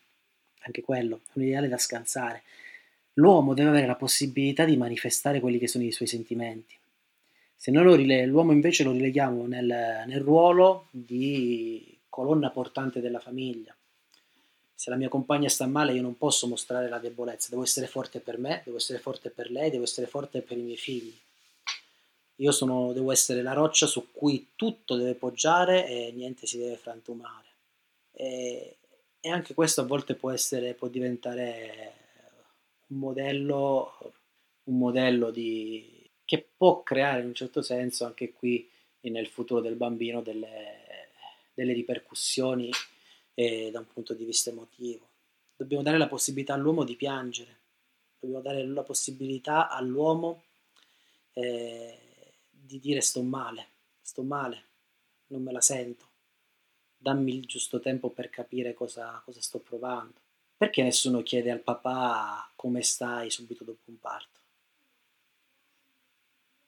anche 0.58 0.82
quello, 0.82 1.22
è 1.28 1.30
un 1.38 1.44
ideale 1.44 1.68
da 1.68 1.78
scansare. 1.78 2.42
L'uomo 3.14 3.54
deve 3.54 3.70
avere 3.70 3.86
la 3.86 3.94
possibilità 3.94 4.66
di 4.66 4.76
manifestare 4.76 5.40
quelli 5.40 5.58
che 5.58 5.68
sono 5.68 5.84
i 5.84 5.90
suoi 5.90 6.06
sentimenti. 6.06 6.76
Se 7.56 7.70
noi 7.70 7.96
rile- 7.96 8.26
l'uomo 8.26 8.52
invece 8.52 8.84
lo 8.84 8.92
rileghiamo 8.92 9.46
nel, 9.46 10.04
nel 10.06 10.20
ruolo 10.20 10.88
di 10.90 11.98
colonna 12.10 12.50
portante 12.50 13.00
della 13.00 13.20
famiglia, 13.20 13.74
se 14.74 14.90
la 14.90 14.96
mia 14.96 15.08
compagna 15.08 15.48
sta 15.48 15.64
male 15.66 15.94
io 15.94 16.02
non 16.02 16.18
posso 16.18 16.46
mostrare 16.46 16.90
la 16.90 16.98
debolezza, 16.98 17.48
devo 17.48 17.62
essere 17.62 17.86
forte 17.86 18.20
per 18.20 18.36
me, 18.36 18.60
devo 18.66 18.76
essere 18.76 18.98
forte 18.98 19.30
per 19.30 19.50
lei, 19.50 19.70
devo 19.70 19.84
essere 19.84 20.06
forte 20.06 20.42
per 20.42 20.58
i 20.58 20.62
miei 20.62 20.76
figli. 20.76 21.16
Io 22.43 22.51
sono, 22.51 22.93
devo 22.93 23.12
essere 23.12 23.40
la 23.40 23.53
roccia 23.53 23.86
su 23.86 24.11
cui 24.11 24.49
tutto 24.57 24.97
deve 24.97 25.14
poggiare 25.14 25.86
e 25.86 26.11
niente 26.12 26.45
si 26.45 26.59
deve 26.59 26.76
frantumare. 26.76 27.47
E, 28.11 28.78
e 29.20 29.30
anche 29.30 29.55
questo 29.55 29.82
a 29.82 29.84
volte 29.84 30.16
può, 30.16 30.32
essere, 30.32 30.74
può 30.74 30.88
diventare 30.88 31.95
un 32.88 32.99
modello, 32.99 34.12
un 34.64 34.76
modello 34.76 35.30
di, 35.30 36.11
che 36.24 36.45
può 36.57 36.82
creare 36.82 37.20
in 37.20 37.28
un 37.28 37.34
certo 37.34 37.62
senso 37.62 38.07
anche 38.07 38.32
qui 38.32 38.68
nel 39.03 39.28
futuro 39.28 39.61
del 39.61 39.76
bambino 39.76 40.20
delle, 40.20 41.11
delle 41.55 41.72
ripercussioni 41.72 42.70
eh, 43.34 43.70
da 43.70 43.78
un 43.78 43.86
punto 43.86 44.14
di 44.14 44.24
vista 44.24 44.51
emotivo. 44.51 45.09
Dobbiamo 45.55 45.84
dare 45.84 45.97
la 45.99 46.09
possibilità 46.09 46.55
all'uomo 46.55 46.82
di 46.82 46.97
piangere, 46.97 47.59
dobbiamo 48.18 48.43
dare 48.43 48.66
la 48.66 48.82
possibilità 48.82 49.68
all'uomo 49.68 50.43
eh, 51.34 52.01
di 52.72 52.80
dire 52.80 53.02
sto 53.02 53.22
male, 53.22 53.66
sto 54.00 54.22
male, 54.22 54.64
non 55.26 55.42
me 55.42 55.52
la 55.52 55.60
sento, 55.60 56.08
dammi 56.96 57.36
il 57.36 57.44
giusto 57.44 57.80
tempo 57.80 58.08
per 58.08 58.30
capire 58.30 58.72
cosa, 58.72 59.20
cosa 59.26 59.42
sto 59.42 59.58
provando. 59.58 60.20
Perché 60.56 60.82
nessuno 60.82 61.22
chiede 61.22 61.50
al 61.50 61.60
papà 61.60 62.50
come 62.56 62.80
stai 62.80 63.30
subito 63.30 63.62
dopo 63.62 63.90
un 63.90 63.98
parto? 63.98 64.40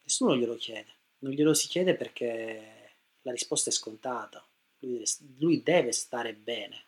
Nessuno 0.02 0.36
glielo 0.36 0.56
chiede, 0.56 0.92
non 1.20 1.32
glielo 1.32 1.54
si 1.54 1.68
chiede 1.68 1.94
perché 1.94 2.96
la 3.22 3.32
risposta 3.32 3.70
è 3.70 3.72
scontata. 3.72 4.46
Lui 4.80 5.02
lui 5.38 5.62
deve 5.62 5.92
stare 5.92 6.34
bene, 6.34 6.84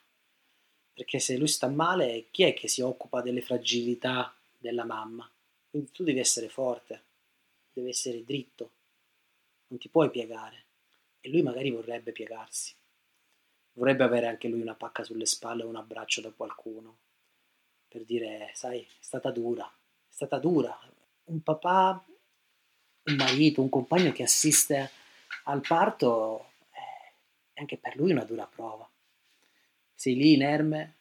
perché 0.93 1.21
se 1.21 1.39
lui 1.39 1.49
sta 1.49 1.69
male, 1.69 2.27
chi 2.31 2.43
è 2.43 2.53
che 2.53 2.69
si 2.69 2.83
occupa 2.83 3.23
delle 3.23 3.41
fragilità 3.41 4.37
della 4.59 4.85
mamma? 4.85 5.31
Quindi 5.71 5.91
tu 5.91 6.05
devi 6.05 6.19
essere 6.19 6.51
forte, 6.51 7.05
devi 7.73 7.89
essere 7.89 8.23
dritto, 8.23 8.73
non 9.77 9.79
ti 9.79 9.89
puoi 9.91 10.11
piegare. 10.11 10.65
E 11.21 11.29
lui 11.29 11.43
magari 11.43 11.71
vorrebbe 11.71 12.13
piegarsi. 12.13 12.75
Vorrebbe 13.73 14.05
avere 14.05 14.27
anche 14.27 14.49
lui 14.49 14.63
una 14.63 14.75
pacca 14.75 15.05
sulle 15.05 15.27
spalle 15.27 15.63
o 15.63 15.69
un 15.69 15.77
abbraccio 15.77 16.23
da 16.23 16.31
qualcuno 16.31 16.99
per 17.87 18.05
dire, 18.05 18.51
sai, 18.55 18.81
è 18.81 18.87
stata 19.01 19.31
dura, 19.31 19.65
è 19.65 20.13
stata 20.13 20.39
dura. 20.39 20.77
Un 21.25 21.43
papà, 21.43 22.05
un 23.05 23.15
marito, 23.17 23.61
un 23.61 23.69
compagno 23.69 24.13
che 24.13 24.23
assiste 24.23 24.91
al 25.45 25.61
parto 25.61 26.53
eh, 26.71 27.13
è 27.53 27.61
anche 27.61 27.77
per 27.77 27.97
lui 27.97 28.13
una 28.13 28.25
dura 28.25 28.47
prova. 28.47 28.89
Sei 29.95 30.15
lì 30.15 30.35
inerme, 30.35 30.95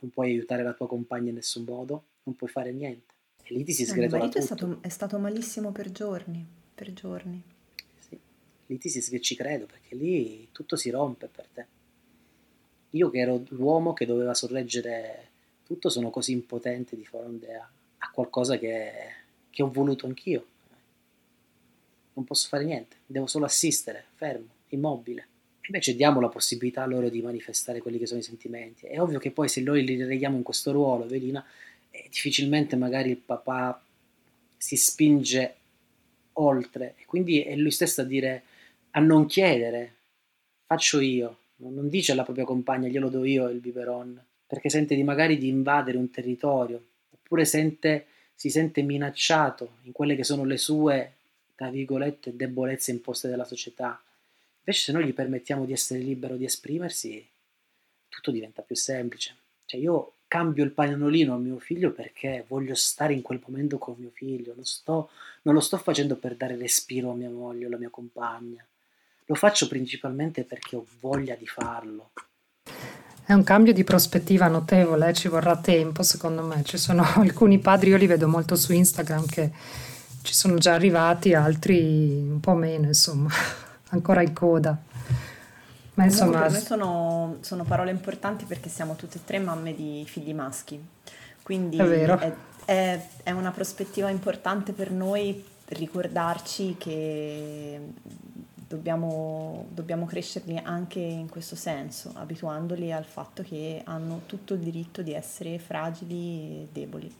non 0.00 0.10
puoi 0.10 0.30
aiutare 0.30 0.62
la 0.62 0.74
tua 0.74 0.86
compagna 0.86 1.30
in 1.30 1.36
nessun 1.36 1.64
modo, 1.64 2.04
non 2.24 2.36
puoi 2.36 2.50
fare 2.50 2.72
niente. 2.72 3.14
E 3.42 3.54
lì 3.54 3.64
ti 3.64 3.72
si 3.72 3.84
sgretola 3.84 4.24
eh, 4.24 4.26
Il 4.26 4.32
marito 4.32 4.40
tutto. 4.40 4.52
è 4.52 4.56
stato, 4.56 4.82
è 4.82 4.88
stato 4.88 5.18
malissimo 5.18 5.72
per 5.72 5.90
giorni, 5.90 6.46
per 6.74 6.92
giorni. 6.92 7.58
Lì 8.70 8.78
ti 8.78 8.88
si 8.88 9.20
ci 9.20 9.34
credo, 9.34 9.66
perché 9.66 9.96
lì 9.96 10.46
tutto 10.52 10.76
si 10.76 10.90
rompe 10.90 11.26
per 11.26 11.46
te. 11.52 11.66
Io 12.90 13.10
che 13.10 13.18
ero 13.18 13.42
l'uomo 13.48 13.92
che 13.92 14.06
doveva 14.06 14.32
sorreggere 14.32 15.28
tutto, 15.66 15.88
sono 15.88 16.10
così 16.10 16.30
impotente 16.30 16.94
di 16.94 17.04
fronte 17.04 17.52
a, 17.52 17.68
a 17.98 18.10
qualcosa 18.12 18.58
che, 18.58 18.92
che 19.50 19.62
ho 19.64 19.70
voluto 19.72 20.06
anch'io. 20.06 20.46
Non 22.12 22.24
posso 22.24 22.46
fare 22.46 22.62
niente, 22.62 22.98
devo 23.06 23.26
solo 23.26 23.44
assistere, 23.44 24.04
fermo, 24.14 24.46
immobile. 24.68 25.26
Invece 25.66 25.96
diamo 25.96 26.20
la 26.20 26.28
possibilità 26.28 26.84
a 26.84 26.86
loro 26.86 27.08
di 27.08 27.22
manifestare 27.22 27.80
quelli 27.80 27.98
che 27.98 28.06
sono 28.06 28.20
i 28.20 28.24
sentimenti. 28.24 28.86
È 28.86 29.00
ovvio 29.00 29.18
che 29.18 29.32
poi 29.32 29.48
se 29.48 29.62
noi 29.62 29.84
li 29.84 29.96
releghiamo 29.96 30.36
in 30.36 30.44
questo 30.44 30.70
ruolo, 30.70 31.04
Evelina, 31.06 31.44
eh, 31.90 32.06
difficilmente 32.08 32.76
magari 32.76 33.10
il 33.10 33.16
papà 33.16 33.82
si 34.56 34.76
spinge 34.76 35.56
oltre 36.34 36.94
e 36.98 37.04
quindi 37.06 37.42
è 37.42 37.56
lui 37.56 37.72
stesso 37.72 38.02
a 38.02 38.04
dire 38.04 38.44
a 38.92 39.00
non 39.00 39.26
chiedere. 39.26 39.96
Faccio 40.64 41.00
io. 41.00 41.38
Non 41.56 41.88
dice 41.88 42.12
alla 42.12 42.24
propria 42.24 42.44
compagna 42.44 42.88
glielo 42.88 43.08
do 43.08 43.24
io 43.24 43.48
il 43.48 43.60
biberon 43.60 44.22
perché 44.46 44.68
sente 44.68 44.94
di 44.94 45.04
magari 45.04 45.36
di 45.36 45.48
invadere 45.48 45.98
un 45.98 46.10
territorio 46.10 46.82
oppure 47.10 47.44
sente, 47.44 48.06
si 48.34 48.48
sente 48.48 48.82
minacciato 48.82 49.76
in 49.82 49.92
quelle 49.92 50.16
che 50.16 50.24
sono 50.24 50.44
le 50.44 50.56
sue 50.56 51.12
tra 51.54 51.68
virgolette 51.68 52.34
debolezze 52.34 52.90
imposte 52.90 53.28
dalla 53.28 53.44
società 53.44 54.02
invece 54.58 54.84
se 54.84 54.92
noi 54.92 55.04
gli 55.04 55.12
permettiamo 55.12 55.66
di 55.66 55.72
essere 55.72 56.00
libero 56.00 56.36
di 56.36 56.46
esprimersi 56.46 57.28
tutto 58.10 58.30
diventa 58.30 58.60
più 58.60 58.76
semplice. 58.76 59.34
Cioè 59.64 59.80
io 59.80 60.14
cambio 60.26 60.64
il 60.64 60.72
pannolino 60.72 61.34
a 61.34 61.38
mio 61.38 61.58
figlio 61.58 61.92
perché 61.92 62.44
voglio 62.46 62.74
stare 62.74 63.14
in 63.14 63.22
quel 63.22 63.42
momento 63.46 63.78
con 63.78 63.94
mio 63.98 64.10
figlio, 64.10 64.52
non, 64.54 64.64
sto, 64.64 65.10
non 65.42 65.54
lo 65.54 65.60
sto 65.60 65.78
facendo 65.78 66.16
per 66.16 66.36
dare 66.36 66.56
respiro 66.56 67.10
a 67.10 67.14
mia 67.14 67.30
moglie 67.30 67.64
o 67.64 67.68
alla 67.68 67.78
mia 67.78 67.88
compagna, 67.88 68.64
lo 69.30 69.36
faccio 69.36 69.68
principalmente 69.68 70.42
perché 70.42 70.74
ho 70.74 70.84
voglia 70.98 71.36
di 71.36 71.46
farlo. 71.46 72.10
È 73.24 73.32
un 73.32 73.44
cambio 73.44 73.72
di 73.72 73.84
prospettiva 73.84 74.48
notevole, 74.48 75.12
ci 75.12 75.28
vorrà 75.28 75.56
tempo 75.56 76.02
secondo 76.02 76.42
me, 76.42 76.64
ci 76.64 76.76
sono 76.76 77.04
alcuni 77.14 77.60
padri, 77.60 77.90
io 77.90 77.96
li 77.96 78.08
vedo 78.08 78.26
molto 78.26 78.56
su 78.56 78.72
Instagram 78.72 79.26
che 79.26 79.52
ci 80.22 80.34
sono 80.34 80.56
già 80.56 80.74
arrivati, 80.74 81.32
altri 81.32 82.26
un 82.28 82.40
po' 82.40 82.54
meno, 82.54 82.86
insomma, 82.86 83.30
ancora 83.90 84.20
in 84.22 84.32
coda. 84.32 84.76
Ma 85.94 86.04
insomma, 86.04 86.40
per 86.40 86.50
me 86.50 86.60
sono, 86.60 87.36
sono, 87.40 87.62
parole 87.62 87.92
importanti 87.92 88.46
perché 88.46 88.68
siamo 88.68 88.96
tutte 88.96 89.18
e 89.18 89.24
tre 89.24 89.38
mamme 89.38 89.76
di 89.76 90.02
figli 90.08 90.34
maschi, 90.34 90.82
quindi 91.42 91.76
è, 91.76 91.84
è, 91.84 92.34
è, 92.64 93.06
è 93.22 93.30
una 93.30 93.52
prospettiva 93.52 94.08
importante 94.08 94.72
per 94.72 94.90
noi 94.90 95.44
ricordarci 95.66 96.74
che 96.78 97.80
dobbiamo, 98.70 99.66
dobbiamo 99.72 100.06
crescerli 100.06 100.56
anche 100.56 101.00
in 101.00 101.28
questo 101.28 101.56
senso, 101.56 102.12
abituandoli 102.14 102.92
al 102.92 103.04
fatto 103.04 103.42
che 103.42 103.82
hanno 103.84 104.22
tutto 104.26 104.54
il 104.54 104.60
diritto 104.60 105.02
di 105.02 105.12
essere 105.12 105.58
fragili 105.58 106.62
e 106.62 106.68
deboli, 106.70 107.12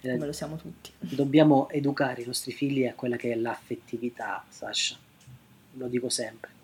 eh, 0.00 0.12
come 0.12 0.24
lo 0.24 0.32
siamo 0.32 0.56
tutti. 0.56 0.90
Dobbiamo 0.98 1.68
educare 1.68 2.22
i 2.22 2.26
nostri 2.26 2.52
figli 2.52 2.86
a 2.86 2.94
quella 2.94 3.16
che 3.16 3.32
è 3.32 3.34
l'affettività, 3.34 4.42
Sasha, 4.48 4.96
lo 5.74 5.86
dico 5.86 6.08
sempre 6.08 6.58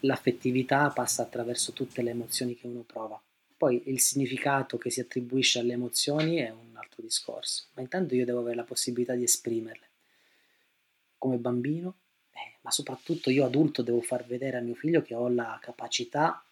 l'affettività 0.00 0.88
passa 0.90 1.22
attraverso 1.22 1.72
tutte 1.72 2.02
le 2.02 2.10
emozioni 2.10 2.54
che 2.54 2.66
uno 2.66 2.82
prova. 2.82 3.20
Poi 3.56 3.82
il 3.86 4.00
significato 4.00 4.78
che 4.78 4.90
si 4.90 5.00
attribuisce 5.00 5.58
alle 5.58 5.74
emozioni 5.74 6.36
è 6.36 6.50
un 6.50 6.76
altro 6.76 7.02
discorso, 7.02 7.64
ma 7.74 7.82
intanto 7.82 8.14
io 8.14 8.24
devo 8.24 8.40
avere 8.40 8.56
la 8.56 8.64
possibilità 8.64 9.14
di 9.14 9.24
esprimerle. 9.24 9.88
Come 11.18 11.36
bambino, 11.36 11.96
ma 12.62 12.70
soprattutto 12.70 13.30
io 13.30 13.44
adulto 13.44 13.82
devo 13.82 14.00
far 14.00 14.24
vedere 14.26 14.58
a 14.58 14.60
mio 14.60 14.74
figlio 14.74 15.02
che 15.02 15.14
ho 15.14 15.28
la 15.28 15.58
capacità 15.60 16.44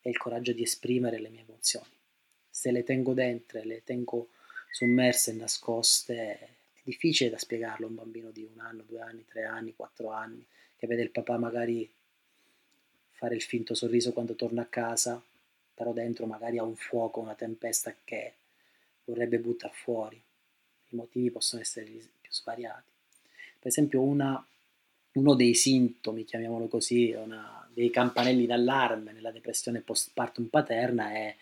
e 0.00 0.10
il 0.10 0.16
coraggio 0.16 0.52
di 0.52 0.62
esprimere 0.62 1.18
le 1.18 1.28
mie 1.28 1.40
emozioni. 1.40 1.86
Se 2.50 2.70
le 2.70 2.82
tengo 2.84 3.14
dentro, 3.14 3.62
le 3.62 3.82
tengo 3.84 4.28
sommerse, 4.70 5.32
nascoste, 5.32 6.14
è 6.14 6.48
difficile 6.82 7.30
da 7.30 7.38
spiegarlo 7.38 7.86
a 7.86 7.88
un 7.88 7.94
bambino 7.94 8.30
di 8.30 8.42
un 8.42 8.60
anno, 8.60 8.82
due 8.86 9.00
anni, 9.00 9.24
tre 9.24 9.44
anni, 9.44 9.74
quattro 9.74 10.10
anni, 10.10 10.44
che 10.76 10.86
vede 10.86 11.02
il 11.02 11.10
papà 11.10 11.38
magari 11.38 11.90
fare 13.12 13.36
il 13.36 13.42
finto 13.42 13.74
sorriso 13.74 14.12
quando 14.12 14.34
torna 14.34 14.62
a 14.62 14.66
casa, 14.66 15.22
però 15.72 15.92
dentro 15.92 16.26
magari 16.26 16.58
ha 16.58 16.62
un 16.62 16.76
fuoco, 16.76 17.20
una 17.20 17.34
tempesta 17.34 17.94
che 18.04 18.34
vorrebbe 19.04 19.38
buttare 19.38 19.74
fuori. 19.74 20.16
I 20.90 20.96
motivi 20.96 21.30
possono 21.30 21.62
essere 21.62 21.86
più 21.86 22.30
svariati. 22.30 22.90
Per 23.58 23.68
esempio 23.68 24.02
una, 24.02 24.44
uno 25.14 25.34
dei 25.34 25.54
sintomi, 25.54 26.24
chiamiamolo 26.24 26.68
così, 26.68 27.12
una, 27.12 27.68
dei 27.72 27.90
campanelli 27.90 28.46
d'allarme 28.46 29.12
nella 29.12 29.30
depressione 29.30 29.80
postpartum 29.80 30.46
paterna 30.46 31.12
è 31.12 31.34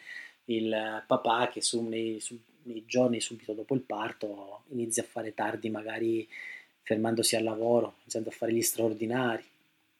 il 0.46 1.04
papà 1.06 1.48
che 1.48 1.60
su, 1.60 1.82
nei, 1.82 2.18
su, 2.20 2.38
nei 2.64 2.84
giorni 2.86 3.20
subito 3.20 3.52
dopo 3.52 3.74
il 3.74 3.82
parto 3.82 4.62
inizia 4.70 5.02
a 5.02 5.06
fare 5.06 5.34
tardi, 5.34 5.70
magari 5.70 6.28
fermandosi 6.82 7.36
al 7.36 7.44
lavoro, 7.44 7.96
iniziando 8.00 8.30
a 8.30 8.32
fare 8.32 8.52
gli 8.52 8.62
straordinari, 8.62 9.44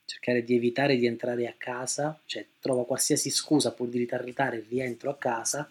cercare 0.05 0.43
di 0.43 0.57
evitare 0.57 0.97
di 0.97 1.07
entrare 1.07 1.47
a 1.47 1.55
casa, 1.57 2.18
cioè 2.25 2.45
trova 2.59 2.85
qualsiasi 2.85 3.31
scusa 3.31 3.73
pur 3.73 3.89
di 3.89 3.99
ritardare 3.99 4.57
il 4.57 4.66
rientro 4.68 5.11
a 5.11 5.16
casa, 5.16 5.68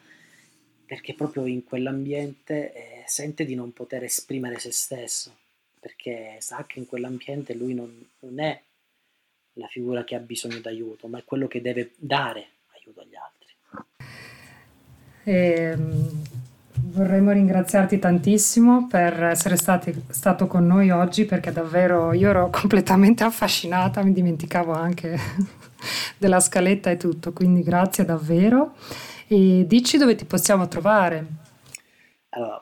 perché 0.85 1.13
proprio 1.13 1.45
in 1.45 1.63
quell'ambiente 1.63 2.73
eh, 2.73 3.03
sente 3.05 3.45
di 3.45 3.55
non 3.55 3.73
poter 3.73 4.03
esprimere 4.03 4.59
se 4.59 4.71
stesso, 4.71 5.35
perché 5.81 6.35
sa 6.39 6.63
che 6.67 6.77
in 6.77 6.85
quell'ambiente 6.85 7.55
lui 7.55 7.73
non, 7.73 7.91
non 8.19 8.39
è 8.39 8.61
la 9.53 9.67
figura 9.67 10.03
che 10.03 10.13
ha 10.13 10.19
bisogno 10.19 10.59
d'aiuto, 10.59 11.07
ma 11.07 11.17
è 11.17 11.23
quello 11.25 11.47
che 11.47 11.59
deve 11.59 11.93
dare 11.97 12.45
aiuto 12.75 13.01
agli 13.01 13.15
altri. 13.15 13.49
E, 15.23 15.33
ehm, 15.33 16.21
vorremmo 16.91 17.31
ringraziarti 17.31 17.97
tantissimo 17.97 18.87
per 18.87 19.23
essere 19.23 19.55
stati, 19.55 20.03
stato 20.09 20.45
con 20.45 20.67
noi 20.67 20.91
oggi 20.91 21.25
perché 21.25 21.51
davvero 21.51 22.13
io 22.13 22.29
ero 22.29 22.49
completamente 22.53 23.23
affascinata, 23.23 24.03
mi 24.03 24.13
dimenticavo 24.13 24.71
anche 24.71 25.17
della 26.19 26.39
scaletta 26.39 26.91
e 26.91 26.97
tutto, 26.97 27.33
quindi 27.33 27.63
grazie 27.63 28.05
davvero. 28.05 28.75
E 29.27 29.65
dici 29.65 29.97
dove 29.97 30.13
ti 30.13 30.25
possiamo 30.25 30.67
trovare. 30.67 31.25
Allora, 32.29 32.61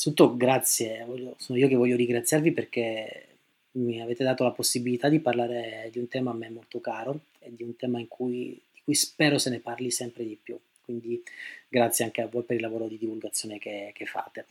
innanzitutto 0.00 0.34
grazie, 0.34 1.06
sono 1.36 1.58
io 1.58 1.68
che 1.68 1.74
voglio 1.74 1.96
ringraziarvi 1.96 2.52
perché 2.52 3.26
mi 3.72 4.00
avete 4.00 4.24
dato 4.24 4.44
la 4.44 4.50
possibilità 4.50 5.10
di 5.10 5.20
parlare 5.20 5.90
di 5.92 5.98
un 5.98 6.08
tema 6.08 6.30
a 6.30 6.34
me 6.34 6.48
molto 6.48 6.80
caro 6.80 7.20
e 7.38 7.52
di 7.54 7.62
un 7.62 7.76
tema 7.76 8.02
cui, 8.08 8.58
di 8.72 8.80
cui 8.82 8.94
spero 8.94 9.36
se 9.36 9.50
ne 9.50 9.60
parli 9.60 9.90
sempre 9.90 10.24
di 10.24 10.38
più. 10.42 10.58
Quindi 10.82 11.22
grazie 11.68 12.06
anche 12.06 12.22
a 12.22 12.26
voi 12.26 12.44
per 12.44 12.56
il 12.56 12.62
lavoro 12.62 12.88
di 12.88 12.96
divulgazione 12.96 13.58
che, 13.58 13.90
che 13.94 14.06
fate. 14.06 14.46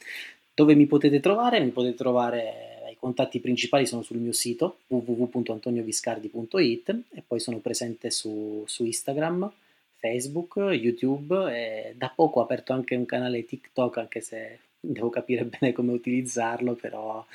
Dove 0.54 0.76
mi 0.76 0.86
potete 0.86 1.20
trovare? 1.20 1.60
Mi 1.60 1.72
potete 1.72 1.96
trovare, 1.96 2.84
i 2.92 2.96
contatti 2.96 3.40
principali 3.40 3.88
sono 3.88 4.04
sul 4.04 4.18
mio 4.18 4.34
sito 4.34 4.82
www.antonioviscardi.it 4.88 6.90
e 7.14 7.24
poi 7.26 7.40
sono 7.40 7.58
presente 7.58 8.12
su, 8.12 8.64
su 8.68 8.86
Instagram, 8.86 9.52
Facebook, 9.96 10.58
YouTube 10.58 11.52
e 11.52 11.96
da 11.98 12.12
poco 12.14 12.40
ho 12.40 12.44
aperto 12.44 12.72
anche 12.72 12.96
un 12.96 13.06
canale 13.06 13.46
TikTok 13.46 13.98
anche 13.98 14.22
se 14.22 14.60
devo 14.80 15.10
capire 15.10 15.46
bene 15.46 15.74
come 15.74 15.92
utilizzarlo, 15.92 16.76
però 16.76 17.26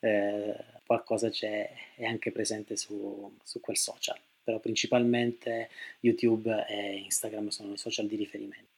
eh, 0.00 0.56
qualcosa 0.84 1.30
c'è, 1.30 1.70
è 1.96 2.04
anche 2.04 2.30
presente 2.32 2.76
su, 2.76 3.32
su 3.42 3.60
quel 3.60 3.76
social, 3.76 4.18
però 4.42 4.58
principalmente 4.58 5.68
YouTube 6.00 6.66
e 6.68 7.02
Instagram 7.04 7.48
sono 7.48 7.72
i 7.72 7.78
social 7.78 8.06
di 8.06 8.16
riferimento. 8.16 8.70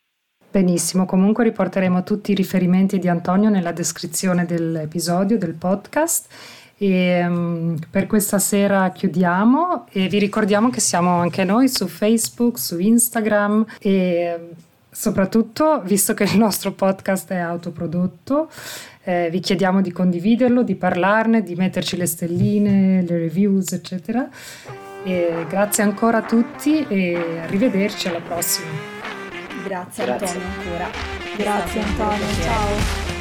Benissimo, 0.51 1.05
comunque 1.05 1.43
riporteremo 1.43 2.05
tutti 2.05 2.31
i 2.31 2.35
riferimenti 2.37 3.01
di 3.01 3.09
Antonio 3.09 3.51
nella 3.51 3.73
descrizione 3.73 4.45
dell'episodio, 4.45 5.37
del 5.37 5.55
podcast. 5.55 6.33
E 6.77 7.25
um, 7.25 7.79
per 7.89 8.07
questa 8.07 8.39
sera 8.39 8.91
chiudiamo 8.91 9.87
e 9.91 10.09
vi 10.09 10.19
ricordiamo 10.19 10.71
che 10.71 10.81
siamo 10.81 11.19
anche 11.19 11.45
noi 11.45 11.69
su 11.69 11.87
Facebook, 11.87 12.59
su 12.59 12.79
Instagram 12.79 13.65
e 13.81 14.51
soprattutto, 14.95 15.83
visto 15.83 16.15
che 16.15 16.23
il 16.23 16.39
nostro 16.39 16.71
podcast 16.73 17.31
è 17.33 17.39
autoprodotto, 17.39 18.49
eh, 19.03 19.29
vi 19.31 19.41
chiediamo 19.41 19.81
di 19.81 19.91
condividerlo, 19.91 20.63
di 20.63 20.77
parlarne, 20.77 21.43
di 21.43 21.57
metterci 21.57 21.97
le 21.97 22.07
stelline, 22.07 23.03
le 23.03 23.19
reviews, 23.19 23.73
eccetera. 23.73 24.29
E 25.03 25.45
grazie 25.49 25.83
ancora 25.83 26.19
a 26.19 26.23
tutti 26.23 26.87
e 26.89 27.41
arrivederci 27.43 28.09
alla 28.09 28.21
prossima. 28.21 28.71
Grazie, 29.65 30.05
grazie. 30.05 30.27
Antonio 30.27 30.49
ancora. 30.57 30.89
Grazie 31.37 31.81
Antonio, 31.83 32.33
ciao. 32.41 32.69
Grazie. 32.69 33.14